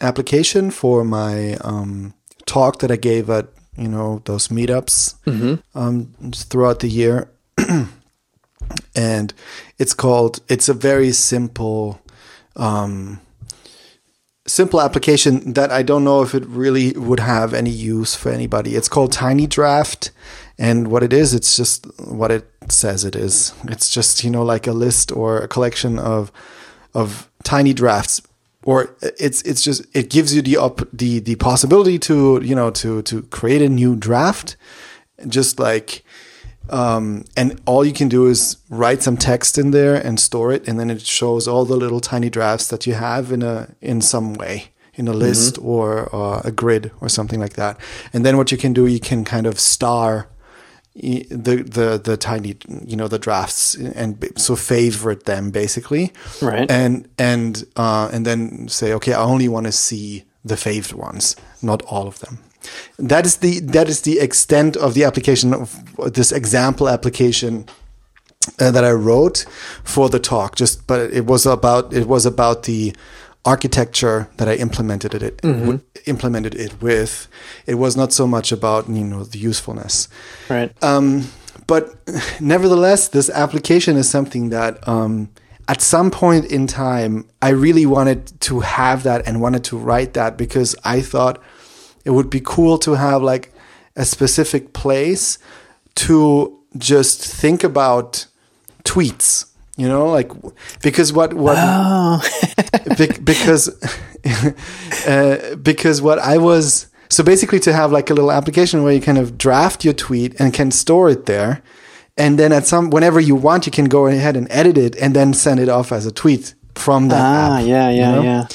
application 0.00 0.70
for 0.70 1.04
my 1.04 1.54
um, 1.62 2.14
talk 2.46 2.80
that 2.80 2.90
I 2.90 2.96
gave 2.96 3.30
at 3.30 3.48
you 3.76 3.88
know 3.88 4.20
those 4.24 4.48
meetups 4.48 5.14
um, 5.74 6.12
throughout 6.32 6.80
the 6.80 6.88
year, 6.88 7.30
and 8.94 9.32
it's 9.78 9.94
called. 9.94 10.40
It's 10.48 10.68
a 10.68 10.74
very 10.74 11.12
simple. 11.12 12.00
Um, 12.54 13.20
simple 14.44 14.80
application 14.80 15.52
that 15.52 15.70
I 15.70 15.82
don't 15.82 16.02
know 16.04 16.20
if 16.20 16.34
it 16.34 16.44
really 16.46 16.92
would 16.92 17.20
have 17.20 17.54
any 17.54 17.70
use 17.70 18.16
for 18.16 18.30
anybody. 18.30 18.74
It's 18.74 18.88
called 18.88 19.12
Tiny 19.12 19.46
Draft, 19.46 20.10
and 20.58 20.88
what 20.88 21.02
it 21.02 21.12
is, 21.12 21.34
it's 21.34 21.56
just 21.56 21.86
what 22.00 22.30
it 22.30 22.46
says 22.68 23.04
it 23.04 23.16
is. 23.16 23.52
It's 23.64 23.88
just 23.88 24.24
you 24.24 24.30
know 24.30 24.42
like 24.42 24.66
a 24.66 24.72
list 24.72 25.12
or 25.12 25.38
a 25.38 25.48
collection 25.48 25.98
of 25.98 26.30
of 26.94 27.30
tiny 27.42 27.72
drafts, 27.72 28.22
or 28.64 28.94
it's 29.00 29.42
it's 29.42 29.62
just 29.62 29.84
it 29.94 30.10
gives 30.10 30.34
you 30.34 30.42
the 30.42 30.56
op- 30.56 30.88
the 30.92 31.20
the 31.20 31.36
possibility 31.36 31.98
to 32.00 32.40
you 32.42 32.54
know 32.54 32.70
to 32.70 33.02
to 33.02 33.22
create 33.22 33.62
a 33.62 33.68
new 33.68 33.96
draft, 33.96 34.56
just 35.28 35.58
like. 35.58 36.04
Um, 36.70 37.24
and 37.36 37.60
all 37.66 37.84
you 37.84 37.92
can 37.92 38.08
do 38.08 38.28
is 38.28 38.56
write 38.70 39.02
some 39.02 39.16
text 39.16 39.58
in 39.58 39.72
there 39.72 39.96
and 39.96 40.18
store 40.20 40.52
it, 40.52 40.68
and 40.68 40.78
then 40.78 40.90
it 40.90 41.00
shows 41.00 41.48
all 41.48 41.64
the 41.64 41.76
little 41.76 42.00
tiny 42.00 42.30
drafts 42.30 42.68
that 42.68 42.86
you 42.86 42.94
have 42.94 43.32
in 43.32 43.42
a 43.42 43.74
in 43.80 44.00
some 44.00 44.34
way 44.34 44.70
in 44.94 45.08
a 45.08 45.12
list 45.12 45.58
or 45.60 46.14
uh, 46.14 46.40
a 46.44 46.52
grid 46.52 46.90
or 47.00 47.08
something 47.08 47.40
like 47.40 47.54
that. 47.54 47.78
And 48.12 48.24
then 48.24 48.36
what 48.36 48.52
you 48.52 48.58
can 48.58 48.72
do, 48.72 48.86
you 48.86 49.00
can 49.00 49.24
kind 49.24 49.46
of 49.46 49.58
star 49.58 50.28
the 50.94 51.62
the 51.62 52.00
the 52.04 52.16
tiny 52.16 52.54
you 52.86 52.96
know 52.96 53.08
the 53.08 53.18
drafts 53.18 53.74
and 53.74 54.28
so 54.36 54.54
favorite 54.56 55.24
them 55.24 55.50
basically 55.50 56.12
Right. 56.42 56.70
and 56.70 57.08
and 57.18 57.64
uh 57.76 58.10
and 58.12 58.26
then 58.26 58.68
say 58.68 58.92
okay 58.92 59.14
i 59.14 59.22
only 59.22 59.48
want 59.48 59.66
to 59.66 59.72
see 59.72 60.24
the 60.44 60.56
favored 60.56 60.92
ones 60.98 61.36
not 61.62 61.82
all 61.82 62.06
of 62.06 62.18
them 62.18 62.38
that 62.98 63.24
is 63.26 63.36
the 63.38 63.60
that 63.60 63.88
is 63.88 64.02
the 64.02 64.18
extent 64.20 64.76
of 64.76 64.92
the 64.94 65.04
application 65.04 65.54
of 65.54 65.82
this 66.14 66.30
example 66.32 66.88
application 66.88 67.64
uh, 68.60 68.70
that 68.72 68.84
I 68.84 68.90
wrote 68.90 69.46
for 69.84 70.08
the 70.08 70.18
talk. 70.18 70.56
Just, 70.56 70.84
but 70.88 71.12
it 71.12 71.26
was 71.26 71.46
about 71.46 71.92
it 71.92 72.06
was 72.08 72.26
about 72.26 72.64
the 72.64 72.92
architecture 73.44 74.28
that 74.36 74.48
I 74.48 74.54
implemented 74.54 75.14
it 75.14 75.40
w- 75.42 75.80
implemented 76.06 76.54
it 76.54 76.80
with. 76.80 77.28
It 77.66 77.74
was 77.74 77.96
not 77.96 78.12
so 78.12 78.26
much 78.26 78.52
about 78.52 78.88
you 78.88 79.04
know 79.04 79.24
the 79.24 79.38
usefulness. 79.38 80.08
Right. 80.48 80.72
Um, 80.82 81.28
but 81.66 81.96
nevertheless, 82.40 83.08
this 83.08 83.30
application 83.30 83.96
is 83.96 84.08
something 84.08 84.50
that 84.50 84.86
um, 84.88 85.28
at 85.68 85.80
some 85.80 86.10
point 86.10 86.46
in 86.46 86.66
time, 86.66 87.28
I 87.40 87.50
really 87.50 87.86
wanted 87.86 88.40
to 88.42 88.60
have 88.60 89.02
that 89.04 89.26
and 89.26 89.40
wanted 89.40 89.64
to 89.64 89.78
write 89.78 90.14
that 90.14 90.36
because 90.36 90.74
I 90.84 91.00
thought 91.00 91.40
it 92.04 92.10
would 92.10 92.30
be 92.30 92.40
cool 92.40 92.78
to 92.78 92.92
have 92.94 93.22
like 93.22 93.52
a 93.96 94.04
specific 94.04 94.72
place 94.72 95.38
to 95.94 96.58
just 96.76 97.24
think 97.24 97.62
about 97.62 98.26
tweets. 98.84 99.46
You 99.76 99.88
know, 99.88 100.06
like 100.06 100.30
because 100.82 101.12
what 101.12 101.32
what 101.32 101.56
Bec- 102.98 103.24
because 103.24 103.70
uh, 105.06 105.56
because 105.62 106.02
what 106.02 106.18
I 106.18 106.36
was 106.36 106.88
so 107.08 107.24
basically 107.24 107.58
to 107.60 107.72
have 107.72 107.90
like 107.90 108.10
a 108.10 108.14
little 108.14 108.30
application 108.30 108.82
where 108.82 108.92
you 108.92 109.00
kind 109.00 109.18
of 109.18 109.38
draft 109.38 109.84
your 109.84 109.94
tweet 109.94 110.38
and 110.38 110.52
can 110.52 110.70
store 110.70 111.08
it 111.08 111.24
there, 111.24 111.62
and 112.18 112.38
then 112.38 112.52
at 112.52 112.66
some 112.66 112.90
whenever 112.90 113.18
you 113.18 113.34
want, 113.34 113.64
you 113.64 113.72
can 113.72 113.86
go 113.86 114.06
ahead 114.06 114.36
and 114.36 114.46
edit 114.50 114.76
it 114.76 114.94
and 114.96 115.16
then 115.16 115.32
send 115.32 115.58
it 115.58 115.70
off 115.70 115.90
as 115.90 116.04
a 116.04 116.12
tweet 116.12 116.54
from 116.74 117.08
that 117.08 117.20
ah, 117.20 117.58
app. 117.58 117.66
yeah, 117.66 117.90
you 117.90 117.96
yeah, 117.96 118.14
know? 118.14 118.22
yeah. 118.22 118.46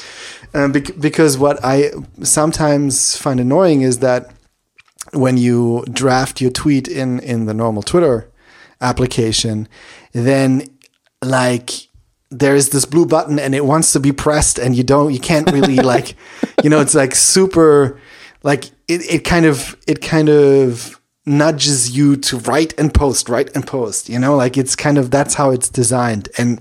Um, 0.54 0.72
bec- 0.72 0.98
because 1.00 1.36
what 1.36 1.58
I 1.64 1.90
sometimes 2.22 3.16
find 3.16 3.40
annoying 3.40 3.82
is 3.82 3.98
that 3.98 4.32
when 5.12 5.36
you 5.36 5.84
draft 5.90 6.40
your 6.40 6.50
tweet 6.50 6.86
in 6.86 7.18
in 7.20 7.46
the 7.46 7.54
normal 7.54 7.82
Twitter 7.82 8.30
application, 8.80 9.68
then 10.12 10.68
like 11.22 11.70
there 12.30 12.54
is 12.54 12.70
this 12.70 12.84
blue 12.84 13.06
button 13.06 13.38
and 13.38 13.54
it 13.54 13.64
wants 13.64 13.92
to 13.92 14.00
be 14.00 14.12
pressed 14.12 14.58
and 14.58 14.76
you 14.76 14.82
don't 14.82 15.12
you 15.12 15.20
can't 15.20 15.50
really 15.50 15.76
like 15.94 16.14
you 16.62 16.70
know 16.70 16.80
it's 16.80 16.94
like 16.94 17.14
super 17.14 18.00
like 18.42 18.66
it, 18.86 19.10
it 19.10 19.24
kind 19.24 19.46
of 19.46 19.76
it 19.86 20.02
kind 20.02 20.28
of 20.28 21.00
nudges 21.26 21.96
you 21.96 22.16
to 22.16 22.38
write 22.38 22.78
and 22.78 22.94
post 22.94 23.28
write 23.28 23.54
and 23.54 23.66
post 23.66 24.08
you 24.08 24.18
know? 24.18 24.36
Like 24.36 24.56
it's 24.56 24.74
kind 24.74 24.98
of 24.98 25.10
that's 25.10 25.34
how 25.34 25.50
it's 25.50 25.68
designed. 25.68 26.28
And 26.38 26.60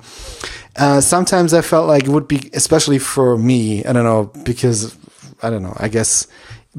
uh, 0.76 1.01
sometimes 1.01 1.55
i 1.55 1.62
felt 1.62 1.88
like 1.88 2.03
it 2.03 2.10
would 2.10 2.28
be 2.28 2.51
especially 2.53 2.99
for 2.99 3.36
me 3.36 3.84
i 3.86 3.91
don't 3.91 4.03
know 4.03 4.26
because 4.43 4.95
i 5.41 5.49
don't 5.49 5.64
know 5.64 5.76
i 5.80 5.88
guess 5.88 6.28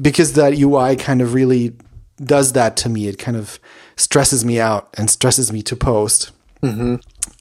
because 0.01 0.33
that 0.33 0.57
ui 0.57 0.95
kind 0.95 1.21
of 1.21 1.33
really 1.33 1.73
does 2.23 2.53
that 2.53 2.77
to 2.77 2.89
me. 2.89 3.07
It 3.07 3.17
kind 3.17 3.37
of 3.37 3.59
stresses 3.95 4.45
me 4.45 4.59
out 4.59 4.89
and 4.97 5.09
stresses 5.09 5.51
me 5.51 5.61
to 5.63 5.75
post 5.75 6.31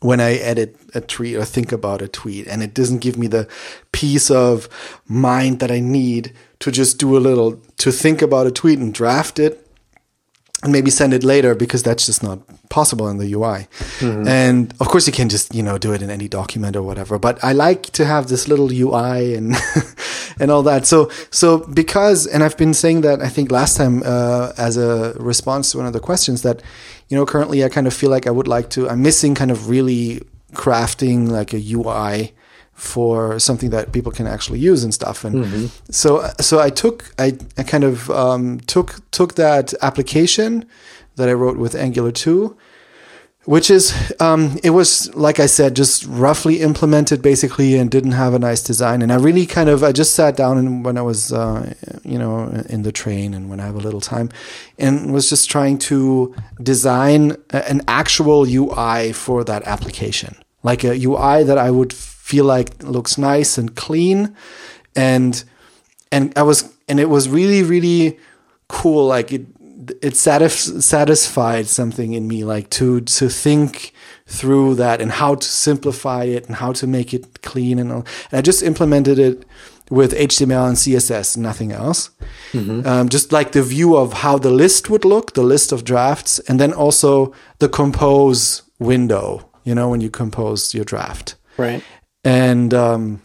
when 0.01 0.21
I 0.21 0.35
edit 0.35 0.77
a 0.95 1.01
tweet 1.01 1.37
or 1.37 1.45
think 1.45 1.73
about 1.73 2.03
a 2.03 2.09
tweet, 2.09 2.47
and 2.47 2.63
it 2.63 2.75
doesn't 2.75 2.99
give 2.99 3.19
me 3.19 3.27
the 3.27 3.49
peace 3.93 4.31
of 4.31 4.69
mind 5.07 5.61
that 5.61 5.71
I 5.71 5.81
need 5.81 6.33
to 6.61 6.71
just 6.71 6.99
do 6.99 7.17
a 7.17 7.21
little 7.21 7.61
to 7.79 7.93
think 7.93 8.23
about 8.23 8.47
a 8.47 8.51
tweet 8.51 8.79
and 8.79 8.93
draft 8.93 9.39
it 9.39 9.65
and 10.63 10.73
maybe 10.73 10.91
send 10.91 11.15
it 11.15 11.23
later 11.23 11.55
because 11.55 11.85
that's 11.85 12.07
just 12.07 12.23
not 12.23 12.41
possible 12.69 13.09
in 13.09 13.19
the 13.19 13.33
UI. 13.33 13.69
And 14.27 14.75
of 14.81 14.89
course, 14.89 15.07
you 15.07 15.13
can 15.13 15.29
just 15.29 15.55
you 15.55 15.63
know 15.63 15.79
do 15.79 15.93
it 15.93 16.03
in 16.03 16.11
any 16.11 16.29
document 16.29 16.75
or 16.75 16.83
whatever. 16.83 17.19
But 17.19 17.43
I 17.45 17.53
like 17.53 17.85
to 17.93 18.05
have 18.05 18.29
this 18.29 18.49
little 18.49 18.71
UI 18.73 19.35
and 19.35 19.55
and 20.41 20.51
all 20.51 20.65
that. 20.65 20.85
So 20.85 21.11
so 21.31 21.59
because 21.59 22.27
and 22.27 22.43
I've 22.43 22.57
been 22.57 22.75
saying 22.75 23.03
that 23.03 23.23
I 23.23 23.29
think 23.29 23.53
last 23.53 23.77
time 23.77 24.03
uh, 24.05 24.53
as 24.59 24.77
a 24.77 25.15
response 25.19 25.73
to 25.73 25.79
one 25.79 25.87
of 25.87 25.93
the 25.93 26.01
questions 26.01 26.43
that 26.43 26.61
you 27.09 27.17
know 27.17 27.27
currently 27.27 27.65
I 27.65 27.69
kind 27.69 27.87
of 27.87 27.95
feel 27.95 28.11
like 28.11 28.27
I 28.27 28.31
would 28.31 28.49
like 28.49 28.71
to. 28.71 28.89
I'm 28.89 29.03
missing 29.03 29.35
kind 29.35 29.51
of 29.51 29.69
really 29.69 30.23
crafting 30.53 31.29
like 31.29 31.53
a 31.53 31.61
UI 31.73 32.33
for 32.73 33.41
something 33.41 33.71
that 33.71 33.91
people 33.93 34.13
can 34.13 34.27
actually 34.27 34.61
use 34.61 34.85
and 34.85 34.95
stuff. 34.95 35.25
And 35.25 35.45
so 35.91 36.31
so 36.41 36.61
I 36.61 36.71
took 36.71 37.13
I, 37.19 37.37
I 37.57 37.65
kind 37.65 37.85
of 37.85 38.09
um, 38.11 38.61
took 38.61 39.01
took 39.11 39.35
that 39.35 39.75
application 39.83 40.65
that 41.17 41.29
I 41.29 41.33
wrote 41.33 41.59
with 41.59 41.75
Angular 41.75 42.13
two, 42.13 42.57
which 43.49 43.71
is 43.71 43.95
um, 44.21 44.59
it 44.63 44.71
was 44.71 45.15
like 45.15 45.41
I 45.41 45.47
said 45.47 45.75
just 45.75 46.05
roughly 46.05 46.61
implemented 46.61 47.23
basically 47.23 47.79
and 47.79 47.91
didn't 47.91 48.13
have 48.13 48.35
a 48.35 48.39
nice 48.39 48.63
design. 48.63 49.01
And 49.01 49.11
I 49.11 49.17
really 49.17 49.47
kind 49.47 49.71
of 49.71 49.83
I 49.83 49.91
just 49.91 50.15
sat 50.15 50.37
down 50.37 50.59
and 50.59 50.85
when 50.85 50.99
I 50.99 51.01
was 51.01 51.33
uh, 51.33 51.73
you 52.05 52.19
know 52.19 52.49
in 52.69 52.83
the 52.83 52.93
train 52.93 53.33
and 53.33 53.49
when 53.49 53.59
I 53.59 53.65
have 53.65 53.75
a 53.75 53.81
little 53.81 54.03
time, 54.03 54.29
and 54.79 55.15
was 55.15 55.31
just 55.31 55.49
trying 55.49 55.79
to 55.91 56.35
design 56.63 57.39
an 57.49 57.81
actual 57.89 58.45
UI 58.47 59.13
for 59.15 59.45
that 59.45 59.63
application, 59.63 60.37
like 60.63 60.85
a 60.85 60.93
UI 60.93 61.43
that 61.45 61.57
I 61.57 61.71
would 61.71 61.95
feel 61.95 62.45
like 62.45 62.83
looks 62.83 63.17
nice 63.17 63.57
and 63.57 63.75
clean. 63.75 64.37
And 64.95 65.43
and 66.13 66.35
I 66.37 66.43
was 66.43 66.71
and 66.87 67.01
it 67.01 67.09
was 67.09 67.31
really 67.31 67.63
really 67.63 68.19
cool. 68.69 69.07
Like 69.07 69.33
it 69.33 69.47
it 70.03 70.15
satisf- 70.15 70.83
satisfied 70.83 71.67
something 71.69 72.15
in 72.15 72.27
me 72.27 72.45
like 72.45 72.69
to 72.71 73.01
to 73.03 73.29
think 73.29 73.93
through 74.27 74.75
that 74.75 75.01
and 75.01 75.13
how 75.13 75.35
to 75.35 75.49
simplify 75.49 76.25
it 76.25 76.47
and 76.47 76.57
how 76.57 76.73
to 76.73 76.87
make 76.87 77.15
it 77.15 77.43
clean 77.43 77.79
and 77.79 77.93
all. 77.93 78.07
And 78.31 78.39
I 78.39 78.43
just 78.43 78.63
implemented 78.63 79.19
it 79.19 79.45
with 79.91 80.13
HTML 80.13 80.69
and 80.69 80.77
CSS 80.77 81.37
nothing 81.37 81.73
else. 81.73 82.11
Um, 82.87 83.09
just 83.09 83.33
like 83.33 83.53
the 83.53 83.63
view 83.63 83.97
of 83.97 84.13
how 84.13 84.37
the 84.39 84.51
list 84.51 84.91
would 84.91 85.05
look 85.05 85.35
the 85.35 85.43
list 85.43 85.73
of 85.73 85.85
drafts 85.85 86.41
and 86.41 86.59
then 86.61 86.73
also 86.73 87.33
the 87.59 87.69
compose 87.69 88.63
window 88.79 89.49
you 89.65 89.75
know 89.75 89.89
when 89.91 90.01
you 90.01 90.11
compose 90.11 90.75
your 90.75 90.85
draft. 90.85 91.37
Right. 91.57 91.83
and 92.25 92.73
um, 92.75 93.21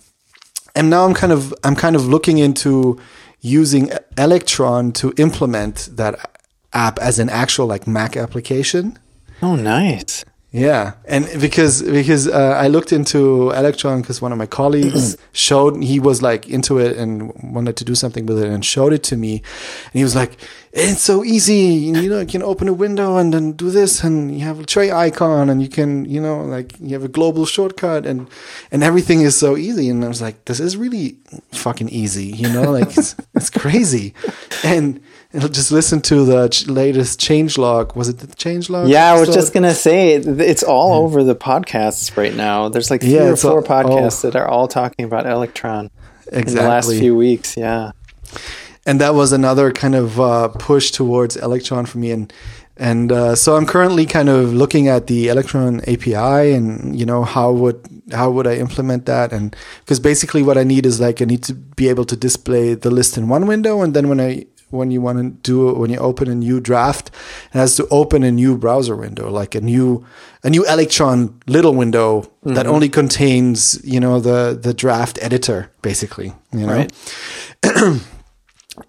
and 0.75 0.89
now 0.89 1.05
I'm 1.05 1.13
kind 1.13 1.31
of 1.31 1.53
I'm 1.63 1.75
kind 1.75 1.95
of 1.95 2.05
looking 2.05 2.37
into 2.37 2.99
using 3.39 3.91
Electron 4.17 4.91
to 4.93 5.13
implement 5.17 5.89
that 5.93 6.42
app 6.73 6.99
as 6.99 7.19
an 7.19 7.29
actual 7.29 7.65
like 7.65 7.87
Mac 7.87 8.17
application. 8.17 8.97
Oh, 9.41 9.55
nice. 9.55 10.25
Yeah, 10.53 10.93
and 11.05 11.27
because 11.41 11.81
because 11.81 12.27
uh, 12.27 12.55
I 12.61 12.67
looked 12.67 12.93
into 12.93 13.49
Electron 13.49 14.01
because 14.01 14.21
one 14.21 14.31
of 14.31 14.37
my 14.37 14.45
colleagues 14.45 15.17
showed 15.31 15.81
he 15.81 15.99
was 15.99 16.21
like 16.21 16.47
into 16.47 16.77
it 16.77 16.95
and 16.95 17.33
wanted 17.41 17.75
to 17.77 17.83
do 17.83 17.95
something 17.95 18.27
with 18.27 18.37
it 18.37 18.49
and 18.49 18.63
showed 18.63 18.93
it 18.93 19.01
to 19.05 19.17
me, 19.17 19.37
and 19.37 19.93
he 19.93 20.03
was 20.03 20.15
like, 20.15 20.37
"It's 20.75 21.01
so 21.03 21.23
easy, 21.23 21.53
you 21.85 21.91
know, 22.09 22.19
you 22.21 22.25
can 22.25 22.41
open 22.41 22.67
a 22.67 22.73
window 22.73 23.17
and 23.17 23.31
then 23.33 23.51
do 23.53 23.69
this, 23.69 24.03
and 24.03 24.33
you 24.35 24.43
have 24.45 24.59
a 24.59 24.65
tray 24.65 24.91
icon, 24.91 25.49
and 25.49 25.61
you 25.61 25.69
can, 25.69 26.05
you 26.05 26.19
know, 26.19 26.41
like 26.41 26.73
you 26.81 26.93
have 26.95 27.03
a 27.03 27.07
global 27.07 27.45
shortcut, 27.45 28.05
and 28.07 28.27
and 28.71 28.83
everything 28.83 29.21
is 29.21 29.37
so 29.37 29.55
easy." 29.55 29.87
And 29.89 30.03
I 30.03 30.07
was 30.07 30.21
like, 30.21 30.45
"This 30.45 30.59
is 30.59 30.75
really 30.75 31.17
fucking 31.51 31.89
easy, 31.89 32.25
you 32.25 32.49
know, 32.49 32.71
like 32.71 32.97
it's, 32.97 33.15
it's 33.35 33.49
crazy," 33.51 34.13
and 34.63 34.99
and 35.31 35.53
just 35.53 35.71
listen 35.71 36.01
to 36.01 36.25
the 36.25 36.47
ch- 36.49 36.67
latest 36.67 37.19
change 37.19 37.57
log. 37.57 37.95
Was 37.95 38.09
it 38.09 38.17
the 38.19 38.27
change 38.35 38.69
log? 38.69 38.87
Yeah, 38.87 39.13
I 39.13 39.19
was 39.19 39.29
just 39.33 39.53
gonna 39.53 39.73
say 39.75 40.13
it- 40.15 40.27
it's 40.41 40.63
all 40.63 40.93
over 41.03 41.23
the 41.23 41.35
podcasts 41.35 42.17
right 42.17 42.35
now. 42.35 42.69
There's 42.69 42.89
like 42.89 43.01
three 43.01 43.13
Yeah, 43.15 43.29
or 43.29 43.35
four 43.35 43.61
all- 43.61 43.63
podcasts 43.63 44.25
oh. 44.25 44.29
that 44.31 44.35
are 44.41 44.47
all 44.47 44.67
talking 44.67 45.05
about 45.05 45.25
Electron 45.27 45.91
in 46.31 46.45
the 46.45 46.63
last 46.63 46.89
few 46.89 47.15
weeks. 47.15 47.55
Yeah. 47.57 47.91
And 48.85 48.99
that 48.99 49.13
was 49.13 49.31
another 49.31 49.71
kind 49.71 49.95
of 49.95 50.19
uh, 50.19 50.49
push 50.49 50.91
towards 50.91 51.35
Electron 51.35 51.85
for 51.85 51.97
me. 51.97 52.11
And 52.11 52.33
and 52.75 53.11
uh, 53.11 53.35
so 53.35 53.55
I'm 53.55 53.67
currently 53.67 54.05
kind 54.05 54.29
of 54.29 54.51
looking 54.53 54.87
at 54.87 55.05
the 55.05 55.27
Electron 55.27 55.81
API 55.81 56.53
and 56.53 56.97
you 56.99 57.05
know 57.05 57.23
how 57.23 57.51
would 57.51 57.87
how 58.11 58.31
would 58.31 58.47
I 58.47 58.55
implement 58.55 59.05
that? 59.05 59.31
And 59.31 59.55
because 59.81 59.99
basically 59.99 60.43
what 60.43 60.57
I 60.57 60.63
need 60.63 60.85
is 60.85 60.99
like 60.99 61.21
I 61.21 61.25
need 61.25 61.43
to 61.43 61.53
be 61.53 61.87
able 61.87 62.05
to 62.05 62.15
display 62.15 62.73
the 62.73 62.89
list 62.89 63.17
in 63.17 63.29
one 63.29 63.47
window, 63.47 63.81
and 63.81 63.93
then 63.93 64.09
when 64.09 64.19
I 64.19 64.47
when 64.71 64.89
you 64.89 65.01
want 65.01 65.19
to 65.19 65.29
do 65.29 65.69
it, 65.69 65.77
when 65.77 65.91
you 65.91 65.99
open 65.99 66.27
a 66.27 66.33
new 66.33 66.59
draft, 66.59 67.09
it 67.53 67.57
has 67.57 67.75
to 67.75 67.87
open 67.89 68.23
a 68.23 68.31
new 68.31 68.57
browser 68.57 68.95
window, 68.95 69.29
like 69.29 69.53
a 69.53 69.61
new 69.61 70.03
a 70.43 70.49
new 70.49 70.65
Electron 70.65 71.39
little 71.45 71.75
window 71.75 72.29
that 72.41 72.65
only 72.65 72.89
contains 72.89 73.79
you 73.85 73.99
know 73.99 74.19
the 74.19 74.57
the 74.59 74.73
draft 74.73 75.19
editor, 75.21 75.71
basically. 75.83 76.33
You 76.51 76.65
know. 76.65 76.87
Right. 77.63 78.01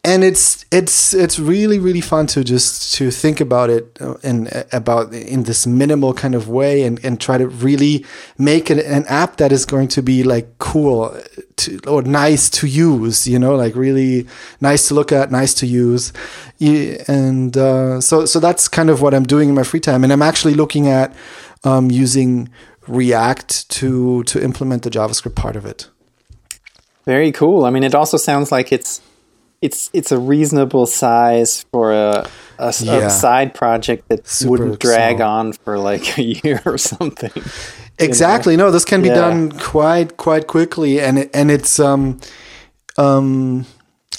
and 0.03 0.25
it's 0.25 0.65
it's 0.71 1.13
it's 1.13 1.39
really 1.39 1.79
really 1.79 2.01
fun 2.01 2.27
to 2.27 2.43
just 2.43 2.95
to 2.95 3.11
think 3.11 3.41
about 3.41 3.69
it 3.69 3.99
uh, 4.01 4.15
in 4.23 4.49
about 4.73 5.13
in 5.13 5.43
this 5.43 5.67
minimal 5.67 6.15
kind 6.15 6.35
of 6.35 6.49
way 6.49 6.85
and 6.85 7.05
and 7.05 7.21
try 7.21 7.37
to 7.37 7.47
really 7.47 8.05
make 8.39 8.71
it 8.71 8.79
an 8.87 9.05
app 9.09 9.37
that 9.37 9.53
is 9.53 9.67
going 9.67 9.89
to 9.89 10.03
be 10.03 10.23
like 10.23 10.59
cool 10.59 11.15
to, 11.57 11.79
or 11.87 12.01
nice 12.03 12.49
to 12.49 12.67
use 12.67 13.27
you 13.29 13.39
know 13.39 13.55
like 13.55 13.75
really 13.75 14.27
nice 14.61 14.89
to 14.89 14.95
look 14.95 15.13
at 15.13 15.31
nice 15.31 15.53
to 15.55 15.67
use. 15.67 16.13
And 16.61 17.57
uh, 17.57 18.01
so 18.01 18.25
so 18.25 18.41
that's 18.41 18.69
kind 18.69 18.89
of 18.89 19.03
what 19.03 19.13
I'm 19.13 19.25
doing 19.25 19.51
in 19.51 19.55
my 19.55 19.65
free 19.65 19.81
time. 19.81 20.03
And 20.03 20.13
I'm 20.13 20.23
actually 20.23 20.55
looking 20.55 20.89
at 20.89 21.15
um, 21.65 21.91
using 21.91 22.49
React 22.87 23.69
to 23.71 24.23
to 24.25 24.43
implement 24.43 24.83
the 24.83 24.91
JavaScript 24.91 25.35
part 25.35 25.57
of 25.57 25.67
it. 25.67 25.91
Very 27.05 27.33
cool. 27.33 27.67
I 27.67 27.71
mean, 27.71 27.85
it 27.85 27.95
also 27.95 28.17
sounds 28.17 28.51
like 28.51 28.73
it's 28.73 29.03
it's 29.63 29.91
it's 29.93 30.13
a 30.13 30.19
reasonable 30.19 30.87
size 30.87 31.65
for 31.73 31.93
a 31.93 32.29
Yeah. 32.81 33.09
side 33.09 33.55
project 33.55 34.09
that 34.09 34.27
Super 34.29 34.51
wouldn't 34.51 34.79
drag 34.81 35.17
small. 35.17 35.29
on 35.31 35.53
for 35.53 35.79
like 35.79 36.19
a 36.19 36.23
year 36.45 36.61
or 36.67 36.79
something. 36.79 37.31
Exactly. 37.99 38.57
No, 38.57 38.71
this 38.71 38.85
can 38.85 39.03
be 39.03 39.09
Yeah. 39.09 39.15
done 39.15 39.53
quite 39.53 40.17
quite 40.17 40.47
quickly, 40.47 41.01
and 41.01 41.19
it, 41.19 41.31
and 41.35 41.51
it's 41.51 41.79
um 41.81 42.21
um. 42.97 43.67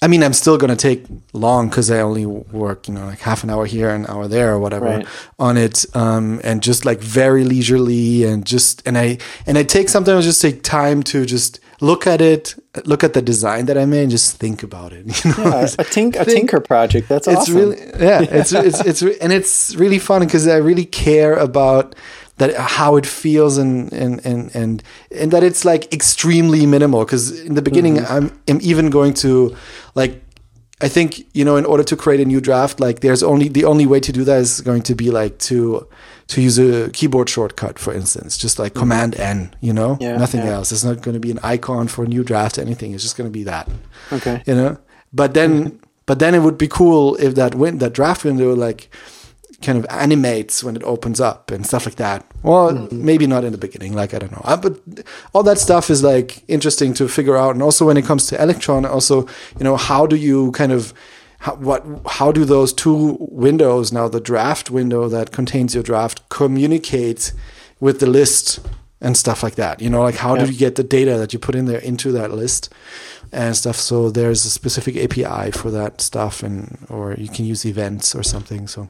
I 0.02 0.08
mean, 0.08 0.24
I'm 0.24 0.34
still 0.34 0.58
gonna 0.58 0.76
take 0.76 1.06
long 1.34 1.70
because 1.70 1.90
I 1.90 2.02
only 2.02 2.26
work, 2.26 2.88
you 2.88 2.94
know, 2.94 3.06
like 3.06 3.20
half 3.20 3.44
an 3.44 3.50
hour 3.50 3.66
here, 3.66 3.90
an 3.90 4.06
hour 4.08 4.28
there, 4.28 4.52
or 4.54 4.60
whatever 4.60 4.86
Right. 4.86 5.08
on 5.40 5.58
it, 5.58 5.86
um, 5.96 6.42
and 6.44 6.62
just 6.62 6.86
like 6.86 7.00
very 7.00 7.46
leisurely, 7.46 8.26
and 8.26 8.46
just 8.46 8.84
and 8.86 8.98
I 8.98 9.18
and 9.48 9.58
I 9.58 9.64
take 9.64 9.88
sometimes 9.90 10.26
just 10.26 10.42
take 10.42 10.64
time 10.64 11.02
to 11.04 11.26
just 11.26 11.60
look 11.90 12.08
at 12.14 12.22
it, 12.22 12.56
look 12.92 13.04
at 13.04 13.14
the 13.14 13.22
design 13.22 13.66
that 13.68 13.78
I 13.78 13.86
made, 13.86 14.04
and 14.08 14.12
just 14.12 14.30
think 14.44 14.60
about 14.70 14.92
it. 14.98 15.04
You 15.26 15.32
know, 15.32 15.44
Yeah, 15.52 15.64
a, 15.84 15.86
tink, 15.96 16.12
a 16.20 16.26
tinker 16.36 16.60
project. 16.72 17.06
That's 17.12 17.28
it's 17.28 17.38
awesome. 17.42 17.56
really 17.60 17.78
yeah 18.10 18.22
it's 18.40 18.52
it's 18.68 18.80
it's 18.90 19.02
and 19.24 19.32
it's 19.38 19.76
really 19.84 20.00
fun 20.00 20.20
because 20.26 20.46
i 20.48 20.60
really 20.70 20.86
care 21.06 21.34
about 21.50 21.96
that 22.40 22.50
how 22.80 22.92
it 23.00 23.06
feels 23.24 23.58
and 23.64 23.74
and 24.04 24.14
and 24.30 24.42
and, 24.62 24.84
and 25.22 25.28
that 25.34 25.44
it's 25.50 25.64
like 25.72 25.84
extremely 25.94 26.66
minimal 26.76 27.02
because 27.06 27.26
in 27.48 27.54
the 27.56 27.62
beginning 27.70 27.96
Mm-hmm. 27.98 28.16
i'm 28.16 28.26
i'm 28.50 28.60
even 28.72 28.90
going 28.98 29.14
to 29.26 29.56
like 30.02 30.14
i 30.82 30.90
think 30.96 31.10
you 31.38 31.46
know 31.48 31.56
in 31.62 31.66
order 31.72 31.84
to 31.92 31.96
create 32.04 32.22
a 32.26 32.26
new 32.34 32.42
draft 32.42 32.76
like 32.86 32.98
there's 33.06 33.24
only 33.24 33.48
the 33.58 33.64
only 33.72 33.86
way 33.94 34.00
to 34.08 34.12
do 34.12 34.24
that 34.30 34.40
is 34.46 34.62
going 34.70 34.84
to 34.90 34.94
be 35.04 35.08
like 35.20 35.34
to 35.50 35.58
to 36.28 36.42
use 36.42 36.58
a 36.58 36.90
keyboard 36.90 37.30
shortcut 37.30 37.78
for 37.78 37.94
instance 37.94 38.38
just 38.38 38.58
like 38.58 38.74
command 38.74 39.20
n 39.20 39.54
you 39.62 39.74
know? 39.74 39.94
Mm-hmm. 39.96 40.04
Yeah, 40.04 40.18
nothing 40.18 40.42
yeah. 40.42 40.54
else. 40.54 40.72
It's 40.72 40.84
not 40.84 41.02
going 41.02 41.14
to 41.14 41.20
be 41.20 41.32
an 41.32 41.40
icon 41.44 41.88
for 41.88 42.04
a 42.04 42.08
new 42.08 42.24
draft 42.24 42.58
anything. 42.58 42.94
It's 42.94 43.04
just 43.04 43.18
going 43.18 43.30
to 43.30 43.34
be 43.34 43.44
that. 43.44 43.70
Okay. 44.12 44.42
you 44.46 44.56
know? 44.56 44.78
But 45.14 45.34
then 45.34 45.80
but 46.06 46.20
then 46.20 46.36
it 46.36 46.40
would 46.40 46.58
be 46.58 46.68
cool 46.68 47.16
if 47.16 47.36
that 47.36 47.56
win 47.56 47.78
that 47.80 47.94
draft 47.94 48.24
window 48.26 48.54
like 48.54 48.90
kind 49.62 49.78
of 49.78 49.86
animates 49.90 50.64
when 50.64 50.76
it 50.76 50.84
opens 50.84 51.20
up 51.22 51.50
and 51.52 51.66
stuff 51.66 51.86
like 51.86 51.96
that. 51.96 52.26
Well 52.44 52.88
maybe 52.92 53.28
not 53.28 53.44
in 53.44 53.52
the 53.52 53.58
beginning 53.58 53.94
like 53.94 54.14
i 54.14 54.20
don't 54.20 54.32
know. 54.32 54.42
Uh, 54.44 54.58
but 54.58 54.80
all 55.34 55.44
that 55.44 55.60
stuff 55.60 55.90
is 55.90 56.04
like 56.04 56.44
interesting 56.48 56.94
to 56.96 57.08
figure 57.08 57.38
out. 57.38 57.54
And 57.56 57.64
also 57.64 57.86
when 57.86 57.98
it 57.98 58.06
comes 58.06 58.28
to 58.28 58.42
electron 58.42 58.86
also 58.86 59.28
you 59.58 59.64
know 59.64 59.78
how 59.78 60.06
do 60.06 60.16
you 60.16 60.52
kind 60.52 60.72
of 60.72 60.94
how, 61.40 61.56
what 61.56 61.86
how 62.08 62.32
do 62.32 62.46
those 62.46 62.74
two 62.74 63.18
windows 63.20 63.92
now 63.92 64.08
the 64.08 64.20
draft 64.22 64.70
window 64.72 65.08
that 65.10 65.32
contains 65.32 65.74
your 65.74 65.84
draft 65.84 66.28
communicate 66.30 67.34
with 67.80 68.00
the 68.00 68.06
list 68.08 68.60
and 69.02 69.16
stuff 69.18 69.44
like 69.44 69.56
that 69.56 69.82
you 69.82 69.90
know 69.90 70.02
like 70.02 70.16
how 70.16 70.36
Yeah. 70.36 70.46
do 70.46 70.52
you 70.52 70.58
get 70.58 70.76
the 70.76 70.84
data 70.84 71.18
that 71.18 71.34
you 71.34 71.40
put 71.40 71.56
in 71.56 71.66
there 71.66 71.80
into 71.80 72.12
that 72.14 72.32
list 72.32 72.72
and 73.36 73.56
stuff 73.56 73.76
so 73.76 74.10
there's 74.10 74.46
a 74.46 74.50
specific 74.50 74.96
api 74.96 75.52
for 75.52 75.70
that 75.72 76.02
stuff 76.02 76.44
and 76.44 76.78
or 76.90 77.14
you 77.18 77.28
can 77.28 77.46
use 77.46 77.66
events 77.66 78.16
or 78.16 78.24
something 78.24 78.68
so 78.68 78.88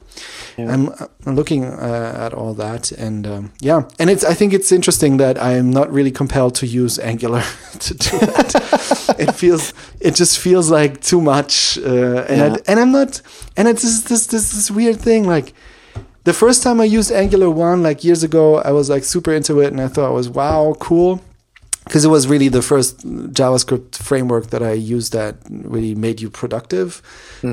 Yeah. 0.58 0.72
I'm, 0.74 0.90
I'm 1.26 1.36
looking 1.36 1.64
uh, 1.66 2.26
at 2.26 2.34
all 2.34 2.54
that 2.56 2.92
and 2.92 3.26
um, 3.28 3.52
yeah 3.60 3.82
and 4.00 4.10
it's 4.10 4.24
i 4.24 4.34
think 4.34 4.54
it's 4.54 4.72
interesting 4.72 5.18
that 5.18 5.36
i'm 5.42 5.70
not 5.72 5.88
really 5.92 6.12
compelled 6.12 6.56
to 6.56 6.66
use 6.68 7.00
angular 7.00 7.44
to 7.80 7.94
do 7.94 8.18
that 8.20 9.16
it 9.20 9.32
feels 9.34 9.74
it 10.00 10.16
just 10.16 10.38
feels 10.40 10.70
like 10.70 11.02
too 11.02 11.22
much 11.22 11.78
uh, 11.80 12.26
and 12.30 12.40
Yeah. 12.40 12.54
I, 12.68 12.72
and 12.72 12.80
i'm 12.80 12.92
not 12.92 13.22
and 13.58 13.68
it's 13.68 13.82
this 13.82 14.02
this 14.10 14.28
this, 14.28 14.52
this 14.54 14.70
weird 14.72 14.98
thing 15.02 15.28
like 15.28 15.54
the 16.24 16.34
first 16.34 16.64
time 16.64 16.82
I 16.82 16.86
used 16.86 17.12
Angular 17.12 17.52
1, 17.52 17.84
like 17.84 18.04
years 18.04 18.24
ago, 18.24 18.58
I 18.58 18.72
was 18.72 18.90
like 18.90 19.04
super 19.04 19.32
into 19.32 19.60
it 19.60 19.68
and 19.72 19.80
I 19.80 19.88
thought 19.88 20.10
it 20.10 20.14
was 20.14 20.28
wow, 20.28 20.76
cool. 20.80 21.22
Because 21.86 22.04
it 22.04 22.10
was 22.10 22.28
really 22.28 22.50
the 22.50 22.62
first 22.62 23.06
JavaScript 23.06 23.96
framework 23.96 24.50
that 24.50 24.62
I 24.62 24.74
used 24.74 25.14
that 25.14 25.38
really 25.50 25.96
made 25.96 26.20
you 26.20 26.30
productive 26.30 27.02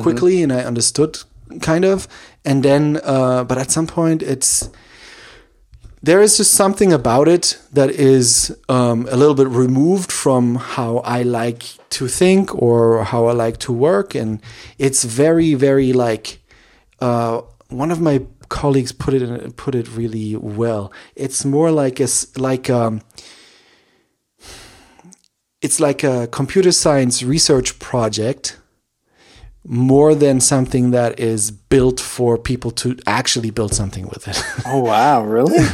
quickly 0.00 0.42
and 0.42 0.52
I 0.52 0.64
understood 0.64 1.18
kind 1.60 1.84
of. 1.84 2.08
And 2.44 2.62
then, 2.62 3.00
uh, 3.04 3.44
but 3.44 3.58
at 3.58 3.70
some 3.70 3.86
point, 3.86 4.22
it's 4.22 4.70
there 6.02 6.20
is 6.20 6.36
just 6.36 6.54
something 6.54 6.92
about 6.92 7.28
it 7.28 7.58
that 7.72 7.90
is 7.90 8.56
um, 8.68 9.06
a 9.10 9.16
little 9.16 9.34
bit 9.34 9.46
removed 9.46 10.10
from 10.10 10.56
how 10.56 10.98
I 10.98 11.22
like 11.22 11.62
to 11.90 12.08
think 12.08 12.52
or 12.54 13.04
how 13.04 13.26
I 13.26 13.32
like 13.32 13.58
to 13.58 13.72
work, 13.72 14.14
and 14.14 14.40
it's 14.78 15.04
very, 15.04 15.54
very 15.54 15.92
like 15.92 16.40
uh, 17.00 17.42
one 17.68 17.92
of 17.92 18.00
my 18.00 18.22
colleagues 18.48 18.90
put 18.90 19.14
it 19.14 19.22
in, 19.22 19.52
put 19.52 19.74
it 19.76 19.88
really 19.94 20.34
well. 20.36 20.92
It's 21.14 21.44
more 21.44 21.70
like 21.70 22.00
a 22.00 22.08
like 22.36 22.68
um, 22.68 23.02
it's 25.62 25.80
like 25.80 26.04
a 26.04 26.26
computer 26.26 26.72
science 26.72 27.22
research 27.22 27.78
project 27.78 28.58
more 29.64 30.14
than 30.14 30.40
something 30.40 30.90
that 30.90 31.20
is 31.20 31.50
built 31.50 32.00
for 32.00 32.36
people 32.36 32.72
to 32.72 32.98
actually 33.06 33.50
build 33.50 33.72
something 33.72 34.08
with 34.08 34.26
it. 34.28 34.42
Oh 34.66 34.80
wow, 34.80 35.24
really? 35.24 35.64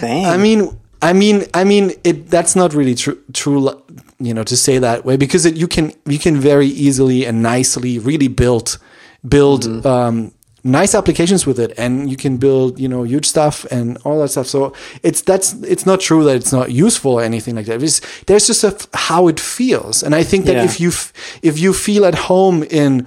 Dang. 0.00 0.26
I 0.26 0.36
mean, 0.36 0.78
I 1.02 1.12
mean, 1.12 1.44
I 1.54 1.64
mean, 1.64 1.92
it. 2.04 2.28
That's 2.30 2.54
not 2.56 2.74
really 2.74 2.94
true. 2.94 3.18
True, 3.32 3.82
you 4.18 4.32
know, 4.34 4.44
to 4.44 4.56
say 4.56 4.78
that 4.78 5.04
way 5.04 5.16
because 5.16 5.44
it, 5.44 5.56
you 5.56 5.68
can 5.68 5.92
you 6.06 6.18
can 6.18 6.36
very 6.36 6.66
easily 6.66 7.26
and 7.26 7.42
nicely 7.42 7.98
really 7.98 8.28
build 8.28 8.78
build 9.26 9.86
um, 9.86 10.32
nice 10.66 10.94
applications 10.94 11.46
with 11.46 11.58
it, 11.58 11.72
and 11.78 12.10
you 12.10 12.16
can 12.16 12.36
build 12.38 12.78
you 12.78 12.88
know 12.88 13.04
huge 13.04 13.26
stuff 13.26 13.64
and 13.70 13.96
all 14.04 14.20
that 14.20 14.28
stuff. 14.30 14.46
So 14.46 14.72
it's 15.02 15.22
that's 15.22 15.54
it's 15.62 15.86
not 15.86 16.00
true 16.00 16.24
that 16.24 16.36
it's 16.36 16.52
not 16.52 16.70
useful 16.70 17.12
or 17.12 17.22
anything 17.22 17.54
like 17.56 17.66
that. 17.66 17.82
It's, 17.82 18.00
there's 18.24 18.46
just 18.46 18.64
a 18.64 18.68
f- 18.74 18.86
how 19.08 19.28
it 19.28 19.40
feels, 19.40 20.02
and 20.02 20.14
I 20.14 20.24
think 20.24 20.44
that 20.46 20.56
Yeah. 20.56 20.64
if 20.64 20.80
you 20.80 20.88
f- 20.88 21.12
if 21.42 21.58
you 21.58 21.72
feel 21.72 22.04
at 22.04 22.14
home 22.14 22.62
in 22.70 23.06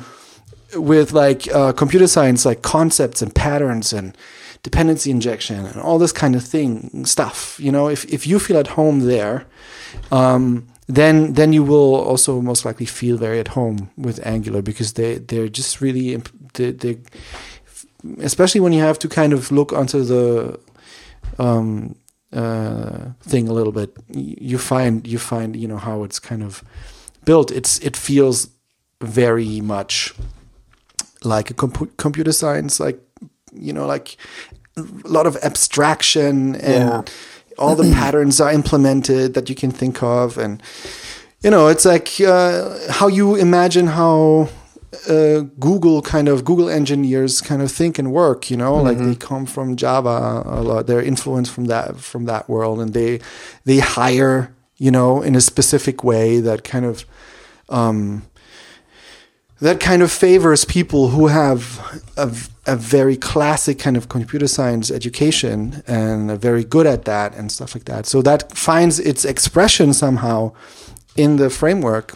with 0.76 1.12
like 1.14 1.48
uh, 1.54 1.72
computer 1.74 2.08
science, 2.08 2.46
like 2.46 2.62
concepts 2.62 3.22
and 3.22 3.34
patterns 3.34 3.94
and 3.94 4.16
dependency 4.64 5.10
injection 5.10 5.66
and 5.66 5.78
all 5.82 5.98
this 6.00 6.12
kind 6.12 6.36
of 6.36 6.44
thing 6.44 7.06
stuff. 7.06 7.58
You 7.60 7.72
know, 7.72 7.90
if 7.90 8.06
if 8.14 8.28
you 8.28 8.40
feel 8.40 8.58
at 8.58 8.68
home 8.68 9.00
there, 9.08 9.46
um, 10.12 10.68
then 10.90 11.34
then 11.34 11.54
you 11.54 11.64
will 11.64 11.96
also 11.96 12.42
most 12.42 12.66
likely 12.66 12.86
feel 12.88 13.18
very 13.18 13.40
at 13.40 13.50
home 13.50 13.90
with 13.96 14.20
Angular 14.26 14.62
because 14.62 14.94
they 14.94 15.20
they're 15.20 15.48
just 15.48 15.82
really 15.82 16.22
they, 16.54 16.72
they 16.72 16.98
especially 18.22 18.62
when 18.62 18.74
you 18.74 18.82
have 18.82 18.98
to 19.00 19.08
kind 19.08 19.34
of 19.34 19.52
look 19.52 19.72
onto 19.72 20.04
the 20.04 20.60
um, 21.38 21.96
uh, 22.34 23.12
thing 23.22 23.48
a 23.48 23.54
little 23.54 23.72
bit. 23.72 23.96
You 24.10 24.58
find 24.58 25.06
you 25.08 25.20
find 25.20 25.56
you 25.56 25.68
know 25.68 25.78
how 25.78 26.04
it's 26.04 26.20
kind 26.20 26.44
of 26.44 26.64
built. 27.24 27.52
It's 27.52 27.80
it 27.80 27.96
feels 27.96 28.50
very 29.02 29.62
much 29.62 30.14
like 31.24 31.52
a 31.52 31.54
compu- 31.54 31.96
computer 31.98 32.32
science, 32.32 32.80
like 32.80 33.00
you 33.54 33.74
know, 33.74 33.86
like 33.86 34.18
a 34.78 34.84
lot 35.08 35.28
of 35.28 35.36
abstraction 35.44 36.56
and 36.56 36.90
Yeah. 36.90 37.02
All 37.60 37.76
the 37.76 37.92
patterns 37.94 38.42
are 38.42 38.52
implemented 38.52 39.34
that 39.34 39.50
you 39.50 39.56
can 39.56 39.72
think 39.72 40.02
of, 40.02 40.38
and 40.38 40.62
you 41.42 41.50
know, 41.50 41.68
it's 41.68 41.86
like 41.86 42.20
uh, 42.22 42.92
how 42.92 43.08
you 43.08 43.36
imagine 43.36 43.88
how 43.88 44.50
uh, 45.08 45.42
Google 45.60 46.02
kind 46.02 46.28
of 46.28 46.44
Google 46.44 46.70
engineers 46.70 47.42
kind 47.42 47.62
of 47.62 47.72
think 47.72 48.00
and 48.00 48.12
work. 48.12 48.50
You 48.50 48.58
know, 48.58 48.76
like 48.76 48.98
they 48.98 49.16
come 49.16 49.46
from 49.46 49.76
Java 49.76 50.44
a 50.46 50.62
lot. 50.62 50.88
They're 50.88 51.02
influenced 51.02 51.52
from 51.52 51.66
that 51.66 51.98
from 51.98 52.26
that 52.26 52.50
world, 52.50 52.80
and 52.80 52.94
they 52.94 53.20
they 53.66 53.80
hire 53.80 54.54
you 54.78 54.92
know 54.92 55.22
in 55.22 55.36
a 55.36 55.42
specific 55.42 56.04
way 56.04 56.40
that 56.40 56.64
kind 56.64 56.86
of 56.86 57.06
um, 57.70 58.24
that 59.62 59.80
kind 59.80 60.02
of 60.02 60.12
favors 60.12 60.64
people 60.66 61.10
who 61.10 61.28
have 61.28 62.02
a, 62.16 62.34
a 62.66 62.76
very 62.76 63.18
classic 63.18 63.78
kind 63.78 63.98
of 63.98 64.08
computer 64.08 64.48
science 64.48 64.90
education 64.90 65.84
and 65.86 66.32
are 66.32 66.38
very 66.38 66.64
good 66.64 66.88
at 66.88 67.06
that 67.06 67.36
and 67.36 67.52
stuff 67.52 67.76
like 67.76 67.86
that. 67.86 68.06
So 68.06 68.22
that 68.22 68.56
finds 68.56 69.00
its 69.00 69.26
expression 69.26 69.94
somehow 69.94 70.54
in 71.16 71.36
the 71.36 71.50
framework. 71.50 72.16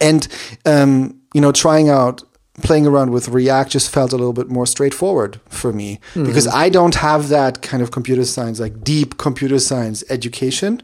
And, 0.00 0.26
um, 0.64 1.20
you 1.34 1.40
know, 1.40 1.52
trying 1.52 1.90
out, 1.90 2.22
playing 2.62 2.86
around 2.86 3.10
with 3.10 3.28
React 3.28 3.70
just 3.70 3.90
felt 3.90 4.12
a 4.12 4.16
little 4.16 4.32
bit 4.32 4.48
more 4.48 4.66
straightforward 4.66 5.40
for 5.48 5.72
me 5.72 6.00
because 6.14 6.46
I 6.46 6.68
don't 6.70 6.96
have 6.96 7.28
that 7.28 7.62
kind 7.62 7.82
of 7.82 7.90
computer 7.90 8.24
science, 8.24 8.58
like 8.58 8.82
deep 8.82 9.18
computer 9.18 9.58
science 9.58 10.02
education. 10.08 10.82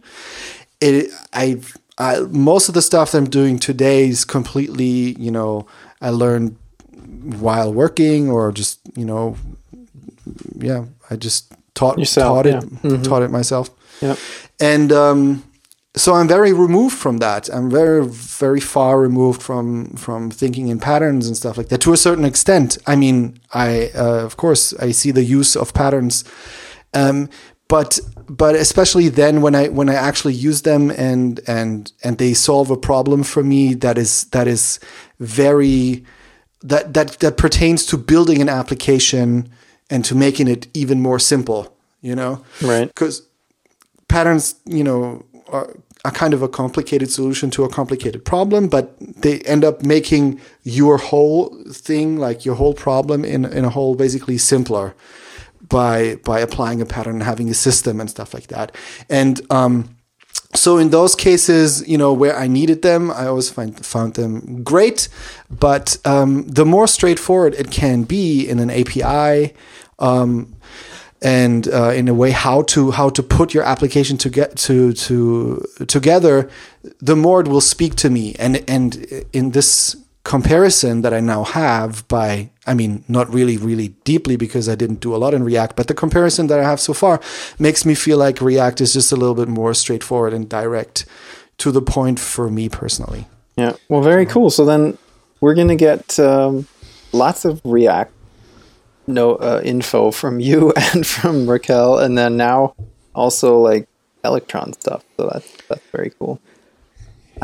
It, 0.80 1.10
I, 1.32 1.60
I, 1.98 2.20
most 2.20 2.68
of 2.68 2.74
the 2.74 2.82
stuff 2.82 3.12
that 3.12 3.18
I'm 3.18 3.30
doing 3.30 3.58
today 3.58 4.08
is 4.08 4.24
completely, 4.24 5.14
you 5.18 5.30
know, 5.30 5.66
I 6.00 6.10
learned 6.10 6.56
while 7.38 7.72
working 7.72 8.30
or 8.30 8.52
just, 8.52 8.80
you 8.96 9.04
know, 9.04 9.36
yeah, 10.56 10.84
I 11.10 11.16
just 11.16 11.52
taught 11.74 11.98
Yourself, 11.98 12.36
taught 12.36 12.46
it 12.46 12.54
yeah. 12.54 12.90
Mhm. 12.90 13.04
taught 13.04 13.22
it 13.22 13.30
myself. 13.30 13.70
Yep. 14.00 14.18
And 14.60 14.92
um, 14.92 15.44
so 15.96 16.14
I'm 16.14 16.26
very 16.28 16.52
removed 16.52 16.96
from 16.96 17.18
that. 17.18 17.48
I'm 17.52 17.70
very 17.70 18.04
very 18.06 18.60
far 18.60 19.00
removed 19.00 19.42
from 19.42 19.90
from 19.96 20.30
thinking 20.30 20.68
in 20.68 20.80
patterns 20.80 21.26
and 21.26 21.36
stuff 21.36 21.56
like 21.56 21.68
that 21.68 21.80
to 21.82 21.92
a 21.92 21.96
certain 21.96 22.24
extent. 22.24 22.78
I 22.86 22.96
mean, 22.96 23.38
I 23.52 23.90
uh, 23.94 24.24
of 24.24 24.36
course 24.36 24.74
I 24.74 24.92
see 24.92 25.12
the 25.12 25.22
use 25.24 25.56
of 25.56 25.72
patterns, 25.72 26.24
um, 26.92 27.28
but 27.68 28.00
but 28.36 28.54
especially 28.54 29.08
then 29.08 29.42
when 29.42 29.54
I 29.54 29.68
when 29.68 29.88
I 29.88 29.94
actually 29.94 30.34
use 30.34 30.62
them 30.62 30.90
and 30.90 31.40
and 31.46 31.92
and 32.02 32.18
they 32.18 32.34
solve 32.34 32.70
a 32.70 32.76
problem 32.76 33.22
for 33.22 33.42
me 33.42 33.74
that 33.74 33.98
is 33.98 34.24
that 34.30 34.46
is 34.48 34.80
very 35.20 36.04
that 36.62 36.94
that 36.94 37.18
that 37.20 37.36
pertains 37.36 37.86
to 37.86 37.96
building 37.96 38.40
an 38.40 38.48
application 38.48 39.48
and 39.90 40.04
to 40.04 40.14
making 40.14 40.48
it 40.48 40.66
even 40.74 41.00
more 41.00 41.18
simple. 41.18 41.76
You 42.00 42.14
know, 42.14 42.44
Right. 42.60 42.88
because 42.88 43.22
patterns, 44.08 44.56
you 44.66 44.84
know, 44.84 45.24
are, 45.48 45.74
are 46.04 46.10
kind 46.12 46.34
of 46.34 46.42
a 46.42 46.48
complicated 46.48 47.10
solution 47.10 47.50
to 47.50 47.64
a 47.64 47.68
complicated 47.68 48.26
problem, 48.26 48.68
but 48.68 48.94
they 49.00 49.38
end 49.40 49.64
up 49.64 49.82
making 49.82 50.38
your 50.64 50.98
whole 50.98 51.56
thing, 51.72 52.18
like 52.18 52.44
your 52.44 52.56
whole 52.56 52.74
problem, 52.74 53.24
in 53.24 53.44
in 53.46 53.64
a 53.64 53.70
whole 53.70 53.94
basically 53.94 54.38
simpler 54.38 54.94
by 55.68 56.16
by 56.24 56.40
applying 56.40 56.80
a 56.80 56.86
pattern, 56.86 57.14
and 57.14 57.22
having 57.22 57.50
a 57.50 57.54
system 57.54 58.00
and 58.00 58.10
stuff 58.10 58.34
like 58.34 58.48
that. 58.48 58.74
And 59.08 59.40
um, 59.50 59.96
so 60.54 60.78
in 60.78 60.90
those 60.90 61.16
cases, 61.16 61.86
you 61.88 61.98
know, 61.98 62.12
where 62.12 62.36
I 62.36 62.46
needed 62.46 62.82
them, 62.82 63.10
I 63.10 63.26
always 63.26 63.50
find 63.50 63.84
found 63.84 64.14
them 64.14 64.62
great. 64.62 65.08
But 65.50 65.98
um, 66.04 66.46
the 66.46 66.64
more 66.64 66.86
straightforward 66.86 67.54
it 67.54 67.70
can 67.70 68.04
be 68.04 68.48
in 68.48 68.58
an 68.58 68.70
API, 68.70 69.54
um, 69.98 70.54
and 71.20 71.66
uh, 71.68 71.90
in 71.90 72.08
a 72.08 72.14
way 72.14 72.30
how 72.30 72.62
to 72.62 72.92
how 72.92 73.08
to 73.10 73.22
put 73.22 73.52
your 73.52 73.64
application 73.64 74.16
to 74.18 74.30
get 74.30 74.56
to 74.58 74.92
to 74.92 75.64
together, 75.88 76.48
the 77.00 77.16
more 77.16 77.40
it 77.40 77.48
will 77.48 77.60
speak 77.60 77.96
to 77.96 78.10
me. 78.10 78.34
And 78.38 78.62
and 78.68 79.24
in 79.32 79.50
this 79.50 79.96
comparison 80.22 81.02
that 81.02 81.12
I 81.12 81.20
now 81.20 81.44
have 81.44 82.06
by 82.08 82.50
I 82.66 82.74
mean 82.74 83.04
not 83.08 83.32
really 83.32 83.56
really 83.56 83.88
deeply 84.04 84.36
because 84.36 84.68
I 84.68 84.74
didn't 84.74 85.00
do 85.00 85.14
a 85.14 85.18
lot 85.18 85.34
in 85.34 85.44
React, 85.44 85.76
but 85.76 85.88
the 85.88 85.94
comparison 85.94 86.46
that 86.48 86.58
I 86.58 86.64
have 86.64 86.80
so 86.80 86.92
far 86.92 87.20
makes 87.58 87.84
me 87.84 87.94
feel 87.94 88.18
like 88.18 88.40
React 88.40 88.80
is 88.80 88.92
just 88.92 89.12
a 89.12 89.16
little 89.16 89.34
bit 89.34 89.48
more 89.48 89.74
straightforward 89.74 90.32
and 90.32 90.48
direct 90.48 91.06
to 91.58 91.70
the 91.70 91.82
point 91.82 92.18
for 92.18 92.50
me 92.50 92.68
personally. 92.68 93.26
Yeah. 93.56 93.76
Well, 93.88 94.02
very 94.02 94.26
cool. 94.26 94.50
So 94.50 94.64
then 94.64 94.98
we're 95.40 95.54
gonna 95.54 95.76
get 95.76 96.18
um, 96.18 96.66
lots 97.12 97.44
of 97.44 97.60
React 97.64 98.12
no 99.06 99.34
uh, 99.36 99.60
info 99.64 100.10
from 100.10 100.40
you 100.40 100.72
and 100.94 101.06
from 101.06 101.48
Raquel, 101.48 101.98
and 101.98 102.16
then 102.16 102.36
now 102.36 102.74
also 103.14 103.58
like 103.58 103.88
Electron 104.24 104.72
stuff. 104.72 105.04
So 105.16 105.30
that's 105.32 105.52
that's 105.68 105.86
very 105.92 106.12
cool. 106.18 106.40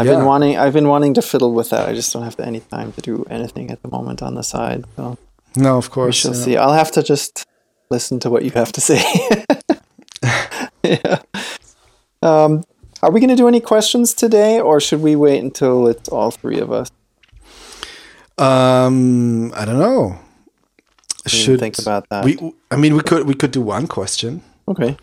I've 0.00 0.06
Yeah. 0.06 0.16
been 0.16 0.24
wanting 0.24 0.56
I've 0.58 0.72
been 0.72 0.88
wanting 0.88 1.14
to 1.14 1.22
fiddle 1.22 1.52
with 1.52 1.68
that. 1.70 1.88
I 1.88 1.92
just 1.94 2.12
don't 2.12 2.22
have 2.24 2.38
any 2.40 2.60
time 2.60 2.92
to 2.92 3.00
do 3.00 3.24
anything 3.28 3.70
at 3.70 3.82
the 3.82 3.88
moment 3.88 4.22
on 4.22 4.34
the 4.34 4.42
side. 4.42 4.84
So 4.96 5.18
No, 5.56 5.76
of 5.76 5.90
course. 5.90 6.08
we 6.08 6.20
shall 6.20 6.34
yeah. 6.38 6.44
see. 6.44 6.56
I'll 6.56 6.72
have 6.82 6.90
to 6.92 7.02
just 7.02 7.44
listen 7.90 8.18
to 8.20 8.30
what 8.30 8.42
you 8.44 8.50
have 8.52 8.72
to 8.72 8.80
say. 8.80 9.02
yeah. 10.84 11.18
Um, 12.22 12.62
are 13.02 13.10
we 13.10 13.20
going 13.20 13.30
to 13.36 13.42
do 13.42 13.48
any 13.48 13.60
questions 13.60 14.12
today, 14.14 14.60
or 14.60 14.80
should 14.80 15.00
we 15.02 15.16
wait 15.16 15.42
until 15.42 15.88
it's 15.88 16.08
all 16.10 16.30
three 16.30 16.58
of 16.60 16.70
us? 16.70 16.90
Um, 18.38 19.52
I 19.54 19.64
don't 19.64 19.78
know. 19.78 20.18
Should 21.26 21.60
think 21.60 21.78
about 21.78 22.08
that. 22.10 22.24
We, 22.24 22.38
I 22.70 22.76
mean, 22.76 22.94
we 22.94 23.02
could 23.02 23.26
we 23.26 23.34
could 23.34 23.50
do 23.52 23.60
one 23.60 23.86
question. 23.86 24.42
Okay. 24.68 24.96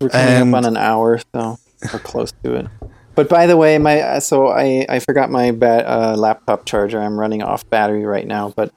We're 0.00 0.08
coming 0.08 0.26
And- 0.42 0.54
up 0.54 0.58
on 0.58 0.64
an 0.64 0.76
hour, 0.76 1.20
so 1.34 1.58
we're 1.92 1.98
close 2.00 2.32
to 2.44 2.54
it. 2.54 2.66
But 3.14 3.28
by 3.28 3.46
the 3.46 3.56
way, 3.56 3.78
my 3.78 4.00
uh, 4.00 4.20
so 4.20 4.48
I 4.48 4.86
I 4.88 4.98
forgot 5.00 5.30
my 5.30 5.50
ba- 5.52 5.84
uh, 5.88 6.16
laptop 6.16 6.64
charger. 6.64 6.98
I'm 7.00 7.18
running 7.18 7.42
off 7.42 7.68
battery 7.70 8.04
right 8.04 8.26
now, 8.26 8.52
but 8.56 8.72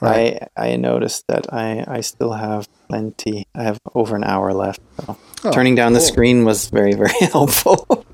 Right. 0.00 0.38
I 0.56 0.74
I 0.74 0.76
noticed 0.76 1.24
that 1.26 1.52
I 1.52 1.84
I 1.88 2.00
still 2.02 2.32
have 2.32 2.68
plenty. 2.88 3.46
I 3.54 3.64
have 3.64 3.78
over 3.96 4.14
an 4.14 4.22
hour 4.22 4.52
left. 4.54 4.80
So 5.04 5.16
Oh, 5.44 5.50
turning 5.50 5.74
down 5.74 5.92
the 5.92 6.00
screen 6.00 6.44
was 6.44 6.70
very 6.70 6.94
very 6.94 7.18
helpful. 7.32 8.06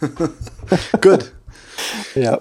Good. 1.00 1.30
yeah. 2.14 2.36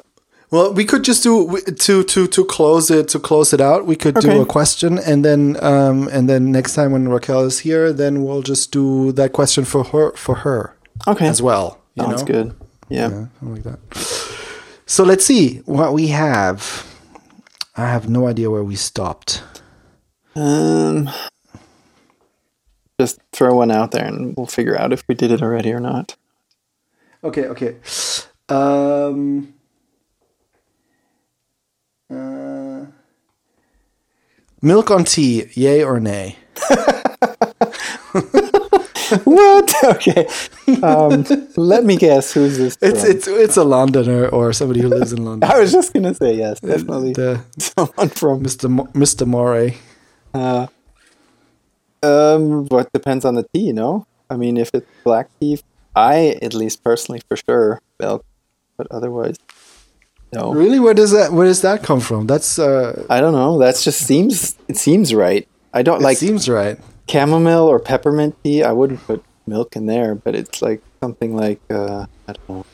Well, 0.51 0.73
we 0.73 0.86
could 0.86 1.03
just 1.03 1.23
do 1.23 1.57
to 1.61 2.03
to 2.03 2.28
to 2.28 2.45
close 2.45 2.91
it 2.91 3.07
to 3.09 3.19
close 3.19 3.53
it 3.53 3.61
out. 3.61 3.86
We 3.86 3.95
could 3.95 4.17
Okay. 4.17 4.30
do 4.36 4.41
a 4.41 4.45
question, 4.45 4.99
and 4.99 5.23
then 5.23 5.57
um 5.63 6.07
and 6.11 6.28
then 6.30 6.51
next 6.51 6.76
time 6.76 6.91
when 6.91 7.07
Raquel 7.09 7.45
is 7.45 7.59
here, 7.59 7.91
then 7.93 8.23
we'll 8.23 8.41
just 8.43 8.71
do 8.71 9.11
that 9.13 9.32
question 9.32 9.63
for 9.65 9.84
her 9.86 10.11
for 10.15 10.36
her 10.43 10.76
Okay. 11.07 11.28
as 11.28 11.41
well. 11.41 11.80
You 11.95 12.03
Sounds 12.03 12.21
know? 12.23 12.28
good. 12.28 12.55
Yeah. 12.89 13.09
Yeah, 13.09 13.25
something 13.39 13.53
like 13.55 13.63
that. 13.63 13.79
So 14.86 15.03
let's 15.03 15.25
see 15.25 15.57
what 15.65 15.93
we 15.93 16.07
have. 16.09 16.86
I 17.75 17.89
have 17.89 18.07
no 18.07 18.27
idea 18.27 18.49
where 18.51 18.63
we 18.63 18.75
stopped. 18.75 19.43
Um. 20.36 21.09
Just 22.97 23.19
throw 23.33 23.55
one 23.55 23.71
out 23.71 23.91
there, 23.91 24.05
and 24.05 24.36
we'll 24.38 24.45
figure 24.45 24.77
out 24.79 24.93
if 24.93 25.03
we 25.07 25.15
did 25.15 25.29
it 25.29 25.41
already 25.41 25.73
or 25.73 25.81
not. 25.81 26.15
Okay, 27.25 27.47
okay. 27.47 27.75
Um, 28.47 29.53
uh, 32.09 32.86
milk 34.61 34.91
on 34.91 35.03
tea, 35.03 35.47
yay 35.55 35.83
or 35.83 35.99
nay? 35.99 36.38
what? 39.24 39.74
Okay. 39.84 40.28
Um, 40.82 41.26
let 41.58 41.84
me 41.84 41.97
guess. 41.97 42.34
Who's 42.34 42.58
this? 42.58 42.78
It's 42.82 43.01
from? 43.01 43.12
it's 43.12 43.28
it's 43.28 43.58
a 43.58 43.64
Londoner 43.64 44.28
or 44.30 44.53
somebody 44.53 44.82
who 44.82 44.89
lives 44.89 45.14
in 45.14 45.24
London. 45.26 45.49
I 45.51 45.60
was 45.60 45.72
just 45.72 45.93
gonna 45.93 46.14
say 46.14 46.36
yes, 46.36 46.60
definitely 46.60 47.14
The 47.14 47.41
someone 47.58 48.10
from. 48.10 48.43
Mr. 48.43 48.70
Mo- 48.70 48.89
Mr. 48.93 49.26
Moray. 49.28 49.78
Uh, 50.34 50.68
um, 52.03 52.66
what 52.68 52.91
depends 52.93 53.26
on 53.26 53.36
the 53.36 53.45
tea, 53.53 53.72
no? 53.72 54.06
I 54.30 54.38
mean, 54.38 54.58
if 54.58 54.72
it's 54.74 54.88
black 55.03 55.30
tea, 55.39 55.60
I 55.95 56.38
at 56.41 56.53
least 56.53 56.84
personally 56.84 57.22
for 57.28 57.38
sure 57.38 57.82
milk, 57.99 58.26
but 58.78 58.88
otherwise, 58.91 59.38
no. 60.34 60.51
Really, 60.51 60.80
where 60.80 60.93
does 60.93 61.12
that 61.12 61.32
where 61.32 61.47
does 61.47 61.62
that 61.62 61.84
come 61.84 61.99
from? 61.99 62.28
That's 62.28 62.60
uh, 62.60 63.06
I 63.10 63.22
don't 63.22 63.34
know. 63.34 63.58
That's 63.58 63.84
just 63.84 64.01
seems 64.01 64.58
it 64.68 64.78
seems 64.78 65.14
right. 65.14 65.47
I 65.74 65.82
don't 65.84 66.01
it 66.01 66.03
like 66.03 66.18
seems 66.18 66.49
right. 66.49 66.78
Chamomile 67.10 67.66
or 67.68 67.80
peppermint 67.80 68.36
tea. 68.43 68.64
I 68.64 68.72
wouldn't 68.72 69.06
put 69.06 69.24
milk 69.47 69.76
in 69.76 69.86
there, 69.86 70.16
but 70.16 70.36
it's 70.36 70.62
like 70.62 70.82
something 71.01 71.36
like 71.36 71.60
uh, 71.70 72.06
I 72.28 72.34
don't 72.34 72.49
know. 72.49 72.66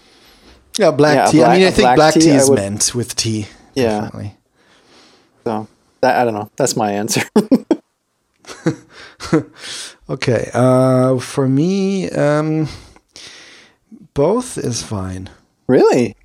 Yeah, 0.77 0.91
black 0.91 1.15
Yeah, 1.15 1.25
tea. 1.31 1.37
black- 1.39 1.49
I 1.49 1.57
mean, 1.57 1.67
I 1.67 1.71
think 1.71 1.85
black 1.87 1.95
black, 1.97 2.13
tea, 2.13 2.19
tea, 2.21 2.29
is 2.31 2.49
would- 2.49 2.59
meant 2.59 2.95
with 2.95 3.15
tea. 3.15 3.47
Yeah. 3.75 4.01
definitely. 4.01 4.37
So 5.43 5.67
that 6.01 6.17
I 6.17 6.25
don't 6.25 6.33
know. 6.33 6.49
That's 6.55 6.75
my 6.75 6.91
answer. 6.91 7.21
okay. 10.09 10.49
Uh, 10.53 11.17
for 11.19 11.47
me, 11.47 12.09
um, 12.11 12.67
both 14.13 14.57
is 14.57 14.83
fine. 14.83 15.29
Really? 15.67 16.15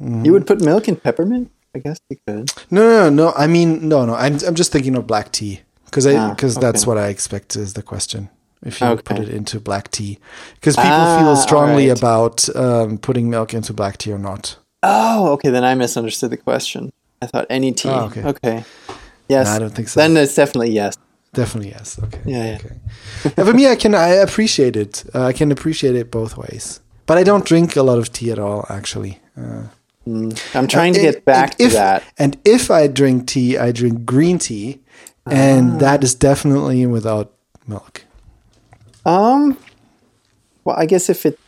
You 0.00 0.32
would 0.32 0.46
put 0.46 0.60
milk 0.60 0.88
in 0.88 0.96
peppermint? 0.96 1.50
I 1.74 1.78
guess 1.78 1.98
you 2.08 2.16
could. 2.26 2.50
No, 2.70 2.82
no, 2.82 3.10
no, 3.10 3.24
no. 3.26 3.32
I 3.36 3.46
mean, 3.46 3.88
no, 3.88 4.04
no. 4.04 4.14
I'm, 4.14 4.38
I'm 4.46 4.54
just 4.54 4.72
thinking 4.72 4.96
of 4.96 5.06
black 5.06 5.32
tea 5.32 5.60
because 5.94 6.06
I, 6.06 6.16
Ah, 6.16 6.30
because 6.34 6.56
that's 6.56 6.86
what 6.86 6.98
I 6.98 7.06
expect 7.08 7.54
is 7.54 7.74
the 7.74 7.82
question. 7.82 8.28
If 8.66 8.80
you 8.80 8.96
put 8.96 9.18
it 9.18 9.28
into 9.28 9.60
black 9.60 9.90
tea, 9.90 10.18
because 10.54 10.74
people 10.74 10.90
Ah, 10.90 11.18
feel 11.20 11.36
strongly 11.36 11.90
alright. 11.90 11.98
about 11.98 12.56
um, 12.56 12.98
putting 12.98 13.30
milk 13.30 13.54
into 13.54 13.72
black 13.72 13.98
tea 13.98 14.10
or 14.12 14.18
not. 14.18 14.56
Oh, 14.82 15.28
okay. 15.34 15.50
Then 15.50 15.64
I 15.64 15.74
misunderstood 15.74 16.30
the 16.30 16.36
question. 16.38 16.90
I 17.22 17.26
thought 17.26 17.46
any 17.50 17.72
tea. 17.72 17.90
Oh, 17.90 18.06
okay. 18.06 18.22
okay. 18.24 18.64
Yes. 19.28 19.46
No, 19.46 19.52
I 19.52 19.58
don't 19.60 19.70
think 19.74 19.88
so. 19.88 20.00
Then 20.00 20.16
it's 20.16 20.34
definitely 20.34 20.70
yes. 20.72 20.96
Definitely 21.34 21.70
yes. 21.70 21.98
Okay. 22.02 22.20
Yeah, 22.26 22.44
yeah. 22.44 22.56
Okay. 22.56 22.76
Yeah, 23.36 23.44
for 23.44 23.52
me, 23.54 23.66
I 23.68 23.76
can 23.76 23.94
I 23.94 24.08
appreciate 24.08 24.76
it. 24.76 25.04
Uh, 25.14 25.24
I 25.24 25.32
can 25.32 25.52
appreciate 25.52 25.94
it 25.94 26.10
both 26.10 26.36
ways. 26.36 26.80
But 27.06 27.18
I 27.18 27.22
don't 27.22 27.44
drink 27.44 27.76
a 27.76 27.82
lot 27.82 27.98
of 27.98 28.12
tea 28.12 28.30
at 28.32 28.38
all, 28.38 28.64
actually. 28.68 29.20
Uh, 29.36 29.64
I'm 30.06 30.66
trying 30.68 30.94
to 30.94 31.00
and- 31.00 31.14
get 31.14 31.24
back 31.24 31.56
to 31.56 31.64
if, 31.64 31.72
that. 31.72 32.02
And 32.18 32.38
if 32.44 32.70
I 32.70 32.86
drink 32.88 33.26
tea, 33.26 33.58
I 33.58 33.72
drink 33.72 34.04
green 34.06 34.38
tea, 34.38 34.80
and 35.26 35.74
Ah. 35.74 35.78
that 35.78 36.04
is 36.04 36.14
definitely 36.14 36.84
without 36.86 37.32
milk. 37.66 38.04
Um, 39.06 39.56
well, 40.64 40.76
I 40.78 40.86
guess 40.86 41.08
if 41.08 41.24
it. 41.26 41.38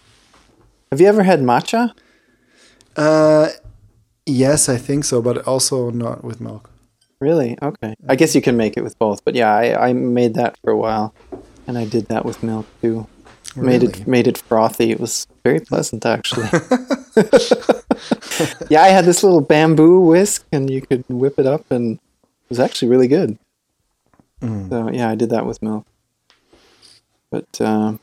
Have 0.90 1.00
you 1.00 1.08
ever 1.08 1.22
had 1.24 1.40
matcha? 1.40 1.90
Uh, 2.96 3.48
yes, 4.24 4.68
I 4.68 4.76
think 4.76 5.04
so, 5.04 5.20
but 5.20 5.46
also 5.46 5.90
not 5.90 6.22
with 6.24 6.40
milk. 6.40 6.70
Really? 7.20 7.56
Okay. 7.62 7.94
I 8.08 8.16
guess 8.16 8.34
you 8.34 8.42
can 8.42 8.56
make 8.56 8.76
it 8.76 8.82
with 8.82 8.98
both, 8.98 9.24
but 9.24 9.34
yeah, 9.34 9.54
I, 9.54 9.88
I 9.88 9.92
made 9.94 10.34
that 10.34 10.58
for 10.62 10.70
a 10.70 10.76
while, 10.76 11.14
and 11.66 11.78
I 11.78 11.86
did 11.86 12.06
that 12.08 12.24
with 12.24 12.42
milk 12.42 12.66
too. 12.82 13.06
Really? 13.56 13.68
Made 13.68 13.82
it 13.82 14.06
made 14.06 14.26
it 14.28 14.38
frothy. 14.38 14.90
It 14.90 15.00
was 15.00 15.26
very 15.42 15.60
pleasant 15.60 16.04
actually. 16.04 16.48
yeah, 18.68 18.82
I 18.82 18.88
had 18.88 19.06
this 19.06 19.22
little 19.24 19.40
bamboo 19.40 20.00
whisk, 20.00 20.44
and 20.52 20.68
you 20.70 20.82
could 20.82 21.04
whip 21.08 21.38
it 21.38 21.46
up, 21.46 21.64
and 21.70 21.96
it 21.96 22.00
was 22.50 22.60
actually 22.60 22.88
really 22.88 23.08
good. 23.08 23.38
So 24.68 24.90
yeah, 24.92 25.10
I 25.10 25.14
did 25.14 25.30
that 25.30 25.46
with 25.46 25.62
milk. 25.62 25.86
But 27.30 27.60
uh, 27.60 27.94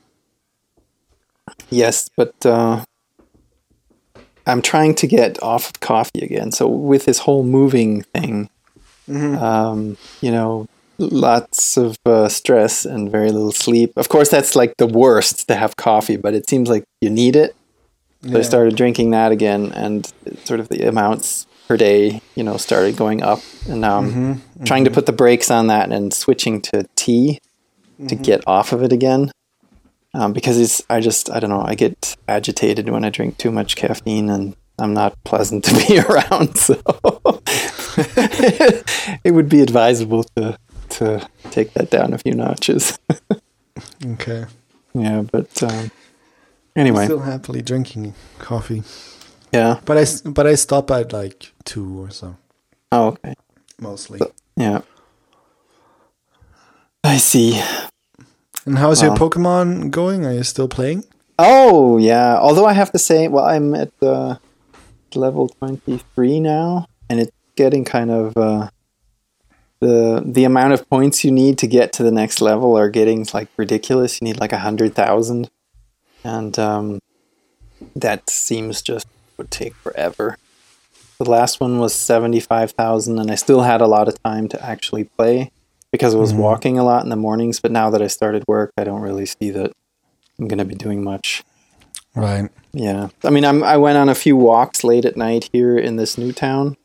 yes, 1.69 2.09
but 2.15 2.33
uh, 2.45 2.83
I'm 4.45 4.61
trying 4.61 4.95
to 4.95 5.07
get 5.07 5.41
off 5.41 5.69
of 5.69 5.79
coffee 5.79 6.19
again. 6.21 6.51
So 6.51 6.67
with 6.67 7.05
this 7.05 7.19
whole 7.19 7.43
moving 7.43 8.01
thing, 8.01 8.49
um, 9.37 9.97
you 10.21 10.31
know, 10.31 10.67
lots 10.97 11.77
of 11.77 11.97
uh, 12.05 12.29
stress 12.29 12.85
and 12.85 13.11
very 13.11 13.31
little 13.31 13.51
sleep. 13.51 13.93
Of 13.95 14.09
course, 14.09 14.29
that's 14.29 14.55
like 14.55 14.75
the 14.77 14.87
worst 14.87 15.47
to 15.47 15.55
have 15.55 15.75
coffee, 15.75 16.17
but 16.17 16.33
it 16.33 16.49
seems 16.49 16.69
like 16.69 16.83
you 17.01 17.09
need 17.09 17.35
it. 17.35 17.55
So 18.23 18.29
I 18.29 18.41
started 18.43 18.75
drinking 18.77 19.11
that 19.11 19.31
again, 19.33 19.71
and 19.73 20.11
sort 20.45 20.59
of 20.61 20.69
the 20.69 20.87
amounts 20.87 21.45
per 21.67 21.77
day, 21.77 22.21
you 22.35 22.43
know, 22.43 22.57
started 22.57 22.97
going 22.97 23.23
up. 23.23 23.39
And 23.67 23.81
now 23.81 23.99
I'm 23.99 24.41
trying 24.65 24.85
to 24.85 24.91
put 24.91 25.05
the 25.05 25.13
brakes 25.13 25.49
on 25.49 25.67
that 25.67 25.91
and 25.91 26.13
switching 26.13 26.61
to 26.61 26.85
tea 26.95 27.39
to 28.07 28.15
get 28.15 28.45
off 28.47 28.73
of 28.73 28.83
it 28.83 28.91
again. 28.91 29.31
Um, 30.15 30.33
because 30.33 30.59
it's, 30.59 30.81
I 30.89 30.99
just, 30.99 31.31
I 31.31 31.39
don't 31.39 31.49
know, 31.49 31.63
I 31.63 31.73
get 31.73 32.15
agitated 32.27 32.87
when 32.89 33.03
I 33.03 33.09
drink 33.09 33.37
too 33.37 33.51
much 33.51 33.75
caffeine 33.75 34.29
and 34.29 34.55
I'm 34.77 34.93
not 34.93 35.21
pleasant 35.23 35.63
to 35.65 35.73
be 35.87 35.99
around. 35.99 36.57
So 37.93 38.01
it 39.23 39.33
would 39.33 39.47
be 39.49 39.61
advisable 39.61 40.23
to, 40.35 40.57
to 40.89 41.29
take 41.51 41.73
that 41.73 41.91
down 41.91 42.13
a 42.13 42.17
few 42.17 42.33
notches. 42.33 42.97
Okay. 44.03 44.45
yeah, 44.95 45.21
but 45.21 45.61
um, 45.61 45.91
anyway, 46.75 47.05
Still 47.05 47.19
happily 47.19 47.61
drinking 47.61 48.15
coffee, 48.39 48.81
yeah. 49.53 49.79
but 49.85 49.97
I 49.97 50.05
but 50.29 50.47
I 50.47 50.55
stop 50.55 50.91
at 50.91 51.13
like 51.13 51.51
two 51.63 52.01
or 52.03 52.09
so 52.09 52.35
Oh, 52.91 53.07
okay. 53.07 53.33
mostly. 53.79 54.19
Yeah. 54.55 54.81
I 57.03 57.17
see. 57.17 57.59
And 58.67 58.77
how's 58.77 59.01
your 59.01 59.15
Pokemon 59.15 59.89
going? 59.89 60.25
Are 60.25 60.33
you 60.33 60.43
still 60.43 60.67
playing? 60.67 61.03
Oh, 61.39 61.97
yeah. 61.97 62.37
Although 62.37 62.65
I 62.67 62.73
have 62.73 62.91
to 62.91 62.99
say, 62.99 63.27
well, 63.27 63.45
I'm 63.45 63.73
at 63.73 63.91
uh, 63.99 64.35
level 65.15 65.49
23 65.49 66.39
now, 66.39 66.85
and 67.09 67.19
it's 67.19 67.31
getting 67.55 67.83
kind 67.83 68.11
of. 68.11 68.37
Uh, 68.37 68.69
the, 69.79 70.21
the 70.23 70.45
amount 70.45 70.73
of 70.73 70.87
points 70.87 71.25
you 71.25 71.31
need 71.31 71.57
to 71.57 71.67
get 71.67 71.91
to 71.93 72.03
the 72.03 72.11
next 72.11 72.41
level 72.41 72.77
are 72.77 72.89
getting 72.89 73.25
like 73.33 73.49
ridiculous. 73.57 74.21
You 74.21 74.25
need 74.25 74.39
like 74.39 74.53
a 74.53 74.59
hundred 74.59 74.95
thousand, 74.95 75.49
and 76.23 76.57
um, 76.57 76.99
that 77.95 78.29
seems 78.29 78.81
just 78.81 79.07
would 79.37 79.51
take 79.51 79.75
forever. 79.75 80.37
The 81.17 81.29
last 81.29 81.59
one 81.59 81.79
was 81.79 81.93
seventy 81.93 82.39
five 82.39 82.71
thousand, 82.71 83.19
and 83.19 83.31
I 83.31 83.35
still 83.35 83.61
had 83.61 83.81
a 83.81 83.87
lot 83.87 84.07
of 84.07 84.21
time 84.23 84.47
to 84.49 84.65
actually 84.65 85.05
play 85.05 85.51
because 85.91 86.15
I 86.15 86.17
was 86.17 86.33
walking 86.33 86.77
a 86.77 86.83
lot 86.83 87.03
in 87.03 87.09
the 87.09 87.15
mornings. 87.15 87.59
But 87.59 87.71
now 87.71 87.89
that 87.91 88.01
I 88.01 88.07
started 88.07 88.43
work, 88.47 88.71
I 88.77 88.83
don't 88.83 89.01
really 89.01 89.25
see 89.25 89.51
that 89.51 89.71
I'm 90.39 90.47
going 90.47 90.57
to 90.57 90.65
be 90.65 90.75
doing 90.75 91.03
much. 91.03 91.43
Right. 92.15 92.49
Yeah, 92.73 93.09
I 93.23 93.29
mean, 93.29 93.45
I'm 93.45 93.63
I 93.63 93.77
went 93.77 93.97
on 93.97 94.09
a 94.09 94.15
few 94.15 94.35
walks 94.35 94.83
late 94.83 95.05
at 95.05 95.17
night 95.17 95.49
here 95.53 95.77
in 95.77 95.95
this 95.95 96.17
new 96.17 96.31
town, 96.31 96.77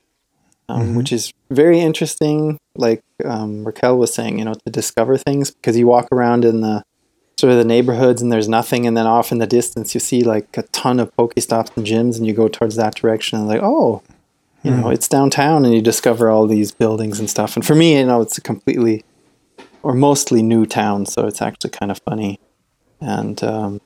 um, 0.68 0.94
which 0.94 1.12
is 1.12 1.32
very 1.50 1.80
interesting. 1.80 2.58
Like 2.76 3.02
um, 3.24 3.64
Raquel 3.64 3.98
was 3.98 4.12
saying, 4.12 4.38
you 4.38 4.44
know, 4.44 4.54
to 4.54 4.70
discover 4.70 5.16
things 5.16 5.50
because 5.50 5.76
you 5.76 5.86
walk 5.86 6.08
around 6.12 6.44
in 6.44 6.60
the 6.60 6.82
sort 7.38 7.52
of 7.52 7.58
the 7.58 7.64
neighborhoods 7.64 8.20
and 8.20 8.32
there's 8.32 8.48
nothing, 8.48 8.84
and 8.84 8.96
then 8.96 9.06
off 9.06 9.30
in 9.30 9.38
the 9.38 9.46
distance 9.46 9.94
you 9.94 10.00
see 10.00 10.22
like 10.22 10.56
a 10.56 10.62
ton 10.64 10.98
of 10.98 11.14
Pokestops 11.14 11.76
and 11.76 11.86
gyms, 11.86 12.16
and 12.16 12.26
you 12.26 12.34
go 12.34 12.48
towards 12.48 12.74
that 12.76 12.96
direction 12.96 13.38
and 13.38 13.46
like, 13.46 13.60
oh, 13.62 14.02
you 14.64 14.72
know, 14.72 14.90
it's 14.90 15.06
downtown, 15.06 15.64
and 15.64 15.72
you 15.72 15.80
discover 15.80 16.28
all 16.28 16.48
these 16.48 16.72
buildings 16.72 17.20
and 17.20 17.30
stuff. 17.30 17.54
And 17.54 17.64
for 17.64 17.76
me, 17.76 17.96
you 17.96 18.04
know, 18.04 18.20
it's 18.20 18.36
a 18.36 18.40
completely 18.40 19.04
or 19.84 19.94
mostly 19.94 20.42
new 20.42 20.66
town, 20.66 21.06
so 21.06 21.26
it's 21.26 21.40
actually 21.40 21.70
kind 21.70 21.92
of 21.92 22.00
funny. 22.02 22.40
And 23.00 23.42
um, 23.44 23.80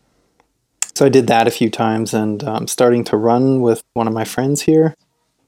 so 0.94 1.04
I 1.04 1.10
did 1.10 1.26
that 1.26 1.46
a 1.46 1.50
few 1.50 1.68
times, 1.68 2.14
and 2.14 2.42
I'm 2.42 2.66
starting 2.66 3.04
to 3.04 3.18
run 3.18 3.60
with 3.60 3.84
one 3.92 4.08
of 4.08 4.14
my 4.14 4.24
friends 4.24 4.62
here, 4.62 4.96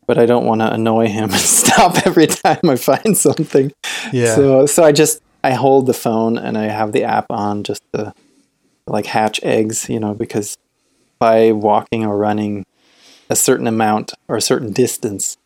but 0.06 0.18
I 0.18 0.26
don't 0.26 0.44
want 0.44 0.60
to 0.60 0.70
annoy 0.70 1.08
him 1.08 1.24
and 1.32 1.40
stop 1.40 2.06
every 2.06 2.26
time 2.26 2.68
I 2.68 2.76
find 2.76 3.16
something. 3.16 3.72
Yeah. 4.12 4.34
So 4.34 4.66
so 4.66 4.84
I 4.84 4.92
just 4.92 5.22
I 5.44 5.52
hold 5.52 5.84
the 5.84 5.92
phone 5.92 6.38
and 6.38 6.56
I 6.56 6.64
have 6.64 6.92
the 6.92 7.04
app 7.04 7.26
on 7.28 7.64
just 7.64 7.82
to 7.92 8.14
like 8.86 9.04
hatch 9.04 9.38
eggs, 9.42 9.90
you 9.90 10.00
know, 10.00 10.14
because 10.14 10.56
by 11.18 11.52
walking 11.52 12.06
or 12.06 12.16
running 12.16 12.64
a 13.28 13.36
certain 13.36 13.66
amount 13.66 14.14
or 14.26 14.36
a 14.36 14.40
certain 14.40 14.72
distance, 14.72 15.36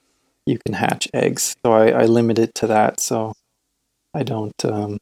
you 0.47 0.57
can 0.65 0.75
hatch 0.75 1.09
eggs. 1.13 1.57
So 1.65 1.73
I, 1.73 1.89
I 1.91 2.05
limit 2.05 2.39
it 2.39 2.55
to 2.57 2.69
that 2.69 3.01
so 3.01 3.33
I 4.15 4.23
don't 4.23 4.55
um, 4.65 4.99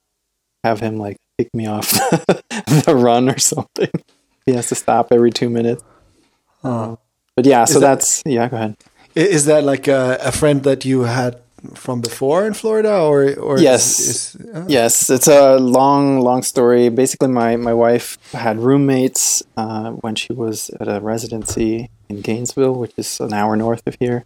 have 0.65 0.81
him 0.81 0.97
like 0.97 1.19
kick 1.39 1.53
me 1.53 1.67
off 1.67 1.91
the 2.87 2.95
run 2.97 3.29
or 3.29 3.39
something. 3.39 3.91
He 4.47 4.53
has 4.53 4.69
to 4.71 4.75
stop 4.75 5.13
every 5.13 5.31
two 5.31 5.51
minutes. 5.51 5.83
Oh. 6.65 6.99
But 7.35 7.45
yeah, 7.45 7.67
so 7.67 7.81
that- 7.81 7.99
that's 7.99 8.23
yeah. 8.25 8.49
Go 8.49 8.57
ahead. 8.57 8.77
Is 9.15 9.45
that 9.45 9.63
like 9.63 9.89
a, 9.89 10.19
a 10.23 10.33
friend 10.33 10.63
that 10.65 10.85
you 10.87 11.03
had 11.03 11.41
from 11.75 12.01
before 12.01 12.47
in 12.47 12.55
Florida, 12.55 12.99
or 12.99 13.35
or 13.39 13.59
Yes. 13.59 13.99
Is, 13.99 14.35
is, 14.35 14.37
oh, 14.55 14.65
Yes, 14.69 15.11
it's 15.11 15.29
a 15.29 15.57
long, 15.57 16.21
long 16.21 16.43
story. 16.43 16.89
Basically, 16.91 17.29
my, 17.29 17.57
my 17.57 17.73
wife 17.75 18.19
had 18.33 18.59
roommates 18.59 19.43
uh, 19.57 19.91
when 19.93 20.15
she 20.15 20.33
was 20.33 20.71
at 20.81 20.89
a 20.89 21.01
residency 21.01 21.91
in 22.09 22.21
Gainesville, 22.21 22.75
which 22.75 22.93
is 22.97 23.21
an 23.21 23.33
hour 23.33 23.57
north 23.57 23.83
of 23.87 23.97
here. 23.99 24.25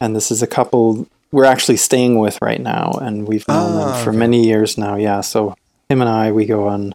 And 0.00 0.16
this 0.16 0.30
is 0.30 0.42
a 0.42 0.46
couple 0.46 1.06
we're 1.32 1.44
actually 1.44 1.76
staying 1.76 2.18
with 2.20 2.38
right 2.40 2.60
now, 2.60 2.92
and 3.02 3.26
we've 3.26 3.46
known 3.48 3.72
Ah, 3.72 3.92
them 3.96 4.04
for 4.04 4.10
okay. 4.10 4.18
many 4.18 4.46
years 4.46 4.78
now. 4.78 4.94
Yeah, 4.94 5.20
so 5.20 5.56
him 5.88 6.00
and 6.00 6.08
I, 6.08 6.30
we 6.30 6.46
go 6.46 6.68
on. 6.68 6.92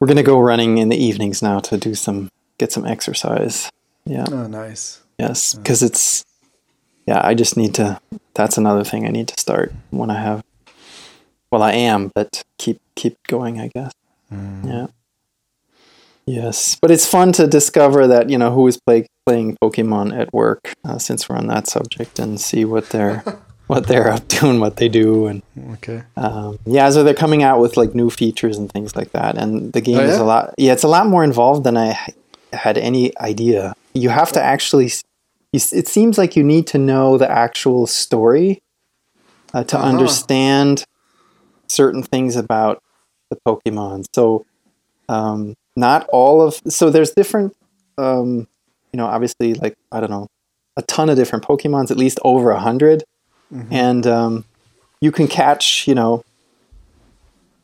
We're 0.00 0.08
gonna 0.08 0.24
go 0.24 0.40
running 0.40 0.78
in 0.78 0.88
the 0.88 0.96
evenings 0.96 1.40
now 1.40 1.60
to 1.60 1.76
do 1.76 1.94
some 1.94 2.30
get 2.58 2.72
some 2.72 2.84
exercise. 2.84 3.70
Yeah. 4.04 4.26
oh, 4.30 4.46
nice. 4.48 5.00
Yes, 5.18 5.54
because 5.54 5.82
it's 5.82 6.24
yeah. 7.06 7.20
I 7.24 7.34
just 7.34 7.56
need 7.56 7.74
to. 7.74 8.00
That's 8.34 8.56
another 8.58 8.84
thing 8.84 9.06
I 9.06 9.10
need 9.10 9.28
to 9.28 9.38
start 9.40 9.72
when 9.90 10.10
I 10.10 10.20
have. 10.20 10.42
Well, 11.50 11.62
I 11.62 11.72
am, 11.72 12.10
but 12.14 12.42
keep 12.58 12.80
keep 12.96 13.16
going. 13.26 13.60
I 13.60 13.70
guess. 13.74 13.92
Yeah. 14.32 14.86
Yes, 16.26 16.76
but 16.80 16.90
it's 16.90 17.06
fun 17.06 17.32
to 17.32 17.46
discover 17.46 18.06
that 18.06 18.30
you 18.30 18.38
know 18.38 18.50
who 18.50 18.66
is 18.66 18.78
play, 18.78 19.06
playing 19.26 19.58
Pokemon 19.62 20.18
at 20.18 20.32
work, 20.32 20.72
uh, 20.84 20.96
since 20.98 21.28
we're 21.28 21.36
on 21.36 21.48
that 21.48 21.66
subject, 21.68 22.18
and 22.18 22.40
see 22.40 22.64
what 22.64 22.88
they're 22.88 23.22
what 23.66 23.86
they're 23.88 24.08
up 24.10 24.26
to 24.28 24.48
and 24.48 24.58
what 24.58 24.76
they 24.76 24.88
do, 24.88 25.26
and 25.26 25.42
Okay. 25.74 26.02
um, 26.16 26.58
yeah, 26.64 26.88
so 26.88 27.04
they're 27.04 27.12
coming 27.12 27.42
out 27.42 27.60
with 27.60 27.76
like 27.76 27.94
new 27.94 28.08
features 28.08 28.56
and 28.56 28.72
things 28.72 28.96
like 28.96 29.12
that, 29.12 29.36
and 29.36 29.72
the 29.74 29.82
game 29.82 29.98
Oh, 29.98 30.02
is 30.04 30.16
a 30.16 30.24
lot. 30.24 30.54
Yeah, 30.56 30.72
it's 30.72 30.82
a 30.82 30.88
lot 30.88 31.06
more 31.06 31.24
involved 31.24 31.62
than 31.64 31.76
I 31.76 31.94
had 32.54 32.78
any 32.78 33.16
idea. 33.18 33.74
You 33.92 34.08
have 34.08 34.32
to 34.32 34.42
actually. 34.42 34.90
You, 35.54 35.60
it 35.72 35.86
seems 35.86 36.18
like 36.18 36.34
you 36.34 36.42
need 36.42 36.66
to 36.68 36.78
know 36.78 37.16
the 37.16 37.30
actual 37.30 37.86
story 37.86 38.60
uh, 39.54 39.62
to 39.64 39.76
Uh-huh. 39.78 39.88
understand 39.88 40.84
certain 41.68 42.02
things 42.02 42.34
about 42.34 42.82
the 43.30 43.36
Pokemon. 43.46 44.04
So 44.14 44.44
um, 45.08 45.54
not 45.76 46.08
all 46.08 46.42
of 46.42 46.60
so 46.68 46.90
there's 46.90 47.12
different 47.12 47.54
um, 47.98 48.48
you 48.92 48.96
know 48.98 49.06
obviously 49.06 49.54
like 49.54 49.74
I 49.92 50.00
don't 50.00 50.10
know 50.10 50.26
a 50.76 50.82
ton 50.82 51.08
of 51.08 51.16
different 51.16 51.44
Pokemons, 51.44 51.90
at 51.92 51.96
least 51.96 52.18
over 52.24 52.50
a 52.50 52.54
100 52.54 53.04
and 53.70 54.04
um, 54.08 54.44
you 55.00 55.12
can 55.12 55.28
catch 55.28 55.86
you 55.86 55.94
know 55.94 56.24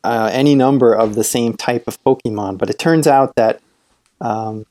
uh, 0.05 0.29
any 0.31 0.55
number 0.55 0.93
of 0.93 1.15
the 1.15 1.23
same 1.25 1.53
type 1.57 1.85
of 1.87 2.01
Pokemon. 2.03 2.57
But 2.57 2.69
it 2.69 2.79
turns 2.79 3.05
out 3.05 3.35
that 3.35 3.59
um, 4.21 4.65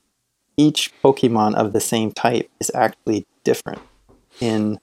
each 0.57 0.91
Pokemon 1.03 1.55
of 1.55 1.73
the 1.73 1.79
same 1.79 2.11
type 2.11 2.47
is 2.59 2.71
actually 2.73 3.25
different 3.43 3.81
in 4.39 4.77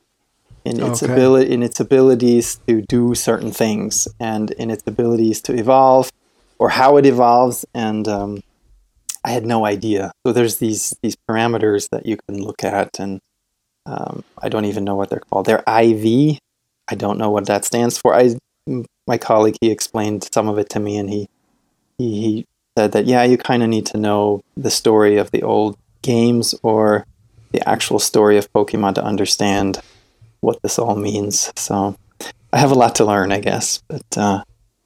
in 0.64 0.80
its 0.80 1.02
Okay. 1.02 1.12
ability 1.12 1.52
in 1.52 1.62
its 1.62 1.80
abilities 1.80 2.58
to 2.66 2.82
do 2.88 3.14
certain 3.14 3.52
things 3.52 4.08
and 4.20 4.50
in 4.52 4.70
its 4.70 4.82
abilities 4.86 5.40
to 5.42 5.54
evolve 5.54 6.10
or 6.58 6.70
how 6.70 6.96
it 6.96 7.06
evolves 7.06 7.64
and 7.74 8.08
um, 8.08 8.40
I 9.24 9.30
had 9.30 9.46
no 9.46 9.64
idea. 9.64 10.12
So 10.26 10.32
there's 10.32 10.56
these 10.56 10.94
these 11.02 11.16
parameters 11.28 11.88
that 11.90 12.06
you 12.06 12.16
can 12.28 12.42
look 12.42 12.64
at 12.64 12.98
and 12.98 13.20
um, 13.86 14.22
I 14.42 14.48
don't 14.48 14.66
even 14.66 14.84
know 14.84 14.96
what 14.96 15.08
they're 15.10 15.22
called. 15.30 15.46
They're 15.46 15.64
IV. 15.66 16.38
I 16.90 16.94
don't 16.94 17.18
know 17.18 17.30
what 17.30 17.46
that 17.46 17.64
stands 17.64 17.98
for. 17.98 18.14
I 18.14 18.36
my 19.06 19.16
colleague 19.18 19.56
he 19.60 19.70
explained 19.70 20.28
some 20.32 20.48
of 20.48 20.58
it 20.58 20.68
to 20.70 20.80
me 20.80 20.98
and 20.98 21.08
he 21.08 21.28
he, 21.98 22.20
he 22.20 22.44
said 22.78 22.92
that 22.92 23.06
yeah 23.06 23.24
you 23.24 23.36
kind 23.36 23.64
of 23.64 23.68
need 23.68 23.86
to 23.86 23.98
know 23.98 24.40
the 24.56 24.70
story 24.70 25.16
of 25.16 25.32
the 25.32 25.42
old 25.42 25.76
games 26.02 26.54
or 26.62 27.04
the 27.50 27.66
actual 27.68 27.98
story 27.98 28.38
of 28.38 28.52
Pokemon 28.52 28.94
to 28.94 29.02
understand 29.02 29.80
what 30.40 30.62
this 30.62 30.78
all 30.78 30.94
means. 30.94 31.52
So 31.56 31.96
I 32.52 32.58
have 32.58 32.70
a 32.70 32.80
lot 32.82 32.94
to 32.96 33.04
learn, 33.04 33.32
I 33.32 33.40
guess, 33.40 33.82
but 33.88 34.16
uh, 34.16 34.44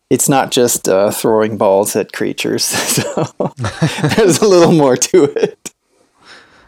it's 0.09 0.29
not 0.29 0.53
just 0.53 0.89
uh, 0.89 1.11
throwing 1.11 1.59
balls 1.59 1.95
at 1.97 2.13
creatures. 2.13 2.65
So 2.97 3.25
there's 4.17 4.39
a 4.39 4.49
little 4.49 4.73
more 4.73 4.97
to 4.97 5.25
it. 5.25 5.75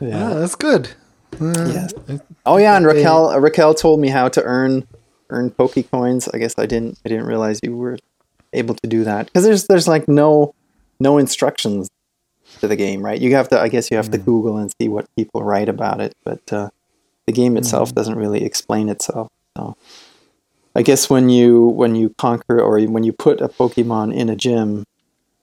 Yeah, 0.01 0.35
that's 0.35 0.57
good. 0.57 0.91
Uh, 1.41 1.71
Yes. 1.73 1.95
Oh 2.45 2.59
yeah, 2.59 2.77
and 2.77 2.85
Raquel 2.87 3.31
uh, 3.31 3.39
Raquel 3.39 3.75
told 3.75 3.99
me 4.01 4.09
how 4.09 4.29
to 4.29 4.43
earn 4.43 4.87
earn 5.31 5.51
Pokecoins. 5.51 6.29
I 6.35 6.39
guess 6.39 6.55
I 6.59 6.67
didn't 6.67 6.99
I 7.05 7.09
didn't 7.09 7.27
realize 7.27 7.61
you 7.63 7.77
were 7.77 7.97
able 8.53 8.75
to 8.75 8.87
do 8.87 9.05
that 9.05 9.27
because 9.27 9.45
there's 9.45 9.67
there's 9.67 9.89
like 9.89 10.07
no 10.07 10.55
no 11.01 11.19
instructions 11.19 11.91
to 12.61 12.69
the 12.69 12.77
game, 12.77 13.05
right? 13.05 13.21
You 13.21 13.35
have 13.35 13.49
to 13.49 13.61
I 13.61 13.69
guess 13.69 13.91
you 13.91 13.97
have 13.97 14.11
to 14.11 14.19
Google 14.19 14.57
and 14.57 14.73
see 14.81 14.89
what 14.89 15.07
people 15.17 15.43
write 15.43 15.69
about 15.69 16.01
it, 16.01 16.15
but 16.25 16.53
uh, 16.53 16.71
the 17.27 17.33
game 17.33 17.57
itself 17.57 17.95
doesn't 17.95 18.17
really 18.17 18.45
explain 18.45 18.89
itself. 18.89 19.31
So 19.57 19.77
I 20.75 20.83
guess 20.83 21.09
when 21.09 21.29
you 21.29 21.67
when 21.67 21.95
you 21.95 22.11
conquer 22.11 22.61
or 22.61 22.81
when 22.83 23.05
you 23.05 23.13
put 23.13 23.41
a 23.41 23.49
Pokemon 23.49 24.15
in 24.15 24.29
a 24.29 24.37
gym, 24.37 24.85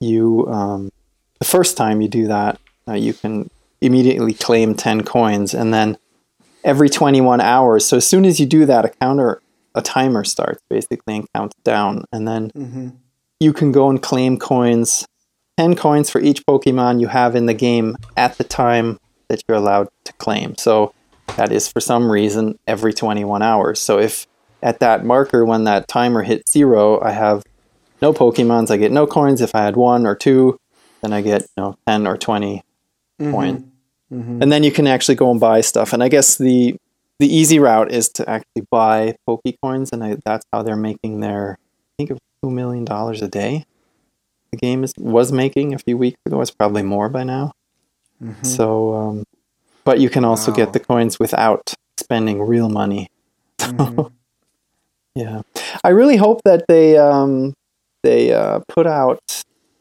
you 0.00 0.46
um, 0.48 0.90
the 1.38 1.44
first 1.44 1.76
time 1.76 2.00
you 2.00 2.08
do 2.08 2.26
that, 2.28 2.60
uh, 2.86 2.94
you 2.94 3.14
can 3.14 3.50
immediately 3.80 4.34
claim 4.34 4.74
ten 4.74 5.02
coins, 5.02 5.54
and 5.54 5.72
then 5.72 5.96
every 6.64 6.88
21 6.88 7.40
hours. 7.40 7.84
So 7.86 7.96
as 7.96 8.06
soon 8.06 8.24
as 8.24 8.38
you 8.38 8.46
do 8.46 8.66
that, 8.66 8.84
a 8.84 8.88
counter, 8.88 9.40
a 9.74 9.82
timer 9.82 10.22
starts 10.22 10.62
basically 10.68 11.16
and 11.16 11.26
counts 11.34 11.56
down, 11.64 12.04
and 12.12 12.28
then 12.28 12.50
you 13.40 13.52
can 13.52 13.72
go 13.72 13.90
and 13.90 14.00
claim 14.00 14.38
coins, 14.38 15.04
10 15.58 15.76
coins 15.76 16.10
for 16.10 16.20
each 16.20 16.44
Pokemon 16.46 17.00
you 17.00 17.08
have 17.08 17.36
in 17.36 17.46
the 17.46 17.54
game 17.54 17.96
at 18.16 18.38
the 18.38 18.44
time 18.44 18.98
that 19.28 19.42
you're 19.46 19.56
allowed 19.56 19.88
to 20.04 20.12
claim. 20.14 20.56
So 20.56 20.94
that 21.36 21.52
is 21.52 21.68
for 21.68 21.80
some 21.80 22.10
reason 22.10 22.58
every 22.66 22.92
21 22.92 23.42
hours. 23.42 23.80
So 23.80 23.98
if 23.98 24.26
at 24.62 24.80
that 24.80 25.04
marker 25.04 25.44
when 25.44 25.64
that 25.64 25.88
timer 25.88 26.22
hits 26.22 26.52
zero, 26.52 27.00
I 27.02 27.12
have 27.12 27.44
no 28.00 28.12
Pokemons, 28.12 28.70
I 28.70 28.76
get 28.76 28.92
no 28.92 29.06
coins. 29.06 29.40
If 29.40 29.54
I 29.54 29.62
had 29.62 29.76
one 29.76 30.06
or 30.06 30.14
two, 30.14 30.58
then 31.00 31.12
I 31.12 31.20
get 31.20 31.42
you 31.42 31.62
know 31.62 31.76
10 31.86 32.06
or 32.06 32.16
20 32.16 32.62
mm-hmm. 33.20 33.32
coins 33.32 33.64
mm-hmm. 34.12 34.42
and 34.42 34.52
then 34.52 34.62
you 34.62 34.72
can 34.72 34.86
actually 34.86 35.14
go 35.16 35.30
and 35.30 35.40
buy 35.40 35.60
stuff. 35.60 35.92
And 35.92 36.02
I 36.02 36.08
guess 36.08 36.36
the 36.36 36.76
the 37.22 37.32
easy 37.32 37.60
route 37.60 37.92
is 37.92 38.08
to 38.10 38.28
actually 38.28 38.66
buy 38.68 39.14
Pokecoins, 39.28 39.92
and 39.92 40.02
I, 40.02 40.16
that's 40.24 40.44
how 40.52 40.62
they're 40.64 40.74
making 40.74 41.20
their. 41.20 41.56
I 41.60 41.92
think 41.96 42.10
it 42.10 42.14
was 42.14 42.20
two 42.42 42.50
million 42.50 42.84
dollars 42.84 43.22
a 43.22 43.28
day. 43.28 43.64
The 44.52 44.58
game 44.58 44.84
is 44.84 44.92
was 44.98 45.32
making 45.32 45.74
a 45.74 45.78
few 45.78 45.96
weeks 45.96 46.18
ago. 46.26 46.40
It's 46.40 46.50
probably 46.50 46.82
more 46.82 47.08
by 47.08 47.24
now. 47.24 47.52
So, 48.42 48.94
um, 48.94 49.24
but 49.84 49.98
you 50.00 50.08
can 50.10 50.24
also 50.24 50.50
Wow. 50.52 50.56
get 50.56 50.72
the 50.72 50.80
coins 50.80 51.18
without 51.18 51.74
spending 51.98 52.40
real 52.42 52.68
money. 52.68 53.08
yeah, 55.14 55.42
I 55.84 55.88
really 55.90 56.16
hope 56.16 56.40
that 56.44 56.64
they 56.68 56.96
um, 56.96 57.54
they 58.02 58.32
uh, 58.32 58.60
put 58.68 58.86
out 58.86 59.20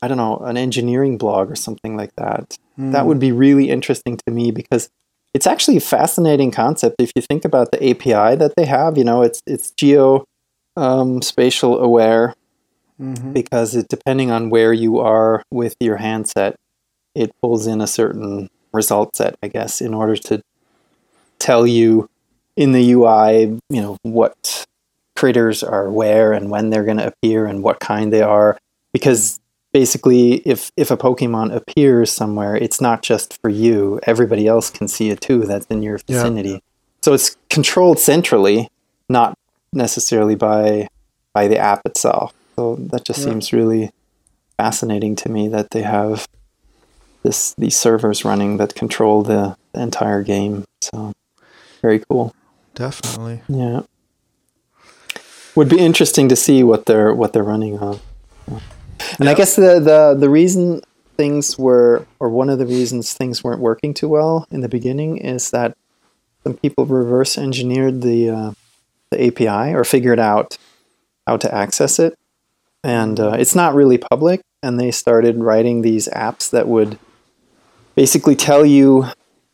I 0.02 0.08
don't 0.08 0.18
know 0.18 0.38
an 0.38 0.58
engineering 0.58 1.18
blog 1.18 1.52
or 1.52 1.56
something 1.56 1.96
like 1.96 2.12
that. 2.18 2.58
That 2.78 3.06
would 3.06 3.20
be 3.20 3.32
really 3.32 3.70
interesting 3.70 4.18
to 4.26 4.34
me 4.34 4.52
because 4.52 4.90
it's 5.34 5.46
actually 5.48 5.78
a 5.78 5.82
fascinating 5.82 6.52
concept 6.52 6.96
if 7.00 7.12
you 7.16 7.22
think 7.22 7.46
about 7.46 7.72
the 7.72 7.78
API 7.92 8.36
that 8.36 8.54
they 8.58 8.66
have. 8.66 8.98
You 8.98 9.04
know, 9.04 9.22
it's 9.22 9.42
it's 9.46 9.72
geo 9.72 10.26
um, 10.76 11.22
spatial 11.22 11.80
aware 11.80 12.34
Mm-hmm. 13.02 13.34
because 13.34 13.76
it 13.76 13.88
depending 13.88 14.30
on 14.30 14.50
where 14.52 14.72
you 14.72 15.00
are 15.00 15.44
with 15.50 15.76
your 15.80 15.98
handset, 15.98 16.56
it 17.16 17.32
pulls 17.42 17.66
in 17.66 17.82
a 17.82 17.88
certain 17.88 18.50
result 18.74 19.16
set, 19.16 19.36
I 19.42 19.48
guess, 19.48 19.82
in 19.82 19.94
order 19.94 20.16
to 20.16 20.42
tell 21.40 21.66
you 21.66 22.10
in 22.56 22.74
the 22.74 22.92
UI, 22.94 23.58
you 23.70 23.82
know, 23.82 23.98
what 24.04 24.66
critters 25.16 25.64
are 25.64 25.90
where 25.90 26.32
and 26.34 26.50
when 26.50 26.70
they're 26.70 26.84
going 26.84 26.98
to 26.98 27.08
appear 27.08 27.46
and 27.46 27.64
what 27.64 27.80
kind 27.80 28.14
they 28.14 28.22
are. 28.22 28.58
Because 28.94 29.40
basically, 29.72 30.36
if 30.46 30.72
if 30.78 30.92
a 30.92 30.98
Pokemon 30.98 31.56
appears 31.56 32.12
somewhere, 32.12 32.56
it's 32.56 32.80
not 32.82 33.02
just 33.02 33.40
for 33.42 33.50
you; 33.50 34.00
everybody 34.04 34.48
else 34.48 34.70
can 34.70 34.88
see 34.88 35.10
it 35.10 35.22
too. 35.22 35.42
That's 35.44 35.66
in 35.68 35.82
your 35.82 36.00
Yeah. 36.08 36.18
vicinity. 36.22 36.64
So 37.02 37.14
it's 37.14 37.36
controlled 37.50 37.98
centrally, 38.00 38.70
not 39.10 39.34
necessarily 39.74 40.36
by 40.36 40.88
by 41.34 41.48
the 41.48 41.58
app 41.58 41.82
itself. 41.86 42.34
So 42.62 42.76
that 42.92 43.04
just 43.04 43.20
Yeah. 43.20 43.26
seems 43.32 43.52
really 43.52 43.92
fascinating 44.58 45.16
to 45.16 45.30
me 45.30 45.48
that 45.48 45.72
they 45.72 45.82
have 45.82 46.28
this 47.24 47.56
these 47.58 47.76
servers 47.76 48.24
running 48.24 48.58
that 48.58 48.76
control 48.76 49.24
the, 49.24 49.56
the 49.74 49.82
entire 49.82 50.22
game. 50.22 50.66
So 50.82 51.14
very 51.82 52.00
cool. 52.08 52.36
Definitely. 52.76 53.42
Yeah. 53.48 53.82
Would 55.56 55.70
be 55.70 55.80
interesting 55.80 56.30
to 56.30 56.36
see 56.36 56.64
what 56.64 56.86
they're 56.86 57.14
what 57.16 57.34
they're 57.34 57.52
running 57.56 57.80
on. 57.80 58.00
And 59.20 59.28
I 59.28 59.34
guess 59.34 59.56
the, 59.56 59.80
the 59.80 60.16
the 60.20 60.30
reason 60.30 60.82
things 61.18 61.58
were 61.58 62.06
or 62.20 62.30
one 62.30 62.50
of 62.54 62.60
the 62.60 62.68
reasons 62.68 63.14
things 63.14 63.44
weren't 63.44 63.60
working 63.60 63.94
too 63.96 64.08
well 64.08 64.46
in 64.52 64.62
the 64.62 64.70
beginning 64.70 65.18
is 65.18 65.50
that 65.50 65.76
some 66.44 66.54
people 66.54 66.86
reverse 66.86 67.38
engineered 67.40 68.02
the 68.02 68.30
uh, 68.30 68.52
the 69.10 69.20
API 69.28 69.74
or 69.74 69.84
figured 69.84 70.20
out 70.20 70.58
how 71.28 71.38
to 71.38 71.54
access 71.54 72.00
it, 72.00 72.14
and 72.84 73.20
uh, 73.20 73.36
it's 73.38 73.56
not 73.56 73.74
really 73.74 73.98
public. 73.98 74.42
And 74.64 74.80
they 74.80 74.92
started 74.92 75.38
writing 75.38 75.82
these 75.82 76.08
apps 76.10 76.50
that 76.52 76.68
would 76.68 77.00
basically 77.96 78.36
tell 78.36 78.66
you 78.66 79.06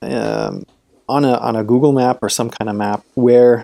um, 0.02 0.66
on 1.08 1.24
a 1.24 1.34
on 1.38 1.56
a 1.56 1.64
Google 1.64 1.94
map 1.94 2.20
or 2.22 2.30
some 2.30 2.50
kind 2.50 2.70
of 2.70 2.76
map 2.76 3.04
where 3.16 3.64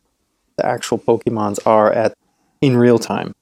the 0.57 0.65
actual 0.65 0.97
Pokemons 0.97 1.59
are 1.65 1.91
at 1.91 2.13
in 2.61 2.77
real 2.77 2.97
time. 2.97 3.33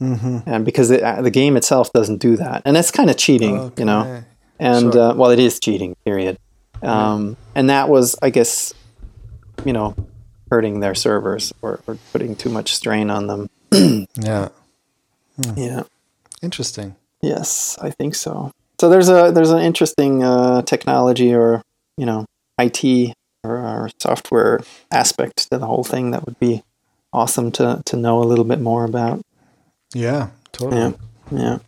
Mm-hmm. 0.00 0.38
And 0.44 0.64
because 0.66 0.90
the, 0.90 1.02
uh, 1.02 1.22
the 1.22 1.30
game 1.30 1.56
itself 1.56 1.90
doesn't 1.94 2.18
do 2.18 2.36
that, 2.36 2.60
and 2.66 2.76
that's 2.76 2.90
kind 2.90 3.08
of 3.08 3.16
cheating, 3.16 3.72
you 3.78 3.84
know. 3.86 4.22
And 4.58 4.92
Sure. 4.92 5.12
uh, 5.12 5.14
well, 5.14 5.30
it 5.30 5.38
is 5.38 5.58
cheating. 5.58 5.96
Period. 6.04 6.38
Um, 6.82 7.36
and 7.54 7.70
that 7.70 7.88
was, 7.88 8.16
I 8.20 8.28
guess, 8.28 8.74
you 9.64 9.72
know, 9.72 9.94
hurting 10.50 10.80
their 10.80 10.94
servers 10.94 11.52
or, 11.62 11.80
or 11.86 11.96
putting 12.12 12.36
too 12.36 12.50
much 12.50 12.74
strain 12.74 13.10
on 13.10 13.26
them. 13.26 13.50
Yeah. 14.20 14.48
Yeah. 15.56 15.82
Interesting. 16.42 16.96
Yes, 17.22 17.76
I 17.80 17.90
think 17.90 18.14
so. 18.14 18.50
So 18.80 18.88
there's 18.88 19.08
a 19.08 19.30
there's 19.34 19.50
an 19.50 19.60
interesting 19.60 20.22
uh, 20.22 20.62
technology 20.62 21.34
or 21.34 21.62
you 21.96 22.04
know 22.06 22.26
IT 22.58 23.14
or, 23.44 23.56
or 23.56 23.90
software 24.00 24.60
aspect 24.92 25.50
to 25.50 25.58
the 25.58 25.66
whole 25.66 25.84
thing 25.84 26.10
that 26.10 26.24
would 26.26 26.38
be 26.38 26.62
awesome 27.12 27.50
to 27.52 27.82
to 27.86 27.96
know 27.96 28.22
a 28.22 28.24
little 28.24 28.44
bit 28.44 28.60
more 28.60 28.84
about. 28.84 29.20
Yeah. 29.94 30.28
Totally. 30.52 30.94
Yeah, 31.32 31.32
yeah, 31.32 31.58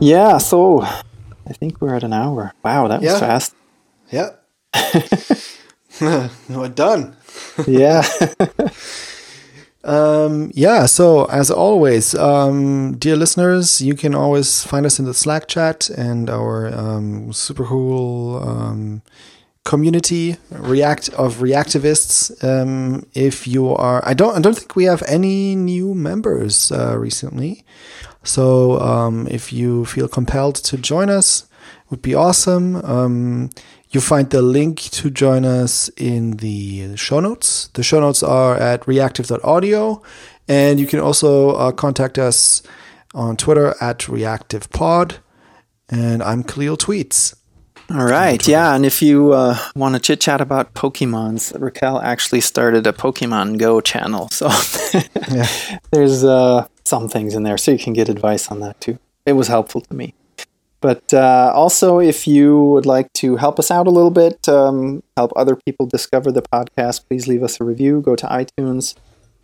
yeah. 0.00 0.38
So 0.38 0.82
I 0.82 1.52
think 1.58 1.80
we're 1.80 1.94
at 1.94 2.02
an 2.04 2.12
hour. 2.12 2.52
Wow, 2.62 2.88
that 2.88 3.00
was 3.02 3.12
Yeah. 3.12 3.18
fast. 3.20 3.54
Yeah. 4.10 4.30
We're 6.48 6.68
done. 6.68 7.16
Yeah, 7.68 8.02
Um, 9.84 10.50
yeah, 10.54 10.86
so 10.86 11.26
as 11.26 11.50
always, 11.50 12.14
um, 12.14 12.96
dear 12.96 13.16
listeners, 13.16 13.82
you 13.82 13.94
can 13.94 14.14
always 14.14 14.64
find 14.64 14.86
us 14.86 14.98
in 14.98 15.04
the 15.04 15.12
Slack 15.12 15.46
chat 15.46 15.90
and 15.90 16.30
our 16.30 16.74
um, 16.74 17.32
super 17.34 17.64
cool 17.64 18.36
um, 18.42 19.02
community 19.64 20.36
react 20.50 21.10
of 21.10 21.36
reactivists. 21.36 22.42
Um, 22.42 23.06
if 23.12 23.46
you 23.46 23.74
are, 23.74 24.02
I 24.06 24.14
don't, 24.14 24.34
I 24.34 24.40
don't 24.40 24.56
think 24.56 24.74
we 24.74 24.84
have 24.84 25.02
any 25.06 25.54
new 25.54 25.94
members 25.94 26.72
uh, 26.72 26.96
recently. 26.98 27.62
So 28.22 28.80
um, 28.80 29.28
if 29.30 29.52
you 29.52 29.84
feel 29.84 30.08
compelled 30.08 30.54
to 30.56 30.78
join 30.78 31.10
us, 31.10 31.42
it 31.42 31.90
would 31.90 32.02
be 32.02 32.14
awesome. 32.14 32.76
You 33.94 34.00
find 34.00 34.28
the 34.28 34.42
link 34.42 34.80
to 34.80 35.08
join 35.08 35.44
us 35.44 35.88
in 35.96 36.38
the 36.38 36.96
show 36.96 37.20
notes. 37.20 37.68
The 37.74 37.84
show 37.84 38.00
notes 38.00 38.24
are 38.24 38.56
at 38.56 38.88
reactive.audio. 38.88 40.02
And 40.48 40.80
you 40.80 40.86
can 40.88 40.98
also 40.98 41.50
uh, 41.50 41.70
contact 41.70 42.18
us 42.18 42.64
on 43.14 43.36
Twitter 43.36 43.76
at 43.80 44.00
reactivepod. 44.00 45.18
And 45.88 46.24
I'm 46.24 46.42
Kahlil 46.42 46.76
Tweets. 46.76 47.36
All 47.88 48.04
right, 48.04 48.48
yeah, 48.48 48.74
and 48.74 48.86
if 48.86 49.02
you 49.02 49.34
uh, 49.34 49.58
want 49.76 49.94
to 49.94 50.00
chit 50.00 50.18
chat 50.18 50.40
about 50.40 50.72
Pokemons, 50.72 51.52
Raquel 51.60 52.00
actually 52.00 52.40
started 52.40 52.86
a 52.86 52.94
Pokemon 52.94 53.58
Go 53.58 53.82
channel, 53.82 54.30
so 54.30 54.46
yeah. 55.30 55.46
there's 55.92 56.24
uh, 56.24 56.66
some 56.86 57.10
things 57.10 57.34
in 57.34 57.42
there, 57.42 57.58
so 57.58 57.72
you 57.72 57.78
can 57.78 57.92
get 57.92 58.08
advice 58.08 58.50
on 58.50 58.60
that 58.60 58.80
too. 58.80 58.98
It 59.26 59.34
was 59.34 59.48
helpful 59.48 59.82
to 59.82 59.94
me. 59.94 60.14
But 60.84 61.14
uh, 61.14 61.50
also, 61.54 61.98
if 61.98 62.26
you 62.26 62.60
would 62.60 62.84
like 62.84 63.10
to 63.14 63.36
help 63.36 63.58
us 63.58 63.70
out 63.70 63.86
a 63.86 63.90
little 63.90 64.10
bit, 64.10 64.46
um, 64.50 65.02
help 65.16 65.32
other 65.34 65.56
people 65.56 65.86
discover 65.86 66.30
the 66.30 66.42
podcast, 66.42 67.08
please 67.08 67.26
leave 67.26 67.42
us 67.42 67.58
a 67.58 67.64
review. 67.64 68.02
Go 68.02 68.14
to 68.16 68.26
iTunes 68.26 68.94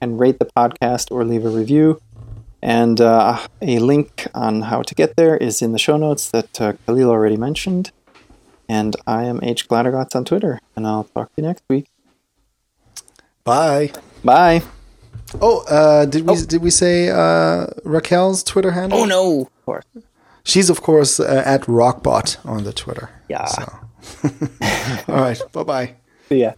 and 0.02 0.20
rate 0.20 0.38
the 0.38 0.44
podcast 0.44 1.10
or 1.10 1.24
leave 1.24 1.46
a 1.46 1.48
review. 1.48 1.98
And 2.60 3.00
uh, 3.00 3.38
a 3.62 3.78
link 3.78 4.26
on 4.34 4.60
how 4.60 4.82
to 4.82 4.94
get 4.94 5.16
there 5.16 5.34
is 5.34 5.62
in 5.62 5.72
the 5.72 5.78
show 5.78 5.96
notes 5.96 6.30
that 6.30 6.60
uh, 6.60 6.74
Kahlil 6.86 7.08
already 7.08 7.38
mentioned. 7.38 7.90
And 8.68 8.94
I 9.06 9.24
am 9.24 9.40
H. 9.42 9.66
Glattergotz 9.66 10.14
on 10.14 10.26
Twitter, 10.26 10.60
and 10.76 10.86
I'll 10.86 11.04
talk 11.04 11.28
to 11.28 11.40
you 11.40 11.44
next 11.44 11.64
week. 11.70 11.86
Bye. 13.44 13.92
Bye. 14.22 14.62
Oh, 15.40 15.64
uh, 15.70 16.04
did 16.04 16.26
we 16.26 16.34
oh. 16.34 16.44
did 16.44 16.60
we 16.60 16.70
say 16.70 17.08
uh, 17.08 17.66
Raquel's 17.86 18.44
Twitter 18.44 18.72
handle? 18.72 18.98
Oh 18.98 19.04
no, 19.06 19.42
of 19.42 19.64
course. 19.64 19.86
She's 20.50 20.68
of 20.68 20.82
course 20.82 21.20
uh, 21.20 21.42
at 21.46 21.62
Rockbot 21.62 22.44
on 22.44 22.64
the 22.64 22.72
Twitter. 22.72 23.08
Yeah. 23.28 23.44
So. 23.44 23.62
All 25.08 25.20
right. 25.20 25.40
Bye 25.52 25.62
bye. 25.62 25.94
See 26.28 26.40
ya. 26.40 26.52